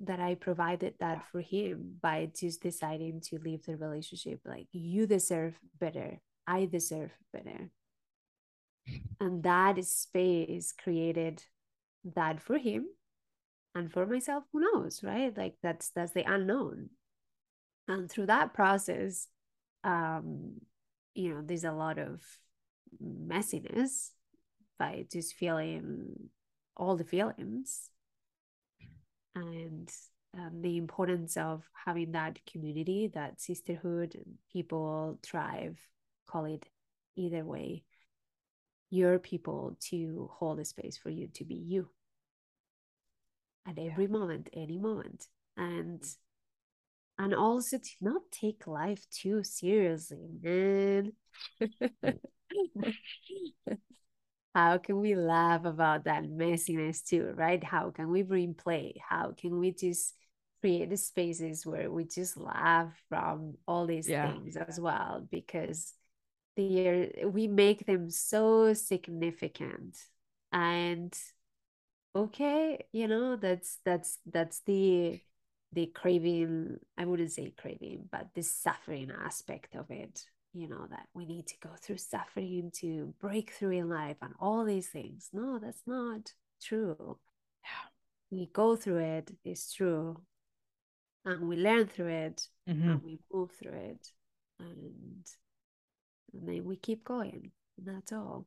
that 0.00 0.18
I 0.18 0.34
provided 0.34 0.94
that 0.98 1.26
for 1.30 1.40
him 1.40 1.96
by 2.00 2.30
just 2.34 2.62
deciding 2.62 3.20
to 3.22 3.38
leave 3.38 3.66
the 3.66 3.76
relationship. 3.76 4.40
Like, 4.44 4.66
you 4.72 5.06
deserve 5.06 5.58
better. 5.78 6.20
I 6.46 6.64
deserve 6.64 7.12
better. 7.32 7.70
And 9.20 9.42
that 9.42 9.84
space 9.84 10.72
created 10.72 11.44
that 12.14 12.40
for 12.40 12.56
him 12.56 12.86
and 13.74 13.92
for 13.92 14.06
myself, 14.06 14.44
who 14.52 14.60
knows, 14.60 15.02
right? 15.02 15.36
Like 15.36 15.54
that's 15.62 15.90
that's 15.90 16.12
the 16.12 16.30
unknown. 16.30 16.90
And 17.88 18.10
through 18.10 18.26
that 18.26 18.54
process, 18.54 19.26
um, 19.84 20.60
you 21.14 21.34
know, 21.34 21.42
there's 21.42 21.64
a 21.64 21.72
lot 21.72 21.98
of 21.98 22.22
messiness 23.02 24.10
by 24.78 25.06
just 25.10 25.34
feeling 25.34 26.30
all 26.76 26.96
the 26.96 27.04
feelings 27.04 27.90
and 29.34 29.90
um, 30.36 30.62
the 30.62 30.76
importance 30.76 31.36
of 31.36 31.62
having 31.84 32.12
that 32.12 32.38
community, 32.50 33.10
that 33.14 33.40
sisterhood, 33.40 34.18
people 34.52 35.18
thrive, 35.22 35.78
call 36.26 36.44
it 36.44 36.66
either 37.16 37.44
way, 37.44 37.84
your 38.90 39.18
people 39.18 39.76
to 39.80 40.30
hold 40.32 40.58
a 40.58 40.64
space 40.64 40.96
for 40.96 41.10
you 41.10 41.28
to 41.34 41.44
be 41.44 41.54
you 41.54 41.88
at 43.66 43.78
every 43.78 44.06
moment, 44.06 44.48
any 44.52 44.78
moment. 44.78 45.26
And 45.56 46.00
mm. 46.00 46.16
and 47.18 47.34
also 47.34 47.78
to 47.78 47.90
not 48.00 48.22
take 48.30 48.66
life 48.66 49.04
too 49.10 49.42
seriously, 49.42 50.30
man. 50.42 51.12
how 54.54 54.78
can 54.78 55.00
we 55.00 55.14
laugh 55.14 55.64
about 55.64 56.04
that 56.04 56.24
messiness 56.24 57.04
too 57.04 57.32
right 57.36 57.62
how 57.62 57.90
can 57.90 58.10
we 58.10 58.22
bring 58.22 58.52
play 58.52 58.94
how 59.08 59.32
can 59.36 59.58
we 59.58 59.70
just 59.72 60.14
create 60.60 60.96
spaces 60.98 61.64
where 61.64 61.90
we 61.90 62.04
just 62.04 62.36
laugh 62.36 62.92
from 63.08 63.54
all 63.66 63.86
these 63.86 64.08
yeah. 64.08 64.30
things 64.30 64.56
as 64.56 64.78
well 64.78 65.26
because 65.30 65.94
they 66.56 66.86
are, 67.22 67.28
we 67.28 67.46
make 67.46 67.86
them 67.86 68.10
so 68.10 68.74
significant 68.74 69.96
and 70.52 71.14
okay 72.14 72.84
you 72.92 73.06
know 73.06 73.36
that's 73.36 73.78
that's 73.84 74.18
that's 74.26 74.60
the 74.66 75.20
the 75.72 75.86
craving 75.86 76.76
i 76.98 77.04
wouldn't 77.04 77.30
say 77.30 77.52
craving 77.56 78.08
but 78.10 78.26
the 78.34 78.42
suffering 78.42 79.10
aspect 79.24 79.76
of 79.76 79.90
it 79.90 80.24
you 80.52 80.68
know, 80.68 80.86
that 80.90 81.06
we 81.14 81.26
need 81.26 81.46
to 81.46 81.54
go 81.62 81.70
through 81.80 81.98
suffering 81.98 82.70
to 82.76 83.14
break 83.20 83.52
through 83.52 83.70
in 83.70 83.88
life 83.88 84.16
and 84.20 84.34
all 84.40 84.64
these 84.64 84.88
things. 84.88 85.28
No, 85.32 85.58
that's 85.58 85.82
not 85.86 86.32
true. 86.62 87.18
Yeah. 87.62 88.38
We 88.38 88.46
go 88.52 88.76
through 88.76 88.98
it, 88.98 89.30
it's 89.44 89.72
true. 89.72 90.20
And 91.24 91.48
we 91.48 91.56
learn 91.56 91.86
through 91.86 92.08
it 92.08 92.42
mm-hmm. 92.68 92.90
and 92.90 93.02
we 93.02 93.18
move 93.32 93.50
through 93.52 93.72
it. 93.72 94.08
And, 94.58 95.26
and 96.32 96.48
then 96.48 96.64
we 96.64 96.76
keep 96.76 97.04
going. 97.04 97.52
And 97.78 97.96
that's 97.96 98.12
all. 98.12 98.46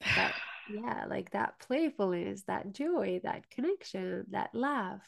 But 0.00 0.32
yeah, 0.68 1.06
like 1.08 1.30
that 1.30 1.58
playfulness, 1.60 2.42
that 2.42 2.72
joy, 2.72 3.20
that 3.24 3.50
connection, 3.50 4.26
that 4.30 4.54
laugh. 4.54 5.02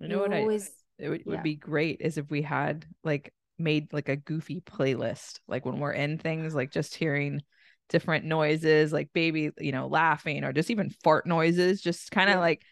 You 0.00 0.08
know 0.08 0.20
what 0.20 0.32
always, 0.32 0.68
I 0.68 0.72
it 0.98 1.08
would, 1.08 1.22
yeah. 1.24 1.32
would 1.32 1.42
be 1.42 1.54
great 1.54 2.00
is 2.00 2.18
if 2.18 2.30
we 2.30 2.42
had 2.42 2.86
like 3.04 3.32
made 3.58 3.92
like 3.92 4.08
a 4.08 4.16
goofy 4.16 4.60
playlist 4.60 5.40
like 5.48 5.64
when 5.64 5.78
we're 5.78 5.92
in 5.92 6.18
things 6.18 6.54
like 6.54 6.70
just 6.70 6.94
hearing 6.94 7.42
different 7.88 8.24
noises 8.24 8.92
like 8.92 9.12
baby 9.12 9.50
you 9.58 9.72
know 9.72 9.86
laughing 9.86 10.44
or 10.44 10.52
just 10.52 10.70
even 10.70 10.90
fart 11.02 11.26
noises 11.26 11.80
just 11.80 12.10
kind 12.10 12.28
of 12.28 12.34
yeah. 12.34 12.40
like 12.40 12.62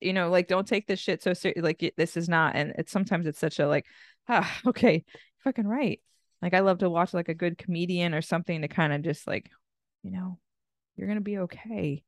you 0.00 0.12
know 0.12 0.28
like 0.28 0.48
don't 0.48 0.66
take 0.66 0.86
this 0.86 0.98
shit 0.98 1.22
so 1.22 1.32
seriously 1.32 1.62
like 1.62 1.94
this 1.96 2.16
is 2.16 2.28
not 2.28 2.56
and 2.56 2.74
it's 2.76 2.92
sometimes 2.92 3.26
it's 3.26 3.38
such 3.38 3.58
a 3.58 3.66
like 3.66 3.86
ah 4.28 4.60
okay 4.66 5.04
fucking 5.38 5.66
right 5.66 6.00
like 6.42 6.54
i 6.54 6.60
love 6.60 6.78
to 6.78 6.90
watch 6.90 7.14
like 7.14 7.28
a 7.28 7.34
good 7.34 7.56
comedian 7.56 8.14
or 8.14 8.20
something 8.20 8.62
to 8.62 8.68
kind 8.68 8.92
of 8.92 9.02
just 9.02 9.26
like 9.26 9.50
you 10.04 10.12
know 10.12 10.38
you're 10.96 11.08
gonna 11.08 11.20
be 11.20 11.38
okay 11.38 12.04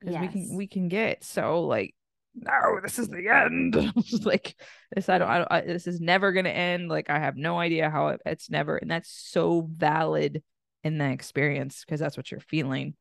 because 0.00 0.14
yes. 0.14 0.22
we 0.22 0.28
can 0.28 0.56
we 0.56 0.66
can 0.66 0.88
get 0.88 1.22
so 1.22 1.62
like 1.62 1.94
no, 2.34 2.80
this 2.82 2.98
is 2.98 3.08
the 3.08 3.28
end. 3.28 3.76
like 4.24 4.54
this, 4.94 5.08
I 5.08 5.18
don't, 5.18 5.28
I 5.28 5.38
don't 5.38 5.52
I, 5.52 5.60
this 5.62 5.86
is 5.86 6.00
never 6.00 6.32
going 6.32 6.46
to 6.46 6.50
end. 6.50 6.88
Like 6.88 7.10
I 7.10 7.18
have 7.18 7.36
no 7.36 7.58
idea 7.58 7.90
how 7.90 8.08
it, 8.08 8.20
it's 8.24 8.50
never. 8.50 8.76
And 8.76 8.90
that's 8.90 9.10
so 9.10 9.68
valid 9.70 10.42
in 10.82 10.98
that 10.98 11.12
experience 11.12 11.84
because 11.84 12.00
that's 12.00 12.16
what 12.16 12.30
you're 12.30 12.40
feeling. 12.40 12.94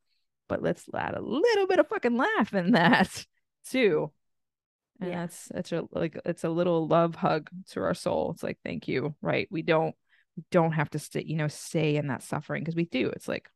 But 0.49 0.61
let's 0.61 0.83
add 0.93 1.15
a 1.15 1.21
little 1.21 1.67
bit 1.67 1.79
of 1.79 1.87
fucking 1.87 2.17
laugh 2.17 2.53
in 2.53 2.71
that 2.71 3.25
too. 3.69 4.11
And 4.99 5.09
yeah. 5.09 5.21
that's, 5.21 5.47
that's 5.51 5.71
a, 5.71 5.83
like, 5.91 6.19
it's 6.25 6.43
a 6.43 6.49
little 6.49 6.87
love 6.87 7.15
hug 7.15 7.49
to 7.71 7.81
our 7.81 7.93
soul. 7.93 8.31
It's 8.33 8.43
like, 8.43 8.59
thank 8.63 8.87
you. 8.87 9.15
Right. 9.21 9.47
We 9.49 9.61
don't, 9.61 9.95
we 10.37 10.43
don't 10.51 10.73
have 10.73 10.89
to 10.91 10.99
stay, 10.99 11.23
you 11.25 11.37
know, 11.37 11.47
stay 11.47 11.95
in 11.95 12.07
that 12.07 12.21
suffering 12.21 12.63
because 12.63 12.75
we 12.75 12.85
do. 12.85 13.09
It's 13.09 13.27
like, 13.27 13.49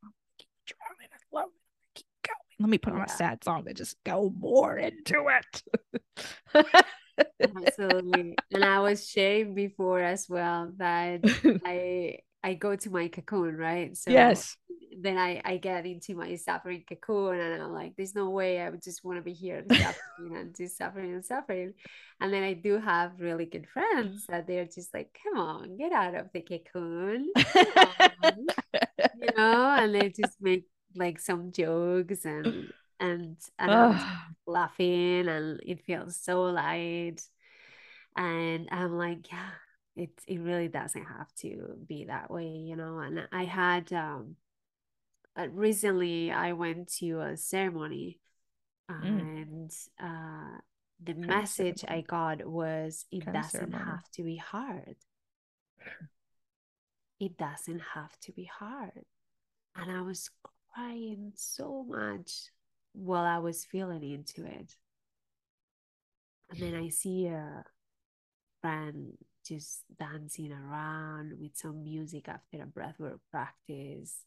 let 2.58 2.68
me 2.68 2.78
put 2.78 2.92
yeah. 2.92 3.00
on 3.00 3.04
a 3.06 3.08
sad 3.08 3.44
song 3.44 3.64
and 3.66 3.76
just 3.76 3.96
go 4.04 4.32
more 4.38 4.76
into 4.76 5.26
it. 5.28 5.62
Absolutely. 7.40 8.36
And 8.52 8.64
I 8.64 8.80
was 8.80 9.08
sharing 9.08 9.54
before 9.54 10.00
as 10.00 10.26
well 10.28 10.72
that 10.76 11.20
I 11.64 12.18
I 12.42 12.54
go 12.54 12.76
to 12.76 12.90
my 12.90 13.08
cocoon, 13.08 13.56
right? 13.56 13.96
So 13.96 14.10
yes. 14.10 14.56
Then 14.98 15.18
I 15.18 15.42
I 15.44 15.58
get 15.58 15.84
into 15.84 16.14
my 16.14 16.36
suffering 16.36 16.84
cocoon, 16.88 17.38
and 17.38 17.62
I'm 17.62 17.72
like, 17.72 17.94
there's 17.96 18.14
no 18.14 18.30
way 18.30 18.60
I 18.60 18.70
would 18.70 18.82
just 18.82 19.04
want 19.04 19.18
to 19.18 19.22
be 19.22 19.34
here 19.34 19.64
suffering 19.70 20.36
and 20.36 20.56
just 20.56 20.78
suffering 20.78 21.12
and 21.12 21.24
suffering. 21.24 21.74
And 22.20 22.32
then 22.32 22.42
I 22.42 22.54
do 22.54 22.78
have 22.78 23.20
really 23.20 23.44
good 23.44 23.66
friends 23.68 24.26
that 24.28 24.46
they're 24.46 24.64
just 24.64 24.94
like, 24.94 25.14
come 25.22 25.38
on, 25.38 25.76
get 25.76 25.92
out 25.92 26.14
of 26.14 26.28
the 26.32 26.40
cocoon, 26.40 27.30
you 29.20 29.28
know, 29.36 29.76
and 29.78 29.94
they 29.94 30.08
just 30.08 30.40
make 30.40 30.64
like 30.96 31.20
some 31.20 31.52
jokes 31.52 32.24
and 32.24 32.72
and 33.00 33.36
and 33.58 34.00
laughing, 34.46 35.28
and 35.28 35.60
it 35.64 35.84
feels 35.84 36.16
so 36.16 36.44
light. 36.44 37.20
And 38.16 38.68
I'm 38.70 38.96
like, 38.96 39.30
yeah, 39.30 39.50
it 39.96 40.10
it 40.26 40.40
really 40.40 40.68
doesn't 40.68 41.04
have 41.04 41.32
to 41.34 41.76
be 41.86 42.04
that 42.04 42.30
way 42.30 42.46
you 42.46 42.76
know? 42.76 42.98
And 42.98 43.26
i 43.32 43.44
had 43.44 43.92
um 43.92 44.36
uh, 45.36 45.48
recently 45.50 46.30
i 46.30 46.52
went 46.52 46.92
to 46.98 47.20
a 47.20 47.36
ceremony 47.36 48.20
mm. 48.90 49.04
and 49.04 49.72
uh 50.00 50.58
the 51.02 51.14
kind 51.14 51.26
message 51.26 51.84
i 51.88 52.02
got 52.02 52.46
was 52.46 53.06
it 53.10 53.24
kind 53.24 53.36
doesn't 53.42 53.72
have 53.72 54.08
to 54.12 54.22
be 54.22 54.36
hard. 54.36 54.96
It 57.18 57.38
doesn't 57.38 57.82
have 57.94 58.18
to 58.20 58.32
be 58.32 58.44
hard. 58.44 59.04
And 59.74 59.90
i 59.90 60.00
was 60.02 60.30
crying 60.76 61.32
so 61.34 61.84
much 61.88 62.50
while 62.92 63.24
i 63.24 63.38
was 63.38 63.64
feeling 63.64 64.02
into 64.02 64.44
it 64.44 64.74
and 66.50 66.60
then 66.60 66.74
i 66.74 66.88
see 66.88 67.26
a 67.26 67.64
friend 68.60 69.12
just 69.46 69.82
dancing 69.98 70.52
around 70.52 71.32
with 71.40 71.56
some 71.56 71.82
music 71.84 72.28
after 72.28 72.62
a 72.62 72.66
breathwork 72.66 73.20
practice. 73.30 74.24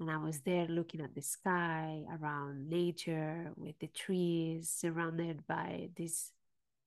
And 0.00 0.10
I 0.10 0.18
was 0.18 0.40
there 0.40 0.66
looking 0.66 1.00
at 1.00 1.14
the 1.14 1.22
sky 1.22 2.02
around 2.20 2.68
nature 2.68 3.52
with 3.56 3.78
the 3.78 3.88
trees 3.88 4.70
surrounded 4.70 5.46
by 5.46 5.90
this 5.96 6.32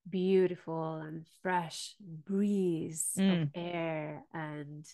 beautiful 0.10 0.95
and 0.95 1.26
fresh 1.41 1.95
breeze 2.00 3.10
mm. 3.18 3.43
of 3.43 3.50
air. 3.56 4.24
And 4.34 4.86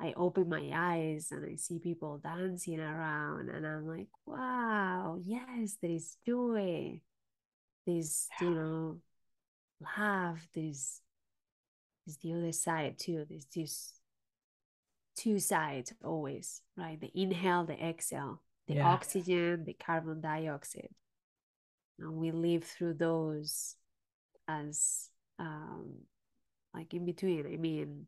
I 0.00 0.14
open 0.16 0.48
my 0.48 0.70
eyes 0.72 1.28
and 1.32 1.44
I 1.44 1.56
see 1.56 1.78
people 1.78 2.18
dancing 2.18 2.80
around, 2.80 3.48
and 3.48 3.66
I'm 3.66 3.86
like, 3.86 4.08
wow, 4.26 5.18
yes, 5.24 5.76
there 5.82 5.90
is 5.90 6.16
joy. 6.26 7.00
There's, 7.84 8.28
you 8.40 8.50
know, 8.50 8.98
love, 9.80 10.46
there's 10.54 11.00
is 12.08 12.16
the 12.18 12.32
other 12.32 12.52
side 12.52 12.98
too. 12.98 13.26
There's 13.28 13.44
just 13.44 14.00
two 15.16 15.38
sides 15.38 15.92
always, 16.02 16.62
right? 16.76 17.00
The 17.00 17.10
inhale, 17.14 17.64
the 17.64 17.78
exhale, 17.78 18.42
the 18.66 18.74
yeah. 18.74 18.88
oxygen, 18.88 19.64
the 19.64 19.74
carbon 19.74 20.20
dioxide. 20.20 20.94
And 21.98 22.14
we 22.14 22.30
live 22.30 22.64
through 22.64 22.94
those 22.94 23.76
as 24.46 25.10
um 25.38 25.94
like 26.74 26.94
in 26.94 27.04
between. 27.04 27.46
I 27.46 27.56
mean 27.56 28.06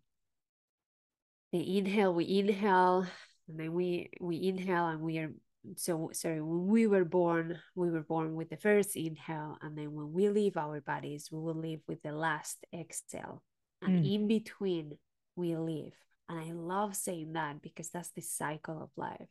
the 1.52 1.78
inhale, 1.78 2.14
we 2.14 2.38
inhale, 2.38 3.06
and 3.48 3.58
then 3.58 3.72
we 3.72 4.10
we 4.20 4.46
inhale 4.48 4.88
and 4.88 5.00
we 5.00 5.18
are 5.18 5.32
so 5.76 6.10
sorry 6.12 6.40
when 6.40 6.68
we 6.68 6.86
were 6.86 7.04
born 7.04 7.58
we 7.74 7.90
were 7.90 8.02
born 8.02 8.34
with 8.34 8.48
the 8.48 8.56
first 8.56 8.96
inhale 8.96 9.58
and 9.60 9.76
then 9.76 9.92
when 9.92 10.10
we 10.12 10.30
leave 10.30 10.56
our 10.56 10.80
bodies 10.80 11.28
we 11.30 11.38
will 11.38 11.54
leave 11.54 11.80
with 11.86 12.02
the 12.02 12.12
last 12.12 12.64
exhale. 12.72 13.42
And 13.82 14.04
mm. 14.04 14.14
in 14.14 14.28
between 14.28 14.98
we 15.36 15.56
live 15.56 15.92
and 16.28 16.38
i 16.38 16.52
love 16.52 16.94
saying 16.94 17.32
that 17.32 17.62
because 17.62 17.90
that's 17.90 18.10
the 18.10 18.22
cycle 18.22 18.82
of 18.82 18.90
life. 18.96 19.28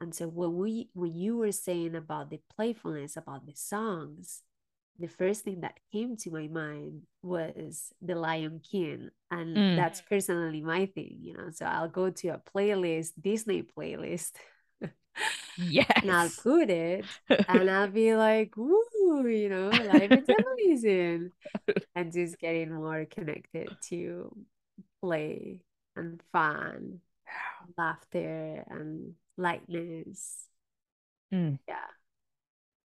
And 0.00 0.14
so 0.14 0.28
when 0.28 0.56
we 0.56 0.90
when 0.92 1.14
you 1.14 1.38
were 1.38 1.52
saying 1.52 1.94
about 1.94 2.30
the 2.30 2.40
playfulness 2.54 3.16
about 3.16 3.46
the 3.46 3.54
songs 3.54 4.42
the 4.98 5.08
first 5.08 5.44
thing 5.44 5.60
that 5.60 5.78
came 5.92 6.16
to 6.16 6.30
my 6.30 6.46
mind 6.48 7.02
was 7.22 7.92
the 8.00 8.14
lion 8.14 8.60
king 8.60 9.10
and 9.30 9.56
mm. 9.56 9.76
that's 9.76 10.00
personally 10.02 10.60
my 10.60 10.86
thing 10.86 11.16
you 11.20 11.34
know 11.34 11.50
so 11.50 11.66
i'll 11.66 11.88
go 11.88 12.10
to 12.10 12.28
a 12.28 12.42
playlist 12.54 13.12
disney 13.20 13.62
playlist 13.62 14.32
yes 15.58 15.90
and 16.02 16.10
i'll 16.10 16.30
put 16.42 16.70
it 16.70 17.04
and 17.48 17.70
i'll 17.70 17.90
be 17.90 18.14
like 18.14 18.56
Woo, 19.06 19.26
you 19.28 19.48
know, 19.48 19.68
life 19.68 20.12
is 20.12 20.28
amazing. 20.28 21.30
and 21.94 22.12
just 22.12 22.38
getting 22.38 22.72
more 22.72 23.04
connected 23.04 23.76
to 23.88 24.34
play 25.00 25.60
and 25.94 26.20
fun, 26.32 27.00
laughter 27.78 28.64
and 28.68 29.14
lightness. 29.36 30.48
Mm. 31.32 31.58
Yeah. 31.68 31.74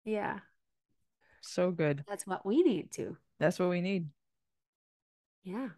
Yeah. 0.05 0.39
So 1.43 1.71
good. 1.71 2.05
That's 2.09 2.27
what 2.27 2.47
we 2.47 2.63
need 2.63 2.91
to. 2.93 3.17
That's 3.39 3.59
what 3.59 3.69
we 3.69 3.81
need. 3.81 4.07
Yeah. 5.45 5.69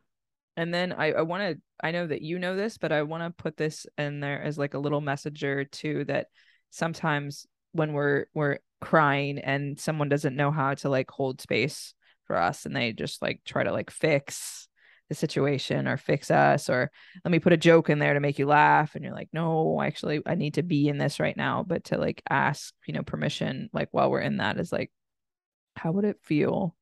And 0.57 0.73
then 0.73 0.93
I, 0.93 1.13
I 1.13 1.23
want 1.23 1.43
to, 1.43 1.61
I 1.83 1.91
know 1.91 2.07
that 2.07 2.23
you 2.23 2.39
know 2.39 2.55
this, 2.55 2.79
but 2.79 2.93
I 2.93 3.03
want 3.03 3.25
to 3.25 3.43
put 3.43 3.57
this 3.57 3.87
in 3.99 4.21
there 4.21 4.41
as 4.41 4.57
like 4.57 4.75
a 4.75 4.79
little 4.79 5.01
messenger 5.01 5.65
too 5.65 6.05
that 6.05 6.29
sometimes 6.71 7.47
when 7.73 7.93
we're 7.93 8.27
we're 8.35 8.59
crying 8.81 9.39
and 9.39 9.81
someone 9.81 10.09
doesn't 10.09 10.37
know 10.37 10.51
how 10.51 10.75
to 10.75 10.89
like 10.89 11.11
hold 11.11 11.41
space 11.41 11.95
for 12.27 12.37
us 12.37 12.67
and 12.67 12.77
they 12.77 12.93
just 12.93 13.23
like 13.23 13.41
try 13.45 13.65
to 13.65 13.73
like 13.73 13.91
fix 13.91 14.69
the 15.09 15.15
situation 15.15 15.87
or 15.87 15.97
fix 15.97 16.31
us 16.31 16.71
or 16.71 16.91
let 17.25 17.31
me 17.33 17.39
put 17.39 17.53
a 17.53 17.59
joke 17.59 17.91
in 17.91 17.99
there 17.99 18.15
to 18.15 18.21
make 18.21 18.39
you 18.39 18.47
laugh 18.47 18.95
and 18.95 19.05
you're 19.05 19.15
like 19.15 19.29
no 19.33 19.81
actually 19.83 20.23
i 20.27 20.35
need 20.35 20.55
to 20.55 20.63
be 20.63 20.89
in 20.89 20.99
this 20.99 21.21
right 21.21 21.37
now 21.37 21.65
but 21.67 21.85
to 21.85 21.99
like 21.99 22.23
ask 22.31 22.73
you 22.87 22.95
know 22.95 23.03
permission 23.03 23.69
like 23.73 23.89
while 23.93 24.11
we're 24.11 24.21
in 24.21 24.39
that 24.39 24.59
is 24.59 24.73
like 24.73 24.91
how 25.77 25.93
would 25.93 26.05
it 26.05 26.19
feel 26.23 26.75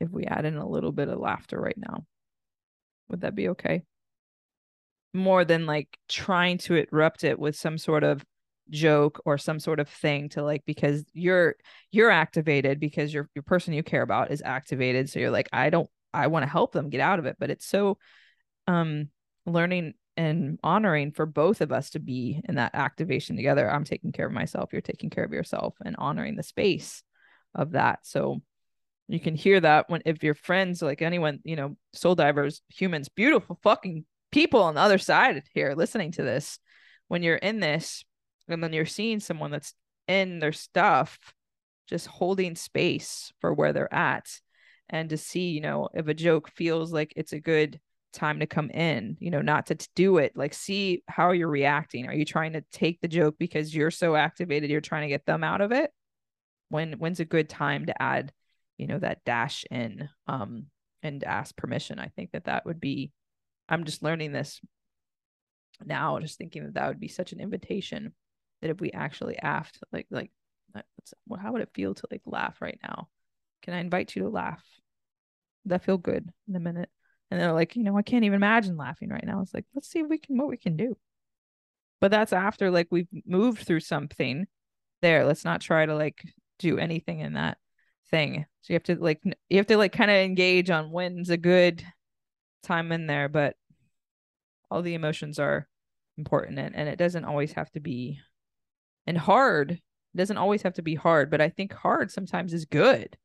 if 0.00 0.10
we 0.10 0.24
add 0.24 0.44
in 0.44 0.56
a 0.56 0.68
little 0.68 0.92
bit 0.92 1.08
of 1.08 1.18
laughter 1.18 1.60
right 1.60 1.76
now? 1.76 2.04
Would 3.08 3.20
that 3.22 3.34
be 3.34 3.50
okay? 3.50 3.82
More 5.12 5.44
than 5.44 5.66
like 5.66 5.88
trying 6.08 6.58
to 6.58 6.76
interrupt 6.76 7.24
it 7.24 7.38
with 7.38 7.56
some 7.56 7.76
sort 7.78 8.04
of 8.04 8.24
joke 8.70 9.20
or 9.24 9.36
some 9.36 9.58
sort 9.58 9.80
of 9.80 9.88
thing 9.88 10.28
to 10.28 10.42
like 10.42 10.62
because 10.64 11.04
you're 11.12 11.56
you're 11.90 12.10
activated 12.10 12.78
because 12.78 13.12
your 13.12 13.28
your 13.34 13.42
person 13.42 13.74
you 13.74 13.82
care 13.82 14.02
about 14.02 14.30
is 14.30 14.42
activated. 14.44 15.10
So 15.10 15.18
you're 15.18 15.30
like 15.32 15.48
I 15.52 15.70
don't 15.70 15.90
I 16.14 16.28
want 16.28 16.44
to 16.44 16.50
help 16.50 16.72
them 16.72 16.88
get 16.88 17.00
out 17.00 17.18
of 17.18 17.26
it. 17.26 17.36
But 17.38 17.50
it's 17.50 17.66
so 17.66 17.98
um 18.66 19.08
learning 19.46 19.94
and 20.16 20.58
honoring 20.62 21.12
for 21.12 21.26
both 21.26 21.60
of 21.60 21.72
us 21.72 21.90
to 21.90 21.98
be 21.98 22.40
in 22.48 22.56
that 22.56 22.74
activation 22.74 23.36
together. 23.36 23.68
I'm 23.68 23.84
taking 23.84 24.12
care 24.12 24.26
of 24.26 24.32
myself 24.32 24.72
you're 24.72 24.82
taking 24.82 25.10
care 25.10 25.24
of 25.24 25.32
yourself 25.32 25.74
and 25.84 25.96
honoring 25.98 26.36
the 26.36 26.42
space 26.44 27.02
of 27.54 27.72
that. 27.72 28.00
So 28.02 28.40
you 29.10 29.20
can 29.20 29.34
hear 29.34 29.60
that 29.60 29.90
when 29.90 30.02
if 30.04 30.22
your 30.22 30.34
friends 30.34 30.80
like 30.80 31.02
anyone 31.02 31.40
you 31.44 31.56
know 31.56 31.76
soul 31.92 32.14
divers 32.14 32.62
humans 32.68 33.08
beautiful 33.08 33.58
fucking 33.62 34.04
people 34.30 34.62
on 34.62 34.74
the 34.74 34.80
other 34.80 34.98
side 34.98 35.42
here 35.52 35.74
listening 35.76 36.12
to 36.12 36.22
this 36.22 36.58
when 37.08 37.22
you're 37.22 37.36
in 37.36 37.60
this 37.60 38.04
and 38.48 38.62
then 38.62 38.72
you're 38.72 38.86
seeing 38.86 39.20
someone 39.20 39.50
that's 39.50 39.74
in 40.06 40.38
their 40.38 40.52
stuff 40.52 41.18
just 41.88 42.06
holding 42.06 42.54
space 42.54 43.32
for 43.40 43.52
where 43.52 43.72
they're 43.72 43.92
at 43.92 44.28
and 44.88 45.10
to 45.10 45.16
see 45.16 45.50
you 45.50 45.60
know 45.60 45.88
if 45.92 46.06
a 46.06 46.14
joke 46.14 46.48
feels 46.48 46.92
like 46.92 47.12
it's 47.16 47.32
a 47.32 47.40
good 47.40 47.80
time 48.12 48.40
to 48.40 48.46
come 48.46 48.70
in 48.70 49.16
you 49.20 49.30
know 49.30 49.40
not 49.40 49.66
to, 49.66 49.74
to 49.74 49.88
do 49.94 50.18
it 50.18 50.32
like 50.36 50.52
see 50.52 51.02
how 51.06 51.30
you're 51.30 51.48
reacting. 51.48 52.08
Are 52.08 52.14
you 52.14 52.24
trying 52.24 52.54
to 52.54 52.64
take 52.72 53.00
the 53.00 53.08
joke 53.08 53.36
because 53.38 53.74
you're 53.74 53.92
so 53.92 54.16
activated 54.16 54.68
you're 54.68 54.80
trying 54.80 55.02
to 55.02 55.08
get 55.08 55.26
them 55.26 55.44
out 55.44 55.60
of 55.60 55.70
it 55.70 55.92
when 56.70 56.94
when's 56.94 57.20
a 57.20 57.24
good 57.24 57.48
time 57.48 57.86
to 57.86 58.02
add 58.02 58.32
you 58.78 58.86
know 58.86 58.98
that 58.98 59.24
dash 59.24 59.64
in 59.70 60.08
um 60.26 60.66
and 61.02 61.22
ask 61.24 61.56
permission? 61.56 61.98
I 61.98 62.08
think 62.08 62.32
that 62.32 62.44
that 62.44 62.64
would 62.66 62.80
be 62.80 63.12
i'm 63.68 63.84
just 63.84 64.02
learning 64.02 64.32
this 64.32 64.60
now 65.84 66.18
just 66.18 66.36
thinking 66.38 66.64
that 66.64 66.74
that 66.74 66.88
would 66.88 67.00
be 67.00 67.08
such 67.08 67.32
an 67.32 67.40
invitation 67.40 68.12
that 68.60 68.70
if 68.70 68.80
we 68.80 68.90
actually 68.90 69.38
asked 69.38 69.78
like 69.92 70.06
like 70.10 70.30
well, 71.26 71.40
how 71.40 71.52
would 71.52 71.62
it 71.62 71.70
feel 71.74 71.94
to 71.94 72.06
like 72.10 72.22
laugh 72.26 72.60
right 72.60 72.78
now? 72.82 73.08
Can 73.62 73.74
i 73.74 73.80
invite 73.80 74.14
you 74.14 74.22
to 74.22 74.28
laugh? 74.28 74.62
That 75.66 75.84
feel 75.84 75.98
good 75.98 76.28
in 76.48 76.56
a 76.56 76.60
minute? 76.60 76.88
And 77.30 77.40
they're 77.40 77.52
like 77.52 77.76
you 77.76 77.82
know 77.82 77.96
i 77.96 78.02
can't 78.02 78.24
even 78.24 78.36
imagine 78.36 78.76
laughing 78.76 79.08
right 79.08 79.24
now. 79.24 79.40
It's 79.40 79.54
like 79.54 79.66
let's 79.74 79.88
see 79.88 80.00
if 80.00 80.08
we 80.08 80.18
can 80.18 80.36
what 80.36 80.48
we 80.48 80.56
can 80.56 80.76
do. 80.76 80.96
But 82.00 82.10
that's 82.10 82.32
after 82.32 82.70
like 82.70 82.88
we've 82.90 83.08
moved 83.26 83.66
through 83.66 83.80
something 83.80 84.46
there. 85.02 85.24
Let's 85.24 85.44
not 85.44 85.60
try 85.60 85.86
to 85.86 85.94
like 85.94 86.22
do 86.60 86.78
anything 86.78 87.20
in 87.20 87.34
that 87.34 87.58
thing 88.10 88.46
so 88.62 88.72
you 88.72 88.74
have 88.74 88.82
to 88.82 88.96
like 88.96 89.22
you 89.48 89.56
have 89.58 89.66
to 89.66 89.76
like 89.76 89.92
kind 89.92 90.10
of 90.10 90.16
engage 90.16 90.70
on 90.70 90.90
when's 90.90 91.30
a 91.30 91.36
good 91.36 91.84
time 92.62 92.92
in 92.92 93.06
there 93.06 93.28
but 93.28 93.56
all 94.70 94.82
the 94.82 94.94
emotions 94.94 95.38
are 95.38 95.68
important 96.18 96.58
and, 96.58 96.74
and 96.76 96.88
it 96.88 96.96
doesn't 96.98 97.24
always 97.24 97.52
have 97.52 97.70
to 97.72 97.80
be 97.80 98.18
and 99.06 99.18
hard 99.18 99.72
It 99.72 100.16
doesn't 100.16 100.38
always 100.38 100.62
have 100.62 100.74
to 100.74 100.82
be 100.82 100.94
hard, 100.96 101.30
but 101.30 101.40
I 101.40 101.48
think 101.50 101.72
hard 101.72 102.10
sometimes 102.12 102.52
is 102.54 102.64
good. 102.66 103.18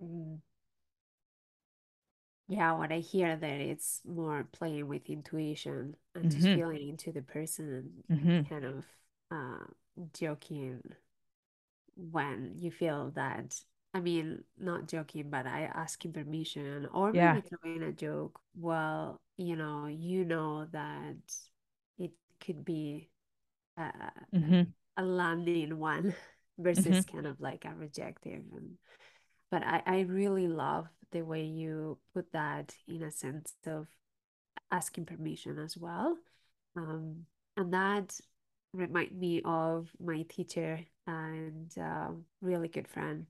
Mm. 0.00 0.42
Yeah, 2.48 2.72
what 2.72 2.92
I 2.92 2.98
hear 2.98 3.36
that 3.36 3.60
it's 3.60 4.00
more 4.04 4.44
playing 4.52 4.88
with 4.88 5.08
intuition 5.08 5.96
and 6.14 6.30
just 6.30 6.44
Mm-hmm. 6.44 6.54
feeling 6.54 6.88
into 6.88 7.12
the 7.12 7.22
person 7.22 8.04
and 8.10 8.14
Mm-hmm. 8.18 8.40
kind 8.48 8.64
of 8.64 8.84
uh, 9.32 9.66
joking 10.14 10.82
when 11.96 12.52
you 12.58 12.70
feel 12.70 13.10
that. 13.14 13.60
I 13.94 14.00
mean, 14.00 14.44
not 14.58 14.88
joking, 14.88 15.28
but 15.30 15.46
I 15.46 15.62
asking 15.74 16.14
permission 16.14 16.86
or 16.92 17.12
Yeah. 17.12 17.12
maybe 17.12 17.42
throwing 17.42 17.82
a 17.82 17.92
joke. 17.92 18.40
Well, 18.54 19.20
you 19.36 19.54
know, 19.56 19.86
you 19.86 20.24
know 20.24 20.64
that 20.72 21.16
it 21.98 22.12
could 22.40 22.64
be 22.64 23.10
a, 23.78 23.92
Mm-hmm. 24.34 24.62
a 24.96 25.02
landing 25.04 25.78
one 25.78 26.14
Mm-hmm. 26.76 27.00
versus 27.00 27.04
kind 27.04 27.26
of 27.26 27.40
like 27.40 27.64
a 27.64 27.74
rejective 27.74 28.42
and 28.56 28.76
but 29.50 29.62
I, 29.64 29.82
I 29.86 30.00
really 30.02 30.48
love 30.48 30.88
the 31.12 31.22
way 31.22 31.44
you 31.44 31.98
put 32.14 32.32
that 32.32 32.74
in 32.88 33.02
a 33.02 33.10
sense 33.12 33.54
of 33.66 33.86
asking 34.70 35.06
permission 35.06 35.58
as 35.58 35.76
well. 35.76 36.16
Um, 36.76 37.26
and 37.56 37.72
that 37.74 38.18
remind 38.72 39.18
me 39.18 39.42
of 39.44 39.88
my 40.02 40.24
teacher 40.28 40.80
and 41.06 41.72
uh, 41.78 42.08
really 42.40 42.68
good 42.68 42.88
friend, 42.88 43.26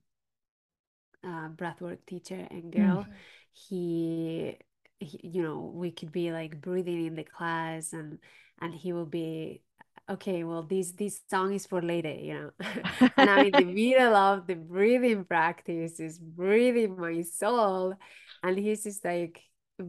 uh, 1.25 1.49
breathwork 1.49 1.99
teacher 2.07 2.47
and 2.51 2.73
girl. 2.73 3.07
Mm. 3.09 3.15
He, 3.53 4.59
he, 5.01 5.21
you 5.23 5.43
know, 5.43 5.73
we 5.75 5.91
could 5.91 6.13
be 6.13 6.33
like 6.33 6.61
breathing 6.61 7.07
in 7.07 7.15
the 7.15 7.25
class 7.25 7.93
and 7.93 8.19
and 8.61 8.73
he 8.73 8.93
will 8.93 9.07
be 9.07 9.63
okay 10.11 10.43
well 10.45 10.63
this 10.63 10.93
this 10.93 11.21
song 11.31 11.53
is 11.53 11.67
for 11.67 11.81
later 11.81 12.13
you 12.13 12.35
know 12.35 12.51
and 13.17 13.31
i'm 13.31 13.47
in 13.47 13.53
the 13.53 13.65
middle 13.73 14.15
of 14.15 14.47
the 14.47 14.55
breathing 14.55 15.25
practice 15.25 16.01
is 16.01 16.19
breathing 16.19 16.99
my 16.99 17.23
soul 17.23 17.95
and 18.43 18.59
he's 18.59 18.83
just 18.83 19.05
like 19.05 19.41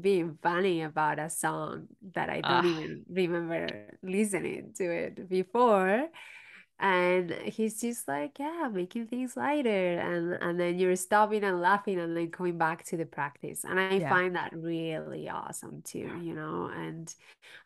being 0.01 0.37
funny 0.41 0.81
about 0.83 1.19
a 1.19 1.29
song 1.29 1.87
that 2.13 2.29
i 2.29 2.41
don't 2.41 2.65
Ah, 2.65 2.65
even 2.65 3.03
remember 3.09 3.89
listening 4.03 4.73
to 4.77 4.85
it 4.85 5.29
before. 5.29 6.07
And 6.79 7.31
he's 7.31 7.79
just 7.79 8.07
like 8.07 8.39
yeah 8.39 8.69
making 8.71 9.07
things 9.07 9.37
lighter. 9.37 9.99
And 9.99 10.33
and 10.41 10.59
then 10.59 10.79
you're 10.79 10.95
stopping 10.97 11.43
and 11.43 11.61
laughing 11.61 11.99
and 11.99 12.17
then 12.17 12.31
coming 12.31 12.57
back 12.57 12.83
to 12.85 12.97
the 12.97 13.05
practice. 13.05 13.63
And 13.63 13.79
i 13.79 13.99
yeah. 13.99 14.09
find 14.09 14.35
that 14.35 14.51
really 14.53 15.29
awesome 15.29 15.81
too 15.83 16.11
you 16.17 16.33
know? 16.35 16.69
And 16.73 17.13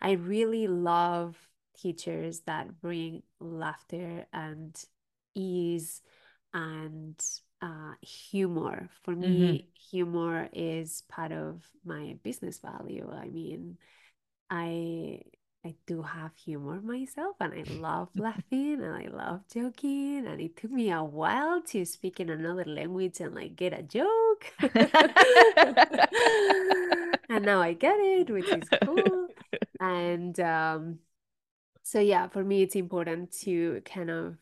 i 0.01 0.11
really 0.13 0.67
love 0.67 1.37
teachers 1.77 2.41
that 2.41 2.81
bring 2.81 3.23
laughter 3.39 4.25
and 4.33 4.75
ease 5.35 6.01
and 6.53 7.19
uh, 7.61 7.93
humor 8.01 8.89
for 9.03 9.15
Mm-hmm. 9.21 9.55
me 9.55 9.67
humor 9.75 10.49
is 10.53 11.03
part 11.09 11.31
of 11.31 11.63
my 11.85 12.15
business 12.23 12.59
value 12.59 13.09
i 13.15 13.27
mean 13.29 13.77
I 14.49 15.21
I 15.65 15.75
do 15.87 16.01
have 16.03 16.35
humor 16.37 16.81
myself 16.81 17.37
and 17.41 17.53
I 17.53 17.63
love 17.67 18.09
laughing 18.17 18.83
and 18.83 18.95
I 18.95 19.07
love 19.11 19.41
joking 19.53 20.25
and 20.27 20.41
it 20.41 20.57
took 20.57 20.71
me 20.71 20.91
a 20.91 21.03
while 21.03 21.61
to 21.73 21.85
speak 21.85 22.19
in 22.19 22.29
another 22.29 22.65
language 22.65 23.19
and 23.21 23.35
like 23.35 23.55
get 23.57 23.73
a 23.73 23.83
joke. 23.83 24.53
And 27.29 27.45
now 27.45 27.61
I 27.61 27.73
get 27.73 27.97
it, 27.99 28.29
which 28.29 28.53
is 28.53 28.69
cool. 28.69 29.29
And 29.79 30.39
um 30.39 30.99
so 31.83 31.99
yeah, 31.99 32.27
for 32.29 32.43
me 32.43 32.63
it's 32.63 32.75
important 32.75 33.31
to 33.43 33.81
kind 33.85 34.09
of 34.11 34.37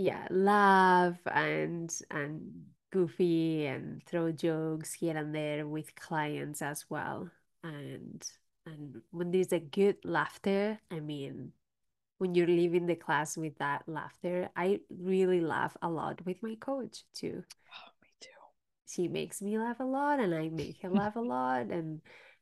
yeah, 0.00 0.26
laugh 0.30 1.18
and 1.26 1.92
and 2.10 2.64
goofy 2.90 3.66
and 3.66 4.02
throw 4.06 4.32
jokes 4.32 4.94
here 4.94 5.14
and 5.16 5.34
there 5.34 5.66
with 5.66 5.94
clients 5.94 6.62
as 6.62 6.86
well. 6.88 7.28
And 7.62 8.24
and 8.64 9.02
when 9.10 9.30
there's 9.30 9.52
a 9.52 9.60
good 9.60 9.98
laughter, 10.04 10.78
I 10.90 11.00
mean, 11.00 11.52
when 12.16 12.34
you're 12.34 12.46
leaving 12.46 12.86
the 12.86 12.96
class 12.96 13.36
with 13.36 13.58
that 13.58 13.82
laughter, 13.86 14.48
I 14.56 14.80
really 14.88 15.42
laugh 15.42 15.76
a 15.82 15.90
lot 15.90 16.24
with 16.24 16.42
my 16.42 16.54
coach 16.54 17.04
too. 17.14 17.44
Oh, 17.70 17.92
me 18.02 18.08
too. 18.20 18.30
She 18.86 19.06
makes 19.06 19.42
me 19.42 19.58
laugh 19.58 19.80
a 19.80 19.84
lot 19.84 20.18
and 20.18 20.34
I 20.34 20.48
make 20.48 20.80
her 20.82 20.88
laugh 20.90 21.16
a 21.16 21.20
lot 21.20 21.66
and 21.70 22.00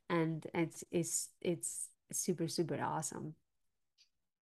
and 0.09 0.47
it's 0.53 0.85
it's 0.91 1.29
it's 1.41 1.89
super 2.11 2.47
super 2.47 2.81
awesome 2.81 3.35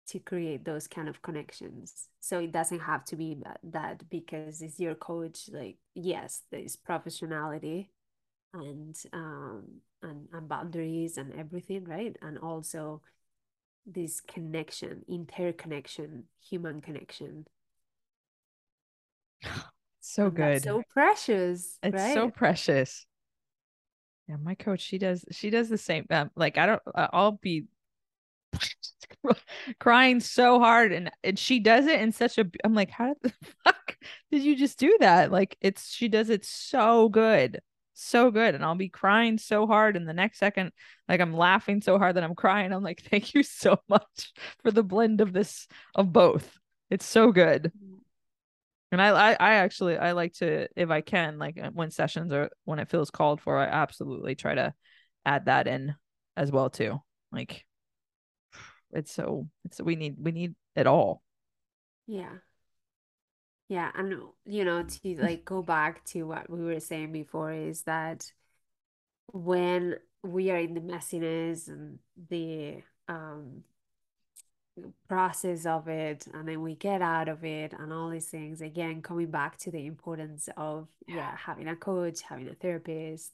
to 0.07 0.19
create 0.19 0.65
those 0.65 0.87
kind 0.87 1.09
of 1.09 1.21
connections. 1.21 2.09
So 2.19 2.39
it 2.39 2.51
doesn't 2.51 2.79
have 2.81 3.05
to 3.05 3.15
be 3.15 3.37
that 3.63 4.09
because 4.09 4.61
it's 4.61 4.79
your 4.79 4.95
coach. 4.95 5.49
Like, 5.51 5.77
yes, 5.95 6.43
there's 6.51 6.77
professionality 6.77 7.89
and 8.53 8.95
um 9.13 9.81
and, 10.03 10.27
and 10.33 10.49
boundaries 10.49 11.17
and 11.17 11.33
everything, 11.33 11.85
right? 11.85 12.15
And 12.21 12.37
also 12.39 13.01
this 13.85 14.21
connection, 14.21 15.03
interconnection, 15.09 16.25
human 16.41 16.81
connection. 16.81 17.47
So 19.99 20.29
good. 20.29 20.63
so 20.63 20.83
precious, 20.83 21.79
It's 21.81 22.03
so 22.03 22.29
precious. 22.29 23.07
Yeah, 24.27 24.35
my 24.37 24.55
coach, 24.55 24.81
she 24.81 24.97
does 24.97 25.23
she 25.31 25.49
does 25.49 25.69
the 25.69 25.77
same. 25.77 26.05
Um, 26.09 26.31
like 26.35 26.57
I 26.57 26.65
don't 26.65 26.81
I'll 26.95 27.33
be 27.33 27.65
crying 29.79 30.19
so 30.19 30.59
hard 30.59 30.91
and 30.91 31.11
and 31.23 31.37
she 31.37 31.59
does 31.59 31.85
it 31.85 31.99
in 31.99 32.11
such 32.11 32.37
a 32.37 32.45
I'm 32.63 32.73
like, 32.73 32.91
how 32.91 33.15
the 33.21 33.33
fuck 33.63 33.97
did 34.31 34.43
you 34.43 34.55
just 34.55 34.79
do 34.79 34.97
that? 34.99 35.31
Like 35.31 35.57
it's 35.61 35.89
she 35.89 36.07
does 36.07 36.29
it 36.29 36.45
so 36.45 37.09
good. 37.09 37.59
So 37.99 38.29
good. 38.29 38.53
And 38.53 38.63
I'll 38.63 38.75
be 38.75 38.89
crying 38.89 39.39
so 39.39 39.65
hard 39.65 39.97
and 39.97 40.07
the 40.07 40.13
next 40.13 40.37
second, 40.37 40.71
like 41.09 41.19
I'm 41.19 41.33
laughing 41.33 41.81
so 41.81 41.97
hard 41.97 42.15
that 42.15 42.23
I'm 42.23 42.35
crying. 42.35 42.71
I'm 42.71 42.83
like, 42.83 43.01
thank 43.01 43.33
you 43.33 43.43
so 43.43 43.79
much 43.89 44.33
for 44.61 44.71
the 44.71 44.83
blend 44.83 45.21
of 45.21 45.33
this 45.33 45.67
of 45.95 46.13
both. 46.13 46.57
It's 46.89 47.05
so 47.05 47.31
good. 47.31 47.71
And 48.91 49.01
I, 49.01 49.09
I, 49.09 49.31
I 49.33 49.53
actually, 49.55 49.97
I 49.97 50.13
like 50.13 50.33
to, 50.35 50.67
if 50.75 50.89
I 50.89 51.01
can, 51.01 51.37
like 51.39 51.59
uh, 51.61 51.71
when 51.73 51.91
sessions 51.91 52.31
or 52.31 52.49
when 52.63 52.79
it 52.79 52.89
feels 52.89 53.11
called 53.11 53.41
for, 53.41 53.57
I 53.57 53.65
absolutely 53.65 54.35
try 54.35 54.55
to 54.55 54.73
add 55.25 55.45
that 55.45 55.67
in 55.67 55.95
as 56.37 56.51
well 56.51 56.69
too. 56.69 57.01
Like 57.31 57.65
it's 58.91 59.11
so, 59.11 59.47
it's 59.65 59.81
we 59.81 59.95
need, 59.95 60.15
we 60.19 60.31
need 60.31 60.55
it 60.75 60.87
all. 60.87 61.21
Yeah. 62.07 62.33
Yeah. 63.69 63.91
And, 63.95 64.13
you 64.45 64.63
know, 64.65 64.83
to 64.83 65.15
like 65.21 65.45
go 65.45 65.61
back 65.61 66.03
to 66.05 66.23
what 66.23 66.49
we 66.49 66.63
were 66.63 66.79
saying 66.79 67.11
before 67.11 67.51
is 67.51 67.83
that 67.83 68.31
when 69.33 69.95
we 70.23 70.51
are 70.51 70.57
in 70.57 70.73
the 70.73 70.81
messiness 70.81 71.67
and 71.67 71.99
the 72.29 72.81
um 73.07 73.63
process 75.07 75.65
of 75.65 75.87
it 75.87 76.27
and 76.33 76.47
then 76.47 76.61
we 76.61 76.75
get 76.75 77.01
out 77.01 77.27
of 77.27 77.43
it 77.43 77.73
and 77.73 77.91
all 77.91 78.09
these 78.09 78.27
things 78.27 78.61
again 78.61 79.01
coming 79.01 79.31
back 79.31 79.57
to 79.57 79.71
the 79.71 79.85
importance 79.85 80.49
of 80.55 80.87
yeah 81.07 81.35
having 81.35 81.67
a 81.67 81.75
coach 81.75 82.21
having 82.21 82.47
a 82.47 82.53
therapist 82.53 83.31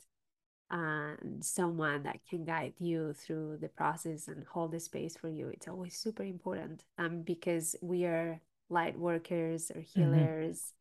and 0.72 1.43
someone 1.43 2.03
that 2.03 2.20
can 2.30 2.43
guide 2.45 2.74
you 2.80 3.14
through 3.14 3.57
the 3.61 3.70
process 3.70 4.28
and 4.28 4.43
hold 4.45 4.72
the 4.72 4.80
space 4.80 5.16
for 5.18 5.30
you 5.30 5.49
it's 5.49 5.68
always 5.68 5.95
super 5.97 6.24
important 6.24 6.84
um 6.97 7.22
because 7.22 7.76
we 7.82 8.05
are 8.05 8.41
light 8.70 8.97
workers 8.97 9.72
or 9.76 9.82
Mm-hmm. 9.97 10.26
healers 10.26 10.74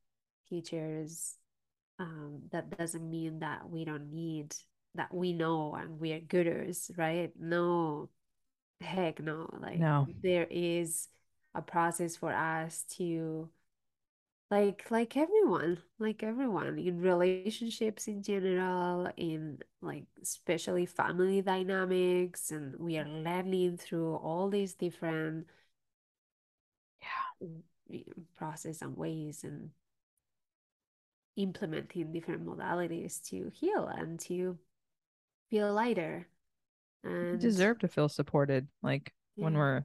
teachers 0.48 1.36
um 1.98 2.40
that 2.52 2.70
doesn't 2.78 3.10
mean 3.10 3.40
that 3.40 3.68
we 3.68 3.84
don't 3.84 4.12
need 4.12 4.54
that 4.94 5.12
we 5.14 5.32
know 5.32 5.74
and 5.74 6.00
we 6.00 6.12
are 6.12 6.20
gooders 6.20 6.90
right 6.98 7.32
no 7.38 8.08
heck 8.80 9.20
no 9.20 9.48
like 9.60 9.86
No, 9.86 10.10
there 10.22 10.46
is 10.50 11.08
a 11.54 11.62
process 11.62 12.16
for 12.16 12.32
us 12.32 12.84
to 12.96 13.48
like 14.52 14.90
like 14.90 15.16
everyone 15.16 15.78
like 15.98 16.22
everyone 16.22 16.78
in 16.78 17.00
relationships 17.00 18.06
in 18.06 18.22
general 18.22 19.08
in 19.16 19.58
like 19.80 20.04
especially 20.22 20.84
family 20.84 21.40
dynamics 21.40 22.50
and 22.50 22.76
we 22.78 22.98
are 22.98 23.08
learning 23.08 23.78
through 23.78 24.14
all 24.16 24.50
these 24.50 24.74
different 24.74 25.46
yeah, 27.00 28.00
process 28.36 28.82
and 28.82 28.94
ways 28.94 29.42
and 29.42 29.70
implementing 31.36 32.12
different 32.12 32.44
modalities 32.44 33.22
to 33.26 33.50
heal 33.54 33.86
and 33.86 34.20
to 34.20 34.58
feel 35.48 35.72
lighter 35.72 36.26
and 37.04 37.40
deserve 37.40 37.78
to 37.78 37.88
feel 37.88 38.10
supported. 38.10 38.68
Like 38.82 39.14
when 39.36 39.54
we're 39.54 39.84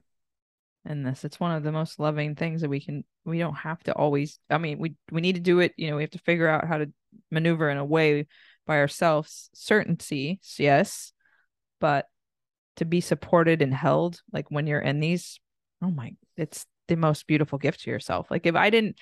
in 0.88 1.02
this, 1.02 1.24
it's 1.24 1.40
one 1.40 1.52
of 1.52 1.62
the 1.62 1.72
most 1.72 1.98
loving 1.98 2.34
things 2.34 2.62
that 2.62 2.68
we 2.68 2.80
can. 2.80 3.04
We 3.24 3.38
don't 3.38 3.54
have 3.54 3.82
to 3.84 3.92
always. 3.92 4.38
I 4.50 4.58
mean, 4.58 4.78
we 4.78 4.94
we 5.10 5.20
need 5.20 5.34
to 5.34 5.40
do 5.40 5.60
it. 5.60 5.72
You 5.76 5.90
know, 5.90 5.96
we 5.96 6.02
have 6.02 6.10
to 6.12 6.18
figure 6.18 6.48
out 6.48 6.66
how 6.66 6.78
to 6.78 6.90
maneuver 7.30 7.70
in 7.70 7.78
a 7.78 7.84
way 7.84 8.26
by 8.66 8.78
ourselves. 8.78 9.50
Certainty, 9.54 10.40
yes, 10.58 11.12
but 11.80 12.06
to 12.76 12.84
be 12.84 13.00
supported 13.00 13.60
and 13.60 13.74
held 13.74 14.20
like 14.32 14.50
when 14.50 14.68
you're 14.68 14.78
in 14.78 15.00
these 15.00 15.40
oh 15.82 15.90
my 15.90 16.14
it's 16.36 16.64
the 16.86 16.94
most 16.94 17.26
beautiful 17.26 17.58
gift 17.58 17.80
to 17.80 17.90
yourself 17.90 18.30
like 18.30 18.46
if 18.46 18.54
i 18.54 18.70
didn't 18.70 18.96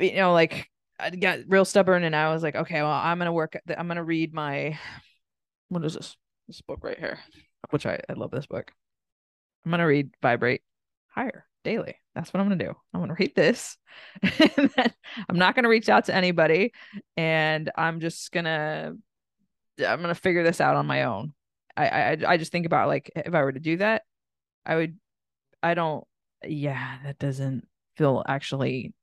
you 0.00 0.16
know 0.16 0.32
like 0.32 0.66
i 0.98 1.10
got 1.10 1.38
real 1.46 1.64
stubborn 1.64 2.02
and 2.02 2.16
i 2.16 2.32
was 2.32 2.42
like 2.42 2.56
okay 2.56 2.82
well 2.82 2.90
i'm 2.90 3.18
gonna 3.18 3.32
work 3.32 3.56
i'm 3.78 3.86
gonna 3.86 4.02
read 4.02 4.34
my 4.34 4.76
what 5.70 5.84
is 5.84 5.94
this? 5.94 6.16
This 6.46 6.60
book 6.60 6.80
right 6.82 6.98
here, 6.98 7.20
which 7.70 7.86
I, 7.86 8.00
I 8.08 8.12
love 8.14 8.32
this 8.32 8.46
book. 8.46 8.72
I'm 9.64 9.70
gonna 9.70 9.86
read 9.86 10.10
Vibrate 10.22 10.62
Higher 11.08 11.46
daily. 11.64 11.96
That's 12.14 12.32
what 12.32 12.40
I'm 12.40 12.46
gonna 12.46 12.64
do. 12.64 12.74
I'm 12.92 13.00
gonna 13.00 13.16
read 13.18 13.34
this. 13.34 13.76
and 14.22 14.70
then 14.76 14.92
I'm 15.28 15.38
not 15.38 15.54
gonna 15.54 15.68
reach 15.68 15.88
out 15.88 16.06
to 16.06 16.14
anybody, 16.14 16.72
and 17.16 17.70
I'm 17.76 18.00
just 18.00 18.32
gonna 18.32 18.94
I'm 19.78 20.00
gonna 20.00 20.14
figure 20.14 20.42
this 20.42 20.60
out 20.60 20.76
on 20.76 20.86
my 20.86 21.04
own. 21.04 21.32
I 21.76 21.88
I 21.88 22.16
I 22.26 22.36
just 22.36 22.52
think 22.52 22.66
about 22.66 22.88
like 22.88 23.10
if 23.14 23.34
I 23.34 23.42
were 23.42 23.52
to 23.52 23.60
do 23.60 23.76
that, 23.78 24.02
I 24.64 24.76
would. 24.76 24.98
I 25.62 25.74
don't. 25.74 26.04
Yeah, 26.44 26.98
that 27.04 27.18
doesn't 27.18 27.66
feel 27.96 28.24
actually 28.26 28.94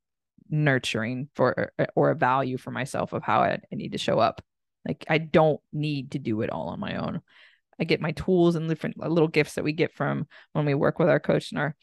nurturing 0.49 1.29
for 1.35 1.71
uh, 1.77 1.85
or 1.95 2.11
a 2.11 2.15
value 2.15 2.57
for 2.57 2.71
myself 2.71 3.13
of 3.13 3.23
how 3.23 3.41
I, 3.41 3.59
I 3.71 3.75
need 3.75 3.91
to 3.91 3.97
show 3.97 4.19
up. 4.19 4.43
Like 4.87 5.05
I 5.09 5.17
don't 5.17 5.59
need 5.73 6.11
to 6.11 6.19
do 6.19 6.41
it 6.41 6.49
all 6.49 6.69
on 6.69 6.79
my 6.79 6.95
own. 6.95 7.21
I 7.79 7.83
get 7.83 8.01
my 8.01 8.11
tools 8.11 8.55
and 8.55 8.67
different 8.67 8.97
little 8.97 9.27
gifts 9.27 9.53
that 9.53 9.63
we 9.63 9.73
get 9.73 9.93
from 9.93 10.27
when 10.53 10.65
we 10.65 10.73
work 10.73 10.99
with 10.99 11.09
our 11.09 11.19
coach 11.19 11.51
and 11.51 11.59
our 11.59 11.75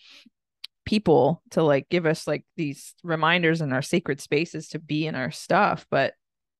people 0.84 1.42
to 1.50 1.62
like 1.62 1.88
give 1.88 2.06
us 2.06 2.26
like 2.26 2.44
these 2.56 2.94
reminders 3.02 3.60
in 3.60 3.72
our 3.72 3.82
sacred 3.82 4.20
spaces 4.20 4.68
to 4.68 4.78
be 4.78 5.06
in 5.06 5.14
our 5.14 5.30
stuff, 5.30 5.86
but 5.90 6.14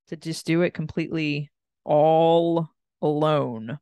to 0.09 0.17
just 0.17 0.47
do 0.47 0.63
it 0.63 0.75
completely 0.75 1.51
all 1.85 2.71
alone. 3.03 3.79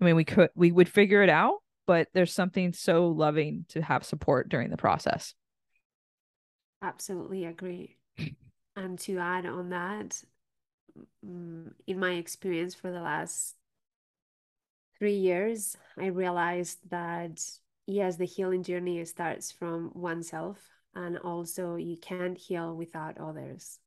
I 0.00 0.04
mean, 0.04 0.16
we 0.16 0.24
could 0.24 0.50
we 0.54 0.72
would 0.72 0.88
figure 0.88 1.22
it 1.22 1.30
out, 1.30 1.56
but 1.86 2.08
there's 2.14 2.32
something 2.32 2.72
so 2.72 3.08
loving 3.08 3.66
to 3.70 3.82
have 3.82 4.04
support 4.04 4.48
during 4.48 4.70
the 4.70 4.76
process. 4.76 5.34
Absolutely 6.82 7.44
agree. 7.44 7.96
and 8.76 8.98
to 9.00 9.18
add 9.18 9.46
on 9.46 9.70
that, 9.70 10.22
mm, 11.24 11.72
in 11.86 11.98
my 11.98 12.12
experience 12.12 12.74
for 12.74 12.92
the 12.92 13.00
last 13.00 13.56
three 14.98 15.16
years, 15.16 15.76
I 15.98 16.06
realized 16.06 16.78
that 16.90 17.40
yes, 17.86 18.16
the 18.16 18.26
healing 18.26 18.62
journey 18.62 19.04
starts 19.04 19.50
from 19.50 19.90
oneself, 19.94 20.58
and 20.94 21.18
also 21.18 21.76
you 21.76 21.96
can't 21.96 22.38
heal 22.38 22.76
without 22.76 23.18
others. 23.18 23.78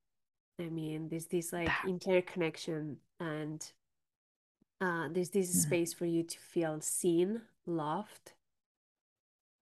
I 0.60 0.70
mean, 0.70 1.10
there's 1.10 1.28
this 1.28 1.54
like 1.54 1.72
interconnection, 1.88 2.98
and 3.20 3.66
uh, 4.80 5.10
there's 5.12 5.30
this 5.30 5.62
space 5.62 5.94
for 5.94 6.06
you 6.06 6.24
to 6.24 6.38
feel 6.40 6.82
seen, 6.82 7.42
loved, 7.66 8.34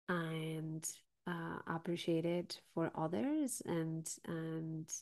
and 0.09 0.87
uh, 1.27 1.59
appreciated 1.67 2.57
for 2.75 2.91
others 2.95 3.63
and 3.67 4.11
and 4.27 4.93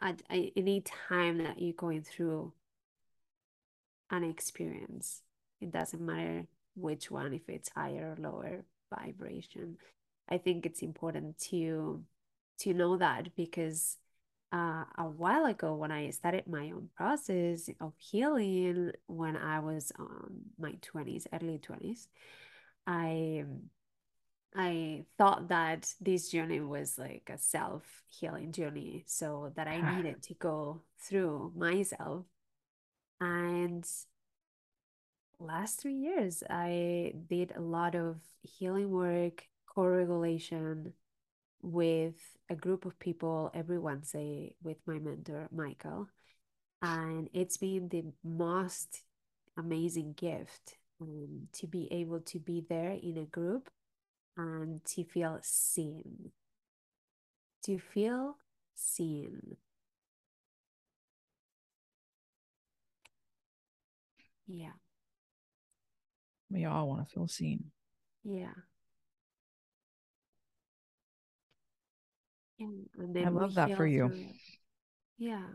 at, 0.00 0.22
at 0.30 0.52
any 0.56 0.82
time 0.82 1.38
that 1.38 1.60
you're 1.60 1.72
going 1.72 2.02
through 2.02 2.52
an 4.10 4.24
experience 4.24 5.22
it 5.60 5.70
doesn't 5.70 6.04
matter 6.04 6.46
which 6.74 7.10
one 7.10 7.32
if 7.32 7.48
it's 7.48 7.70
higher 7.70 8.14
or 8.16 8.22
lower 8.22 8.64
vibration 8.94 9.76
i 10.28 10.38
think 10.38 10.64
it's 10.64 10.82
important 10.82 11.38
to 11.38 12.02
to 12.58 12.74
know 12.74 12.96
that 12.96 13.34
because 13.36 13.96
uh, 14.50 14.84
a 14.96 15.04
while 15.04 15.44
ago 15.44 15.74
when 15.74 15.92
i 15.92 16.08
started 16.10 16.46
my 16.46 16.70
own 16.70 16.88
process 16.96 17.68
of 17.80 17.92
healing 17.98 18.90
when 19.06 19.36
i 19.36 19.58
was 19.58 19.92
on 19.98 20.32
my 20.58 20.72
20s 20.80 21.26
early 21.32 21.58
20s 21.58 22.08
i 22.86 23.44
I 24.54 25.04
thought 25.16 25.48
that 25.48 25.92
this 26.00 26.30
journey 26.30 26.60
was 26.60 26.98
like 26.98 27.30
a 27.32 27.38
self 27.38 27.82
healing 28.08 28.52
journey, 28.52 29.04
so 29.06 29.52
that 29.56 29.68
I 29.68 29.80
needed 29.96 30.22
to 30.22 30.34
go 30.34 30.82
through 30.98 31.52
myself. 31.54 32.24
And 33.20 33.86
last 35.40 35.80
three 35.80 35.94
years, 35.94 36.42
I 36.48 37.14
did 37.28 37.52
a 37.56 37.60
lot 37.60 37.94
of 37.94 38.16
healing 38.42 38.90
work, 38.90 39.46
co 39.66 39.84
regulation 39.86 40.92
with 41.62 42.14
a 42.48 42.54
group 42.54 42.84
of 42.84 42.98
people 42.98 43.50
every 43.54 43.78
Wednesday 43.78 44.54
with 44.62 44.78
my 44.86 44.98
mentor, 44.98 45.48
Michael. 45.52 46.08
And 46.82 47.28
it's 47.32 47.56
been 47.56 47.88
the 47.88 48.04
most 48.22 49.02
amazing 49.56 50.12
gift 50.12 50.76
um, 51.00 51.48
to 51.52 51.66
be 51.66 51.88
able 51.92 52.20
to 52.20 52.38
be 52.38 52.64
there 52.68 52.92
in 53.02 53.16
a 53.18 53.24
group 53.24 53.70
and 54.36 54.84
to 54.84 55.04
feel 55.04 55.38
seen. 55.42 56.30
To 57.64 57.78
feel 57.78 58.36
seen. 58.74 59.56
Yeah. 64.48 64.72
We 66.50 66.64
all 66.64 66.88
want 66.88 67.06
to 67.06 67.14
feel 67.14 67.28
seen. 67.28 67.64
Yeah. 68.24 68.54
And, 72.58 72.88
and 72.98 73.18
I 73.26 73.28
love 73.28 73.54
that 73.54 73.76
for 73.76 73.86
you. 73.86 74.10
Yeah. 75.18 75.46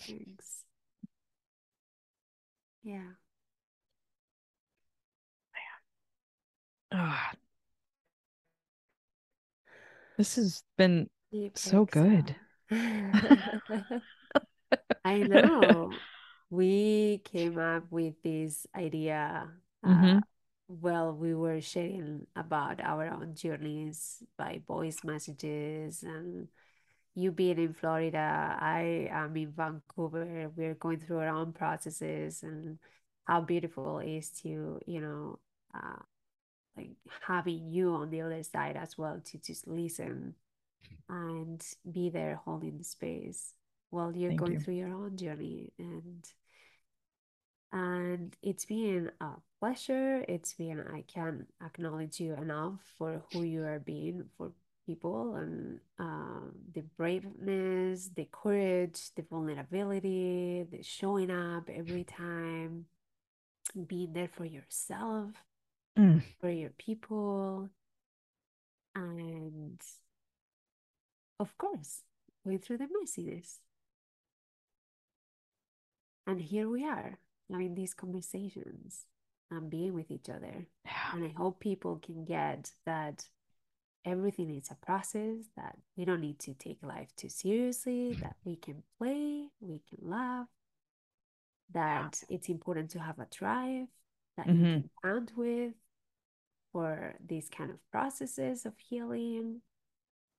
Thanks. 0.00 0.64
Yeah. 2.84 2.98
Man. 6.92 6.92
Oh, 6.92 7.18
this 10.16 10.36
has 10.36 10.62
been 10.78 11.10
so 11.54 11.84
good. 11.84 12.36
I 15.04 15.18
know. 15.18 15.90
We 16.52 17.22
came 17.24 17.58
up 17.58 17.84
with 17.90 18.12
this 18.22 18.66
idea 18.76 19.48
mm-hmm. 19.82 20.18
uh, 20.18 20.20
well 20.68 21.14
we 21.14 21.34
were 21.34 21.62
sharing 21.62 22.26
about 22.36 22.78
our 22.82 23.08
own 23.08 23.34
journeys 23.34 24.22
by 24.36 24.60
voice 24.68 24.98
messages 25.02 26.02
and 26.02 26.48
you 27.14 27.32
being 27.32 27.58
in 27.58 27.72
florida 27.72 28.54
i 28.60 29.08
am 29.10 29.34
in 29.34 29.50
vancouver 29.50 30.50
we're 30.54 30.74
going 30.74 31.00
through 31.00 31.20
our 31.20 31.34
own 31.34 31.54
processes 31.54 32.42
and 32.42 32.78
how 33.24 33.40
beautiful 33.40 34.00
it 34.00 34.10
is 34.10 34.28
to 34.28 34.78
you 34.86 35.00
know 35.00 35.38
uh, 35.74 36.02
like 36.76 36.90
having 37.26 37.66
you 37.66 37.94
on 37.94 38.10
the 38.10 38.20
other 38.20 38.42
side 38.42 38.76
as 38.76 38.98
well 38.98 39.18
to 39.24 39.38
just 39.38 39.66
listen 39.66 40.34
and 41.08 41.64
be 41.90 42.10
there 42.10 42.38
holding 42.44 42.76
the 42.76 42.84
space 42.84 43.54
while 43.88 44.14
you're 44.14 44.30
Thank 44.30 44.40
going 44.40 44.52
you. 44.52 44.60
through 44.60 44.74
your 44.74 44.92
own 44.92 45.16
journey 45.16 45.72
and 45.78 46.26
and 47.72 48.36
it's 48.42 48.64
been 48.64 49.10
a 49.20 49.30
pleasure. 49.60 50.24
It's 50.28 50.54
been 50.54 50.80
i 50.92 51.02
can't 51.02 51.46
acknowledge 51.64 52.20
you 52.20 52.34
enough 52.34 52.80
for 52.98 53.22
who 53.32 53.42
you 53.42 53.64
are 53.64 53.78
being 53.78 54.24
for 54.36 54.52
people 54.86 55.36
and 55.36 55.78
um, 56.00 56.50
the 56.74 56.82
braveness 56.98 58.10
the 58.16 58.26
courage 58.32 59.14
the 59.14 59.22
vulnerability 59.22 60.66
the 60.72 60.82
showing 60.82 61.30
up 61.30 61.70
every 61.72 62.02
time 62.02 62.84
being 63.86 64.12
there 64.12 64.28
for 64.28 64.44
yourself 64.44 65.30
mm. 65.98 66.22
for 66.40 66.50
your 66.50 66.70
people. 66.70 67.70
And 68.94 69.80
of 71.40 71.56
course 71.58 72.02
going 72.44 72.58
through 72.58 72.78
the 72.78 72.88
messiness. 72.88 73.58
And 76.26 76.40
here 76.40 76.68
we 76.68 76.84
are 76.84 77.18
having 77.50 77.74
these 77.74 77.94
conversations 77.94 79.06
and 79.50 79.70
being 79.70 79.94
with 79.94 80.10
each 80.10 80.28
other 80.28 80.66
yeah. 80.84 81.14
and 81.14 81.24
i 81.24 81.32
hope 81.36 81.60
people 81.60 82.00
can 82.04 82.24
get 82.24 82.70
that 82.86 83.24
everything 84.04 84.50
is 84.50 84.70
a 84.70 84.86
process 84.86 85.36
that 85.56 85.76
we 85.96 86.04
don't 86.04 86.20
need 86.20 86.38
to 86.38 86.54
take 86.54 86.78
life 86.82 87.08
too 87.16 87.28
seriously 87.28 88.14
that 88.14 88.36
we 88.44 88.56
can 88.56 88.82
play 88.98 89.48
we 89.60 89.80
can 89.88 90.10
laugh 90.10 90.48
that 91.72 92.18
yeah. 92.28 92.36
it's 92.36 92.48
important 92.48 92.90
to 92.90 92.98
have 92.98 93.18
a 93.18 93.26
drive 93.30 93.86
that 94.36 94.46
mm-hmm. 94.46 94.64
you 94.64 94.72
can 94.72 94.90
count 95.02 95.32
with 95.36 95.72
for 96.72 97.14
these 97.24 97.48
kind 97.48 97.70
of 97.70 97.76
processes 97.90 98.64
of 98.66 98.72
healing 98.78 99.60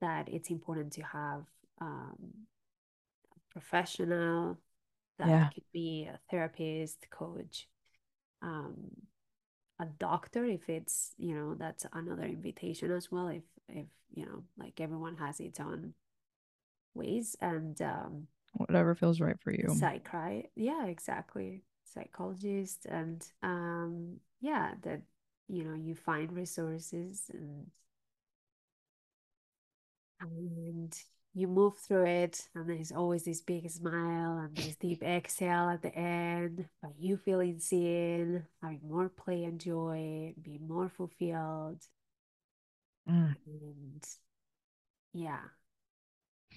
that 0.02 0.28
it's 0.28 0.50
important 0.50 0.92
to 0.92 1.02
have 1.02 1.44
um, 1.80 2.18
a 3.36 3.40
professional 3.52 4.58
that 5.20 5.28
yeah. 5.28 5.50
could 5.54 5.64
be 5.72 6.10
a 6.12 6.20
therapist 6.30 7.08
coach 7.10 7.68
um, 8.42 8.92
a 9.80 9.86
doctor 9.86 10.46
if 10.46 10.70
it's 10.70 11.14
you 11.18 11.36
know 11.36 11.56
that's 11.56 11.86
another 11.94 12.24
invitation 12.24 12.92
as 12.92 13.12
well 13.12 13.28
if 13.28 13.44
if 13.70 13.88
you 14.14 14.26
know 14.26 14.44
like 14.58 14.80
everyone 14.80 15.16
has 15.16 15.40
its 15.40 15.60
own 15.60 15.94
ways 16.94 17.36
and 17.42 17.82
um, 17.82 18.28
whatever 18.54 18.94
feels 18.94 19.20
right 19.20 19.40
for 19.42 19.52
you 19.52 19.66
psychi 19.70 20.46
yeah 20.56 20.86
exactly 20.86 21.64
psychologist 21.86 22.86
and 22.90 23.26
um 23.42 24.18
yeah 24.42 24.72
that 24.82 25.02
you 25.48 25.64
know 25.64 25.74
you 25.74 25.96
find 25.96 26.32
resources 26.32 27.30
and 27.34 27.68
and 30.22 30.96
you 31.36 31.48
move 31.48 31.78
through 31.78 32.06
it 32.06 32.48
and 32.54 32.70
there's 32.70 32.92
always 32.92 33.24
this 33.24 33.42
big 33.42 33.70
smile 33.70 34.38
and 34.38 34.56
this 34.56 34.76
deep 34.76 35.02
exhale 35.02 35.70
at 35.70 35.82
the 35.82 35.94
end 35.96 36.66
but 36.82 36.92
you 37.00 37.18
feeling 37.18 37.60
seen 37.60 38.44
having 38.62 38.80
more 38.88 39.10
play 39.10 39.44
and 39.44 39.60
joy 39.60 40.34
being 40.42 40.68
more 40.68 40.90
fulfilled 40.90 41.82
mm. 43.10 43.36
and 43.48 44.06
yeah 45.14 45.40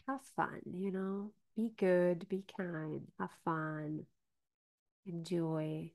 have 0.06 0.20
fun 0.36 0.60
you 0.70 0.90
know 0.90 1.30
be 1.56 1.72
good 1.78 2.28
be 2.28 2.44
kind 2.56 3.00
have 3.18 3.30
fun 3.44 4.04
enjoy 5.06 5.90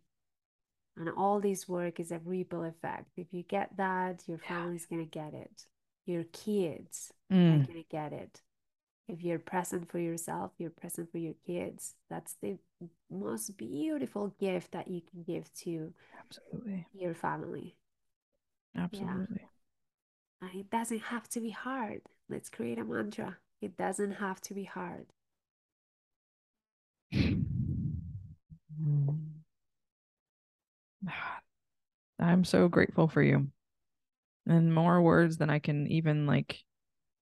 and 0.97 1.09
all 1.15 1.39
this 1.39 1.69
work 1.69 1.99
is 1.99 2.11
a 2.11 2.19
ripple 2.25 2.63
effect 2.63 3.11
if 3.15 3.27
you 3.31 3.43
get 3.43 3.69
that 3.77 4.23
your 4.27 4.39
family's 4.39 4.87
yeah. 4.89 4.97
gonna 4.97 5.07
get 5.07 5.33
it 5.33 5.65
your 6.05 6.23
kids 6.33 7.13
mm. 7.31 7.63
are 7.63 7.67
gonna 7.67 7.83
get 7.89 8.11
it 8.11 8.41
if 9.11 9.23
you're 9.23 9.39
present 9.39 9.89
for 9.89 9.99
yourself 9.99 10.51
you're 10.57 10.69
present 10.69 11.11
for 11.11 11.17
your 11.17 11.35
kids 11.45 11.95
that's 12.09 12.35
the 12.41 12.57
most 13.09 13.57
beautiful 13.57 14.33
gift 14.39 14.71
that 14.71 14.87
you 14.87 15.01
can 15.01 15.23
give 15.23 15.53
to 15.53 15.93
absolutely. 16.19 16.87
your 16.93 17.13
family. 17.13 17.75
Absolutely. 18.75 19.37
Yeah. 20.41 20.47
and 20.49 20.59
it 20.59 20.69
doesn't 20.69 21.01
have 21.01 21.27
to 21.29 21.39
be 21.41 21.49
hard. 21.49 22.01
Let's 22.29 22.49
create 22.49 22.79
a 22.79 22.83
mantra. 22.83 23.37
It 23.61 23.77
doesn't 23.77 24.13
have 24.13 24.41
to 24.41 24.53
be 24.53 24.63
hard. 24.63 25.07
I'm 32.19 32.43
so 32.43 32.67
grateful 32.67 33.07
for 33.07 33.21
you. 33.21 33.47
And 34.47 34.73
more 34.73 35.01
words 35.01 35.37
than 35.37 35.51
i 35.51 35.59
can 35.59 35.85
even 35.87 36.25
like 36.25 36.63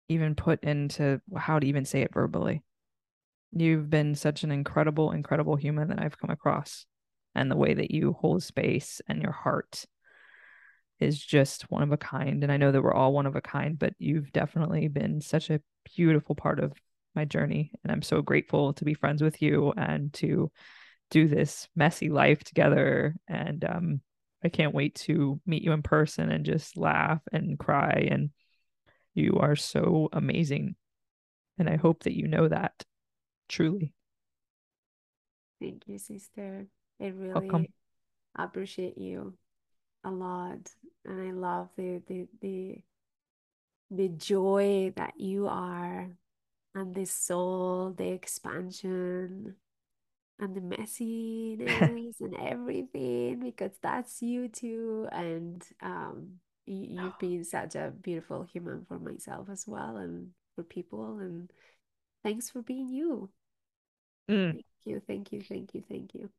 even 0.10 0.36
put 0.36 0.64
into 0.64 1.22
how 1.36 1.60
to 1.60 1.68
even 1.68 1.86
say 1.86 2.02
it 2.02 2.14
verbally. 2.14 2.64
You've 3.52 3.90
been 3.90 4.16
such 4.16 4.44
an 4.44 4.52
incredible, 4.52 5.12
incredible 5.12 5.56
human 5.56 5.90
that 5.90 6.02
I've 6.02 6.18
come 6.18 6.30
across. 6.30 6.86
And 7.36 7.50
the 7.50 7.56
way 7.56 7.74
that 7.76 7.92
you 7.92 8.14
hold 8.14 8.44
space 8.44 9.02
and 9.08 9.22
your 9.22 9.32
heart 9.32 9.86
is 11.00 11.24
just 11.24 11.72
one 11.72 11.84
of 11.84 11.92
a 11.92 11.98
kind. 11.98 12.44
And 12.44 12.52
I 12.52 12.58
know 12.58 12.72
that 12.72 12.82
we're 12.82 12.94
all 12.94 13.14
one 13.14 13.26
of 13.26 13.36
a 13.36 13.42
kind, 13.42 13.78
but 13.78 13.94
you've 14.00 14.32
definitely 14.34 14.88
been 14.88 15.22
such 15.22 15.50
a 15.50 15.62
beautiful 15.96 16.36
part 16.36 16.60
of 16.60 16.74
my 17.16 17.26
journey. 17.26 17.72
And 17.84 17.92
I'm 17.92 18.02
so 18.02 18.22
grateful 18.22 18.74
to 18.74 18.86
be 18.86 18.94
friends 18.94 19.22
with 19.22 19.42
you 19.42 19.74
and 19.78 20.12
to 20.16 20.52
do 21.12 21.28
this 21.28 21.68
messy 21.76 22.10
life 22.10 22.44
together. 22.44 23.16
And 23.28 23.64
um, 23.64 24.02
I 24.44 24.50
can't 24.50 24.76
wait 24.76 24.96
to 24.96 25.40
meet 25.46 25.64
you 25.64 25.72
in 25.72 25.82
person 25.82 26.32
and 26.32 26.46
just 26.46 26.78
laugh 26.78 27.22
and 27.32 27.58
cry 27.58 28.08
and 28.12 28.32
you 29.20 29.38
are 29.40 29.56
so 29.56 30.10
amazing. 30.14 30.76
And 31.58 31.70
I 31.70 31.76
hope 31.76 32.04
that 32.04 32.16
you 32.18 32.28
know 32.28 32.48
that 32.48 32.86
truly. 33.50 33.94
Thank 35.60 35.88
you, 35.88 35.98
sister. 35.98 36.68
I 37.02 37.08
really 37.08 37.50
Welcome. 37.50 37.68
appreciate 38.36 38.98
you 38.98 39.34
a 40.04 40.12
lot. 40.12 40.72
And 41.06 41.22
I 41.22 41.32
love 41.32 41.70
the 41.76 42.02
the 42.08 42.28
the 42.42 42.82
the 43.92 44.10
joy 44.10 44.94
that 44.96 45.20
you 45.20 45.48
are 45.48 46.10
and 46.76 46.96
the 46.96 47.06
soul, 47.06 47.94
the 47.98 48.10
expansion 48.10 49.56
and 50.40 50.56
the 50.56 50.62
messiness 50.62 52.20
and 52.22 52.36
everything 52.40 53.40
because 53.40 53.72
that's 53.82 54.22
you 54.22 54.48
too. 54.48 55.08
And 55.12 55.64
um 55.82 56.40
you, 56.70 57.00
have 57.00 57.18
been 57.20 57.44
such 57.44 57.76
a 57.76 57.92
beautiful 58.02 58.44
human 58.44 58.86
for 58.88 59.00
myself 59.00 59.50
as 59.50 59.66
well 59.68 59.98
and 59.98 60.30
for 60.56 60.64
people 60.64 61.20
and 61.20 61.52
thanks 62.24 62.50
for 62.50 62.62
being 62.62 62.90
you. 62.90 63.30
Mm. 64.30 64.52
thank 64.52 64.66
you 64.86 65.02
thank 65.08 65.32
you 65.32 65.42
thank 65.42 65.74
you 65.74 65.84
thank 65.90 66.14
you. 66.14 66.30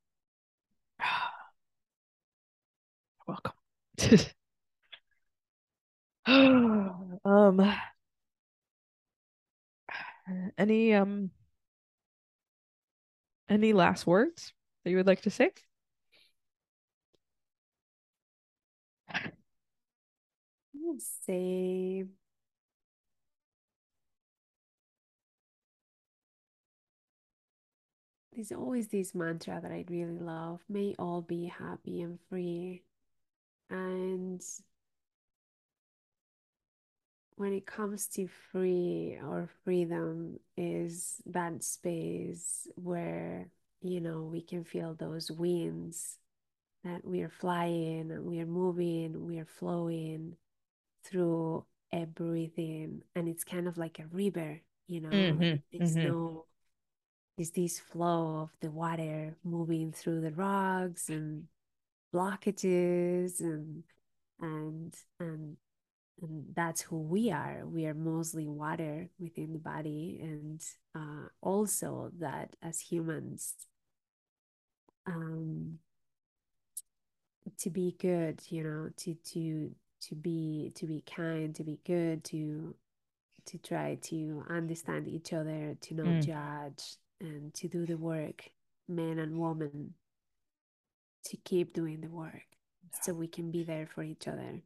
Welcome. 3.26 3.52
Um 6.26 7.24
any 10.58 10.94
um 10.94 11.30
any 13.48 13.72
last 13.72 14.06
words 14.06 14.52
that 14.84 14.90
you 14.90 14.96
would 14.96 15.06
like 15.06 15.22
to 15.22 15.30
say 15.30 15.50
say 20.98 22.04
there's 28.32 28.52
always 28.52 28.88
this 28.88 29.14
mantra 29.14 29.60
that 29.62 29.70
I 29.70 29.84
really 29.88 30.18
love 30.18 30.60
may 30.68 30.94
all 30.98 31.20
be 31.20 31.46
happy 31.46 32.00
and 32.00 32.18
free. 32.28 32.82
And 33.68 34.42
when 37.36 37.52
it 37.52 37.66
comes 37.66 38.06
to 38.08 38.28
free 38.52 39.18
or 39.22 39.48
freedom, 39.64 40.38
is 40.56 41.22
that 41.26 41.62
space 41.62 42.66
where 42.76 43.48
you 43.82 44.00
know 44.00 44.22
we 44.22 44.42
can 44.42 44.64
feel 44.64 44.94
those 44.94 45.30
winds 45.30 46.18
that 46.84 47.04
we 47.04 47.22
are 47.22 47.30
flying 47.30 48.24
we 48.24 48.40
are 48.40 48.46
moving, 48.46 49.26
we 49.26 49.38
are 49.38 49.46
flowing 49.58 50.36
through 51.04 51.64
everything 51.92 53.02
and 53.14 53.28
it's 53.28 53.44
kind 53.44 53.66
of 53.66 53.76
like 53.76 53.98
a 53.98 54.06
river 54.14 54.60
you 54.86 55.00
know 55.00 55.08
mm-hmm, 55.08 55.42
like 55.42 55.62
there's 55.72 55.96
mm-hmm. 55.96 56.08
no 56.08 56.44
there's 57.36 57.50
this 57.50 57.80
flow 57.80 58.40
of 58.42 58.50
the 58.60 58.70
water 58.70 59.36
moving 59.44 59.92
through 59.92 60.20
the 60.20 60.32
rocks 60.32 61.08
and 61.08 61.44
blockages 62.14 63.40
and 63.40 63.82
and 64.40 64.94
and 65.18 65.56
and 66.22 66.44
that's 66.54 66.82
who 66.82 66.98
we 66.98 67.30
are 67.30 67.62
we 67.64 67.86
are 67.86 67.94
mostly 67.94 68.46
water 68.46 69.08
within 69.18 69.52
the 69.52 69.58
body 69.58 70.18
and 70.22 70.62
uh, 70.94 71.28
also 71.40 72.10
that 72.18 72.54
as 72.62 72.80
humans 72.80 73.54
um 75.06 75.78
to 77.58 77.70
be 77.70 77.96
good 77.98 78.40
you 78.48 78.62
know 78.62 78.90
to 78.96 79.14
to 79.24 79.70
to 80.00 80.14
be 80.14 80.72
to 80.74 80.86
be 80.86 81.02
kind 81.02 81.54
to 81.54 81.64
be 81.64 81.78
good 81.86 82.24
to 82.24 82.74
to 83.46 83.58
try 83.58 83.96
to 84.02 84.44
understand 84.48 85.08
each 85.08 85.32
other 85.32 85.76
to 85.80 85.94
not 85.94 86.06
mm. 86.06 86.26
judge 86.26 86.96
and 87.20 87.52
to 87.54 87.68
do 87.68 87.86
the 87.86 87.96
work 87.96 88.50
men 88.88 89.18
and 89.18 89.38
women 89.38 89.94
to 91.24 91.36
keep 91.38 91.72
doing 91.72 92.00
the 92.00 92.08
work 92.08 92.42
so 93.02 93.12
we 93.12 93.28
can 93.28 93.50
be 93.50 93.62
there 93.62 93.86
for 93.86 94.02
each 94.02 94.26
other. 94.26 94.60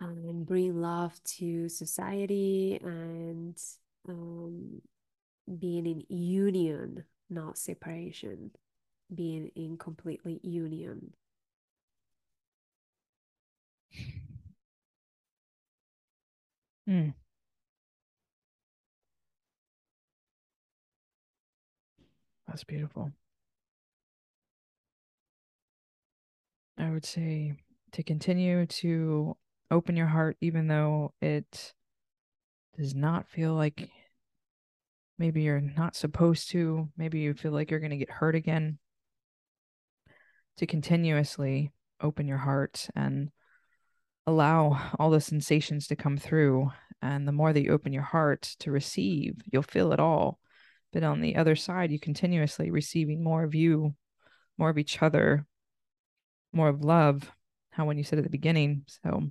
And 0.00 0.46
bring 0.46 0.80
love 0.80 1.20
to 1.38 1.68
society 1.68 2.78
and 2.82 3.60
um, 4.08 4.80
being 5.58 5.86
in 5.86 6.04
union 6.08 7.04
not 7.30 7.58
separation 7.58 8.50
being 9.14 9.50
in 9.56 9.76
completely 9.76 10.40
union 10.42 11.12
Mm. 16.88 17.12
That's 22.46 22.64
beautiful. 22.64 23.12
I 26.78 26.90
would 26.90 27.04
say 27.04 27.54
to 27.92 28.02
continue 28.02 28.64
to 28.66 29.36
open 29.70 29.96
your 29.96 30.06
heart, 30.06 30.36
even 30.40 30.68
though 30.68 31.12
it 31.20 31.74
does 32.78 32.94
not 32.94 33.28
feel 33.28 33.52
like 33.54 33.90
maybe 35.18 35.42
you're 35.42 35.60
not 35.60 35.96
supposed 35.96 36.50
to, 36.50 36.88
maybe 36.96 37.18
you 37.18 37.34
feel 37.34 37.52
like 37.52 37.70
you're 37.70 37.80
going 37.80 37.90
to 37.90 37.96
get 37.96 38.10
hurt 38.10 38.34
again. 38.34 38.78
To 40.58 40.66
continuously 40.66 41.72
open 42.00 42.26
your 42.26 42.38
heart 42.38 42.88
and 42.96 43.30
allow 44.28 44.92
all 44.98 45.10
the 45.10 45.20
sensations 45.20 45.86
to 45.88 45.96
come 45.96 46.16
through. 46.16 46.70
And 47.00 47.26
the 47.26 47.32
more 47.32 47.52
that 47.52 47.62
you 47.62 47.72
open 47.72 47.92
your 47.92 48.02
heart 48.02 48.42
to 48.60 48.70
receive, 48.70 49.40
you'll 49.50 49.62
feel 49.62 49.92
it 49.92 50.00
all. 50.00 50.38
But 50.92 51.02
on 51.02 51.20
the 51.20 51.36
other 51.36 51.56
side, 51.56 51.90
you 51.90 51.98
continuously 51.98 52.70
receiving 52.70 53.22
more 53.22 53.42
of 53.42 53.54
you, 53.54 53.94
more 54.58 54.70
of 54.70 54.78
each 54.78 55.02
other, 55.02 55.46
more 56.52 56.68
of 56.68 56.82
love. 56.82 57.30
How 57.70 57.84
when 57.84 57.96
you 57.96 58.04
said 58.04 58.18
at 58.18 58.24
the 58.24 58.30
beginning. 58.30 58.84
So 59.04 59.30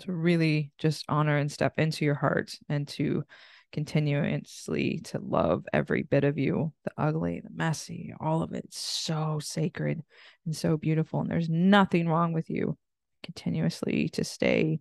to 0.00 0.12
really 0.12 0.72
just 0.78 1.04
honor 1.08 1.36
and 1.36 1.52
step 1.52 1.78
into 1.78 2.04
your 2.04 2.14
heart 2.14 2.56
and 2.68 2.88
to 2.88 3.24
continuously 3.72 5.00
to 5.04 5.18
love 5.18 5.66
every 5.72 6.02
bit 6.02 6.24
of 6.24 6.38
you 6.38 6.72
the 6.84 6.90
ugly 6.96 7.40
the 7.40 7.50
messy 7.54 8.14
all 8.18 8.42
of 8.42 8.54
it. 8.54 8.64
it's 8.64 8.78
so 8.78 9.38
sacred 9.42 10.02
and 10.46 10.56
so 10.56 10.78
beautiful 10.78 11.20
and 11.20 11.30
there's 11.30 11.50
nothing 11.50 12.08
wrong 12.08 12.32
with 12.32 12.48
you 12.48 12.78
continuously 13.22 14.08
to 14.10 14.24
stay 14.24 14.80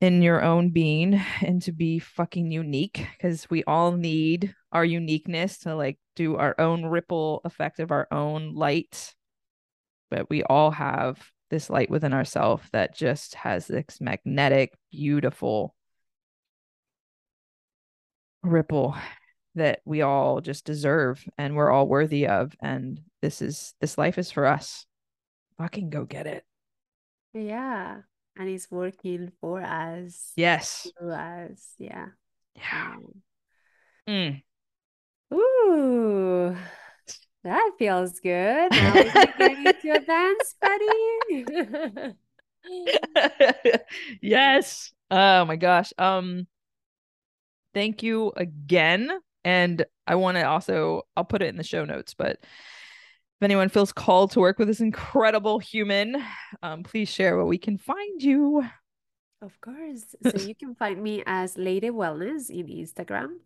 in 0.00 0.22
your 0.22 0.42
own 0.42 0.70
being 0.70 1.20
and 1.42 1.62
to 1.62 1.72
be 1.72 1.98
fucking 1.98 2.50
unique 2.50 3.06
because 3.16 3.48
we 3.48 3.62
all 3.64 3.92
need 3.92 4.54
our 4.72 4.84
uniqueness 4.84 5.58
to 5.58 5.76
like 5.76 5.98
do 6.16 6.36
our 6.36 6.54
own 6.58 6.84
ripple 6.84 7.40
effect 7.44 7.78
of 7.78 7.90
our 7.90 8.08
own 8.10 8.54
light. 8.54 9.14
But 10.10 10.28
we 10.28 10.42
all 10.42 10.70
have 10.70 11.18
this 11.50 11.70
light 11.70 11.90
within 11.90 12.12
ourselves 12.12 12.64
that 12.72 12.96
just 12.96 13.34
has 13.36 13.66
this 13.66 14.00
magnetic, 14.00 14.76
beautiful 14.90 15.74
ripple 18.42 18.96
that 19.54 19.80
we 19.84 20.02
all 20.02 20.40
just 20.40 20.64
deserve 20.64 21.24
and 21.38 21.54
we're 21.54 21.70
all 21.70 21.86
worthy 21.86 22.26
of. 22.26 22.54
And 22.60 23.00
this 23.20 23.42
is 23.42 23.74
this 23.80 23.98
life 23.98 24.18
is 24.18 24.30
for 24.30 24.46
us. 24.46 24.86
Fucking 25.58 25.90
go 25.90 26.04
get 26.04 26.26
it. 26.26 26.44
Yeah. 27.34 28.02
And 28.36 28.48
it's 28.48 28.70
working 28.70 29.32
for 29.40 29.60
us. 29.62 30.32
Yes. 30.36 30.88
Through 30.98 31.12
us. 31.12 31.74
Yeah. 31.78 32.06
Yeah. 32.56 32.96
Mm. 34.08 34.42
Ooh. 35.34 36.56
That 37.44 37.72
feels 37.78 38.20
good. 38.20 38.70
Now 38.72 38.94
we 38.94 39.10
can 39.10 39.32
get 39.64 39.74
into 39.84 39.92
a 39.92 40.00
dance, 40.00 40.54
buddy. 40.60 42.14
yes. 44.22 44.92
Oh 45.10 45.44
my 45.44 45.56
gosh. 45.56 45.92
Um 45.98 46.46
thank 47.74 48.02
you 48.02 48.32
again. 48.36 49.10
And 49.44 49.84
I 50.06 50.14
want 50.14 50.36
to 50.36 50.44
also 50.44 51.02
I'll 51.16 51.24
put 51.24 51.42
it 51.42 51.48
in 51.48 51.56
the 51.56 51.64
show 51.64 51.84
notes, 51.84 52.14
but 52.14 52.38
if 53.42 53.44
anyone 53.44 53.68
feels 53.68 53.92
called 53.92 54.30
to 54.30 54.38
work 54.38 54.56
with 54.56 54.68
this 54.68 54.80
incredible 54.80 55.58
human, 55.58 56.22
um, 56.62 56.84
please 56.84 57.08
share 57.08 57.36
where 57.36 57.44
we 57.44 57.58
can 57.58 57.76
find 57.76 58.22
you. 58.22 58.64
Of 59.40 59.60
course. 59.60 60.14
So 60.22 60.38
you 60.46 60.54
can 60.54 60.76
find 60.76 61.02
me 61.02 61.24
as 61.26 61.56
Leyre 61.56 61.90
Wellness 61.90 62.50
in 62.50 62.68
Instagram. 62.68 63.38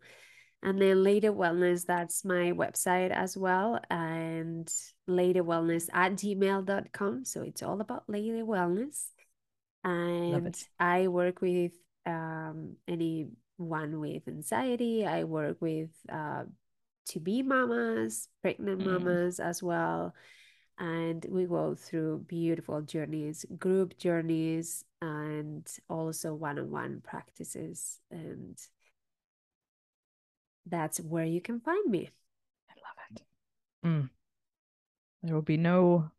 And 0.61 0.79
then 0.79 0.97
Leyre 0.97 1.35
Wellness, 1.35 1.87
that's 1.87 2.23
my 2.23 2.51
website 2.51 3.09
as 3.09 3.35
well. 3.35 3.79
And 3.89 4.71
Leyre 5.09 5.41
Wellness 5.41 5.89
at 5.91 6.11
gmail.com. 6.11 7.25
So 7.25 7.41
it's 7.41 7.63
all 7.63 7.81
about 7.81 8.05
Leyre 8.05 8.43
Wellness. 8.43 9.01
And 9.83 10.55
I 10.79 11.07
work 11.07 11.41
with 11.41 11.71
um, 12.05 12.75
anyone 12.87 13.99
with 13.99 14.27
anxiety. 14.27 15.07
I 15.07 15.23
work 15.23 15.57
with 15.59 15.89
uh, 16.07 16.43
to 17.09 17.19
be 17.19 17.41
mamas, 17.41 18.27
pregnant 18.41 18.81
mm. 18.81 18.85
mamas 18.85 19.39
as 19.39 19.61
well. 19.61 20.13
And 20.79 21.25
we 21.29 21.45
go 21.45 21.73
through 21.75 22.25
beautiful 22.27 22.81
journeys, 22.81 23.45
group 23.57 23.97
journeys, 23.97 24.83
and 25.01 25.67
also 25.89 26.35
one 26.35 26.59
on 26.59 26.69
one 26.69 27.01
practices. 27.03 27.99
And 28.11 28.57
that's 30.67 30.99
where 30.99 31.25
you 31.25 31.41
can 31.41 31.59
find 31.59 31.89
me. 31.89 32.09
I 32.69 32.73
love 32.73 32.97
it. 33.11 33.21
Mm. 33.87 34.09
There 35.23 35.33
will 35.33 35.41
be 35.41 35.57
no 35.57 36.11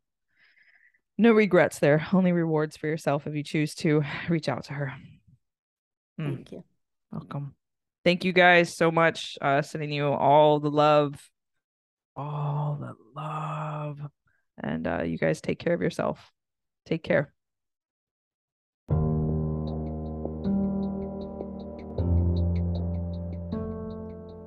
no 1.17 1.33
regrets 1.33 1.79
there, 1.79 2.07
only 2.13 2.31
rewards 2.31 2.77
for 2.77 2.87
yourself 2.87 3.27
if 3.27 3.35
you 3.35 3.43
choose 3.43 3.75
to 3.75 4.03
reach 4.29 4.47
out 4.47 4.63
to 4.65 4.73
her. 4.73 4.93
Mm. 6.19 6.35
Thank 6.35 6.51
you. 6.51 6.63
Welcome. 7.11 7.55
Thank 8.09 8.25
you 8.25 8.33
guys 8.33 8.75
so 8.75 8.89
much. 8.89 9.37
Uh 9.39 9.61
sending 9.61 9.91
you 9.91 10.07
all 10.07 10.59
the 10.59 10.71
love. 10.71 11.29
All 12.15 12.75
the 12.81 12.95
love. 13.15 13.99
And 14.57 14.87
uh 14.87 15.03
you 15.03 15.19
guys 15.19 15.41
take 15.41 15.59
care 15.59 15.75
of 15.75 15.81
yourself. 15.83 16.31
Take 16.87 17.03
care. 17.03 17.31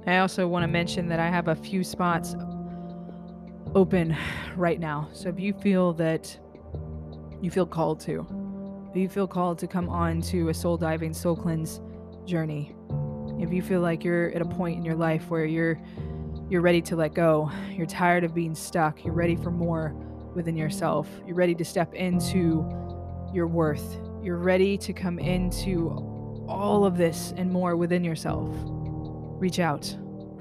I 0.08 0.18
also 0.18 0.48
want 0.48 0.64
to 0.64 0.68
mention 0.68 1.06
that 1.10 1.20
I 1.20 1.28
have 1.28 1.46
a 1.46 1.54
few 1.54 1.84
spots 1.84 2.34
open 3.76 4.16
right 4.56 4.80
now. 4.80 5.08
So 5.12 5.28
if 5.28 5.38
you 5.38 5.52
feel 5.52 5.92
that 5.92 6.36
you 7.40 7.52
feel 7.52 7.66
called 7.66 8.00
to, 8.00 8.26
if 8.90 8.96
you 8.96 9.08
feel 9.08 9.28
called 9.28 9.60
to 9.60 9.68
come 9.68 9.88
on 9.88 10.20
to 10.22 10.48
a 10.48 10.54
soul 10.54 10.76
diving, 10.76 11.14
soul 11.14 11.36
cleanse 11.36 11.80
journey, 12.24 12.74
if 13.38 13.52
you 13.52 13.62
feel 13.62 13.80
like 13.80 14.04
you're 14.04 14.30
at 14.30 14.42
a 14.42 14.44
point 14.44 14.78
in 14.78 14.84
your 14.84 14.94
life 14.94 15.28
where 15.30 15.44
you're 15.44 15.80
you're 16.48 16.60
ready 16.60 16.82
to 16.82 16.96
let 16.96 17.14
go, 17.14 17.50
you're 17.70 17.86
tired 17.86 18.24
of 18.24 18.34
being 18.34 18.54
stuck, 18.54 19.04
you're 19.04 19.14
ready 19.14 19.36
for 19.36 19.50
more 19.50 19.94
within 20.34 20.56
yourself, 20.56 21.08
you're 21.26 21.36
ready 21.36 21.54
to 21.54 21.64
step 21.64 21.94
into 21.94 22.68
your 23.32 23.46
worth, 23.46 23.98
you're 24.22 24.36
ready 24.36 24.76
to 24.76 24.92
come 24.92 25.18
into 25.18 25.90
all 26.48 26.84
of 26.84 26.98
this 26.98 27.32
and 27.36 27.50
more 27.50 27.76
within 27.76 28.04
yourself 28.04 28.50
reach 29.42 29.58
out. 29.58 29.94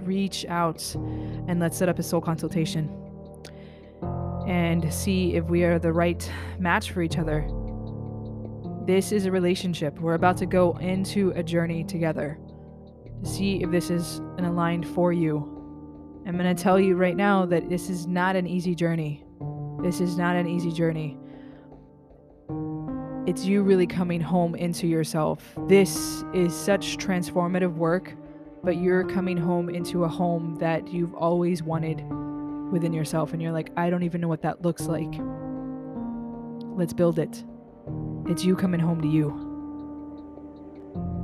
Reach 0.03 0.45
out 0.45 0.95
and 0.95 1.59
let's 1.59 1.75
set 1.75 1.89
up 1.89 1.97
a 1.97 2.03
soul 2.03 2.21
consultation 2.21 2.87
and 4.47 4.93
see 4.93 5.33
if 5.33 5.45
we 5.45 5.63
are 5.63 5.79
the 5.79 5.91
right 5.91 6.31
match 6.59 6.91
for 6.91 7.01
each 7.01 7.17
other. 7.17 7.47
This 8.85 9.11
is 9.11 9.25
a 9.25 9.31
relationship. 9.31 9.99
We're 9.99 10.13
about 10.13 10.37
to 10.37 10.45
go 10.45 10.77
into 10.77 11.31
a 11.31 11.41
journey 11.41 11.83
together 11.83 12.37
to 13.23 13.29
see 13.29 13.63
if 13.63 13.71
this 13.71 13.89
is 13.89 14.17
an 14.37 14.45
aligned 14.45 14.87
for 14.87 15.13
you. 15.13 15.47
I'm 16.25 16.37
going 16.37 16.55
to 16.55 16.63
tell 16.63 16.79
you 16.79 16.95
right 16.95 17.15
now 17.15 17.45
that 17.47 17.69
this 17.69 17.89
is 17.89 18.07
not 18.07 18.35
an 18.35 18.47
easy 18.47 18.75
journey. 18.75 19.23
This 19.81 20.01
is 20.01 20.17
not 20.17 20.35
an 20.35 20.47
easy 20.47 20.71
journey. 20.71 21.17
It's 23.27 23.45
you 23.45 23.63
really 23.63 23.87
coming 23.87 24.21
home 24.21 24.55
into 24.55 24.87
yourself. 24.87 25.53
This 25.67 26.23
is 26.33 26.55
such 26.55 26.97
transformative 26.97 27.73
work 27.75 28.15
but 28.63 28.77
you're 28.77 29.03
coming 29.03 29.37
home 29.37 29.69
into 29.69 30.03
a 30.03 30.07
home 30.07 30.55
that 30.59 30.87
you've 30.87 31.13
always 31.15 31.63
wanted 31.63 32.03
within 32.71 32.93
yourself 32.93 33.33
and 33.33 33.41
you're 33.41 33.51
like 33.51 33.69
I 33.75 33.89
don't 33.89 34.03
even 34.03 34.21
know 34.21 34.27
what 34.27 34.43
that 34.43 34.61
looks 34.61 34.83
like. 34.83 35.11
Let's 36.77 36.93
build 36.93 37.19
it. 37.19 37.43
It's 38.27 38.43
you 38.45 38.55
coming 38.55 38.79
home 38.79 39.01
to 39.01 39.07
you. 39.07 39.50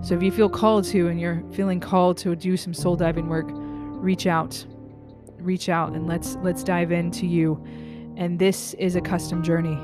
So 0.02 0.16
if 0.16 0.24
you 0.24 0.32
feel 0.32 0.50
called 0.50 0.86
to 0.86 1.08
and 1.08 1.20
you're 1.20 1.44
feeling 1.52 1.80
called 1.80 2.18
to 2.20 2.36
do 2.36 2.56
some 2.56 2.74
soul 2.74 2.96
diving 2.96 3.28
work, 3.28 3.48
reach 3.50 4.28
out. 4.28 4.66
Reach 5.40 5.70
out 5.70 5.94
and 5.94 6.08
let's 6.08 6.38
let's 6.42 6.64
dive 6.64 6.92
into 6.92 7.26
you. 7.26 7.64
And 8.16 8.40
this 8.40 8.74
is 8.76 8.96
a 8.96 9.02
custom 9.02 9.44
journey. 9.44 9.78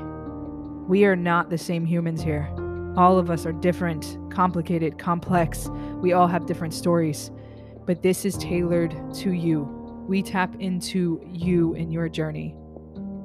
We 0.88 1.04
are 1.04 1.16
not 1.16 1.50
the 1.50 1.58
same 1.58 1.86
humans 1.86 2.22
here. 2.22 2.52
All 2.96 3.18
of 3.18 3.30
us 3.30 3.46
are 3.46 3.52
different, 3.52 4.18
complicated, 4.30 4.98
complex. 4.98 5.68
We 6.00 6.12
all 6.12 6.26
have 6.26 6.46
different 6.46 6.74
stories 6.74 7.30
but 7.86 8.02
this 8.02 8.24
is 8.24 8.36
tailored 8.36 8.94
to 9.14 9.32
you. 9.32 9.62
We 10.08 10.22
tap 10.22 10.54
into 10.58 11.20
you 11.26 11.74
in 11.74 11.90
your 11.90 12.08
journey. 12.08 12.54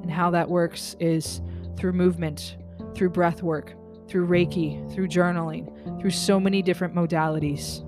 And 0.02 0.10
how 0.10 0.30
that 0.30 0.48
works 0.48 0.96
is 1.00 1.40
through 1.76 1.92
movement, 1.92 2.56
through 2.94 3.10
breath 3.10 3.42
work, 3.42 3.74
through 4.10 4.26
Reiki, 4.26 4.92
through 4.92 5.08
journaling, 5.08 6.00
through 6.00 6.10
so 6.10 6.40
many 6.40 6.60
different 6.60 6.94
modalities. 6.94 7.86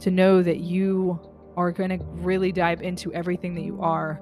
To 0.00 0.10
know 0.10 0.42
that 0.42 0.58
you 0.58 1.20
are 1.56 1.70
going 1.70 1.90
to 1.90 2.04
really 2.06 2.50
dive 2.50 2.82
into 2.82 3.12
everything 3.14 3.54
that 3.54 3.62
you 3.62 3.80
are 3.80 4.20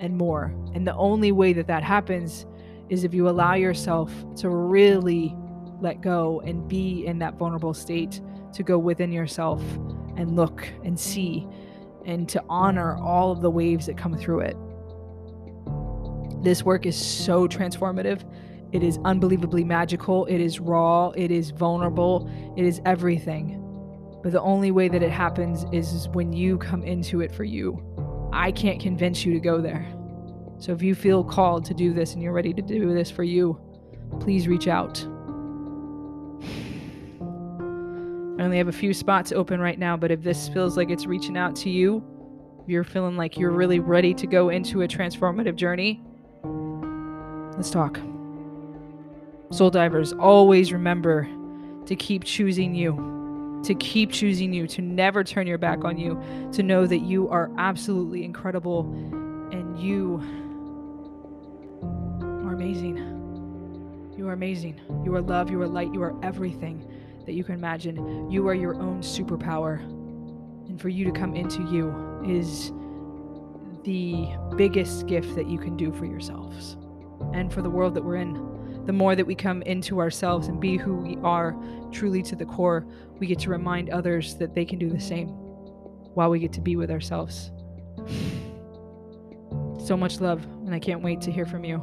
and 0.00 0.16
more. 0.16 0.54
And 0.74 0.86
the 0.86 0.96
only 0.96 1.30
way 1.30 1.52
that 1.52 1.68
that 1.68 1.84
happens 1.84 2.46
is 2.88 3.04
if 3.04 3.14
you 3.14 3.28
allow 3.28 3.54
yourself 3.54 4.12
to 4.36 4.50
really 4.50 5.34
let 5.80 6.00
go 6.00 6.40
and 6.40 6.66
be 6.68 7.06
in 7.06 7.18
that 7.20 7.34
vulnerable 7.34 7.74
state, 7.74 8.20
to 8.52 8.62
go 8.62 8.78
within 8.78 9.12
yourself 9.12 9.62
and 10.16 10.36
look 10.36 10.68
and 10.84 10.98
see 10.98 11.46
and 12.04 12.28
to 12.28 12.42
honor 12.48 12.96
all 12.96 13.30
of 13.30 13.40
the 13.40 13.50
waves 13.50 13.86
that 13.86 13.96
come 13.96 14.16
through 14.16 14.40
it. 14.40 14.56
This 16.42 16.64
work 16.64 16.86
is 16.86 16.96
so 16.96 17.46
transformative. 17.46 18.24
It 18.72 18.82
is 18.82 18.98
unbelievably 19.04 19.64
magical. 19.64 20.24
It 20.26 20.40
is 20.40 20.58
raw. 20.58 21.10
It 21.10 21.30
is 21.30 21.50
vulnerable. 21.50 22.28
It 22.56 22.64
is 22.64 22.80
everything. 22.86 23.58
But 24.22 24.32
the 24.32 24.40
only 24.40 24.70
way 24.70 24.88
that 24.88 25.02
it 25.02 25.10
happens 25.10 25.66
is 25.72 26.08
when 26.12 26.32
you 26.32 26.56
come 26.58 26.82
into 26.82 27.20
it 27.20 27.32
for 27.32 27.44
you. 27.44 27.82
I 28.32 28.50
can't 28.50 28.80
convince 28.80 29.24
you 29.26 29.34
to 29.34 29.40
go 29.40 29.60
there. 29.60 29.86
So 30.58 30.72
if 30.72 30.80
you 30.80 30.94
feel 30.94 31.22
called 31.24 31.64
to 31.66 31.74
do 31.74 31.92
this 31.92 32.14
and 32.14 32.22
you're 32.22 32.32
ready 32.32 32.54
to 32.54 32.62
do 32.62 32.94
this 32.94 33.10
for 33.10 33.24
you, 33.24 33.60
please 34.20 34.48
reach 34.48 34.68
out. 34.68 35.04
I 38.38 38.44
only 38.44 38.58
have 38.58 38.68
a 38.68 38.72
few 38.72 38.94
spots 38.94 39.32
open 39.32 39.60
right 39.60 39.78
now, 39.78 39.96
but 39.96 40.10
if 40.10 40.22
this 40.22 40.48
feels 40.48 40.76
like 40.76 40.88
it's 40.90 41.04
reaching 41.04 41.36
out 41.36 41.54
to 41.56 41.68
you, 41.70 42.02
if 42.62 42.68
you're 42.68 42.84
feeling 42.84 43.16
like 43.16 43.36
you're 43.36 43.50
really 43.50 43.80
ready 43.80 44.14
to 44.14 44.26
go 44.26 44.48
into 44.48 44.82
a 44.82 44.88
transformative 44.88 45.56
journey, 45.56 46.02
let's 47.56 47.70
talk. 47.70 48.00
Soul 49.52 49.68
divers, 49.68 50.14
always 50.14 50.72
remember 50.72 51.28
to 51.84 51.94
keep 51.94 52.24
choosing 52.24 52.74
you, 52.74 53.60
to 53.64 53.74
keep 53.74 54.10
choosing 54.10 54.52
you, 54.52 54.66
to 54.68 54.80
never 54.80 55.22
turn 55.22 55.46
your 55.46 55.58
back 55.58 55.84
on 55.84 55.98
you, 55.98 56.18
to 56.52 56.62
know 56.62 56.86
that 56.86 57.00
you 57.00 57.28
are 57.28 57.50
absolutely 57.58 58.24
incredible 58.24 58.90
and 59.52 59.78
you 59.78 60.22
are 62.46 62.54
amazing. 62.54 62.96
You 64.16 64.28
are 64.28 64.32
amazing. 64.32 64.80
You 65.04 65.14
are 65.16 65.20
love. 65.20 65.50
You 65.50 65.60
are 65.60 65.68
light. 65.68 65.92
You 65.92 66.02
are 66.02 66.14
everything. 66.24 66.88
that 67.26 67.34
you 67.34 67.44
can 67.44 67.54
imagine. 67.54 68.30
You 68.30 68.48
are 68.48 68.54
your 68.54 68.74
own 68.74 69.00
superpower. 69.00 69.80
And 70.68 70.80
for 70.80 70.88
you 70.88 71.04
to 71.04 71.12
come 71.12 71.36
into 71.36 71.62
you 71.70 71.90
is 72.26 72.72
the 73.84 74.28
biggest 74.56 75.06
gift 75.06 75.34
that 75.36 75.46
you 75.46 75.58
can 75.58 75.76
do 75.76 75.92
for 75.92 76.06
yourselves 76.06 76.76
and 77.32 77.52
for 77.52 77.62
the 77.62 77.70
world 77.70 77.94
that 77.94 78.04
we're 78.04 78.16
in 78.16 78.51
the 78.86 78.92
more 78.92 79.14
that 79.14 79.26
we 79.26 79.34
come 79.34 79.62
into 79.62 80.00
ourselves 80.00 80.48
and 80.48 80.60
be 80.60 80.76
who 80.76 80.96
we 80.96 81.16
are 81.22 81.56
truly 81.92 82.22
to 82.22 82.36
the 82.36 82.44
core, 82.44 82.86
we 83.18 83.26
get 83.26 83.38
to 83.40 83.50
remind 83.50 83.90
others 83.90 84.34
that 84.36 84.54
they 84.54 84.64
can 84.64 84.78
do 84.78 84.90
the 84.90 85.00
same 85.00 85.28
while 85.28 86.30
we 86.30 86.38
get 86.38 86.52
to 86.54 86.60
be 86.60 86.76
with 86.76 86.90
ourselves. 86.90 87.50
So 89.84 89.96
much 89.96 90.20
love, 90.20 90.44
and 90.44 90.72
I 90.72 90.78
can't 90.78 91.02
wait 91.02 91.20
to 91.22 91.32
hear 91.32 91.44
from 91.44 91.64
you. 91.64 91.78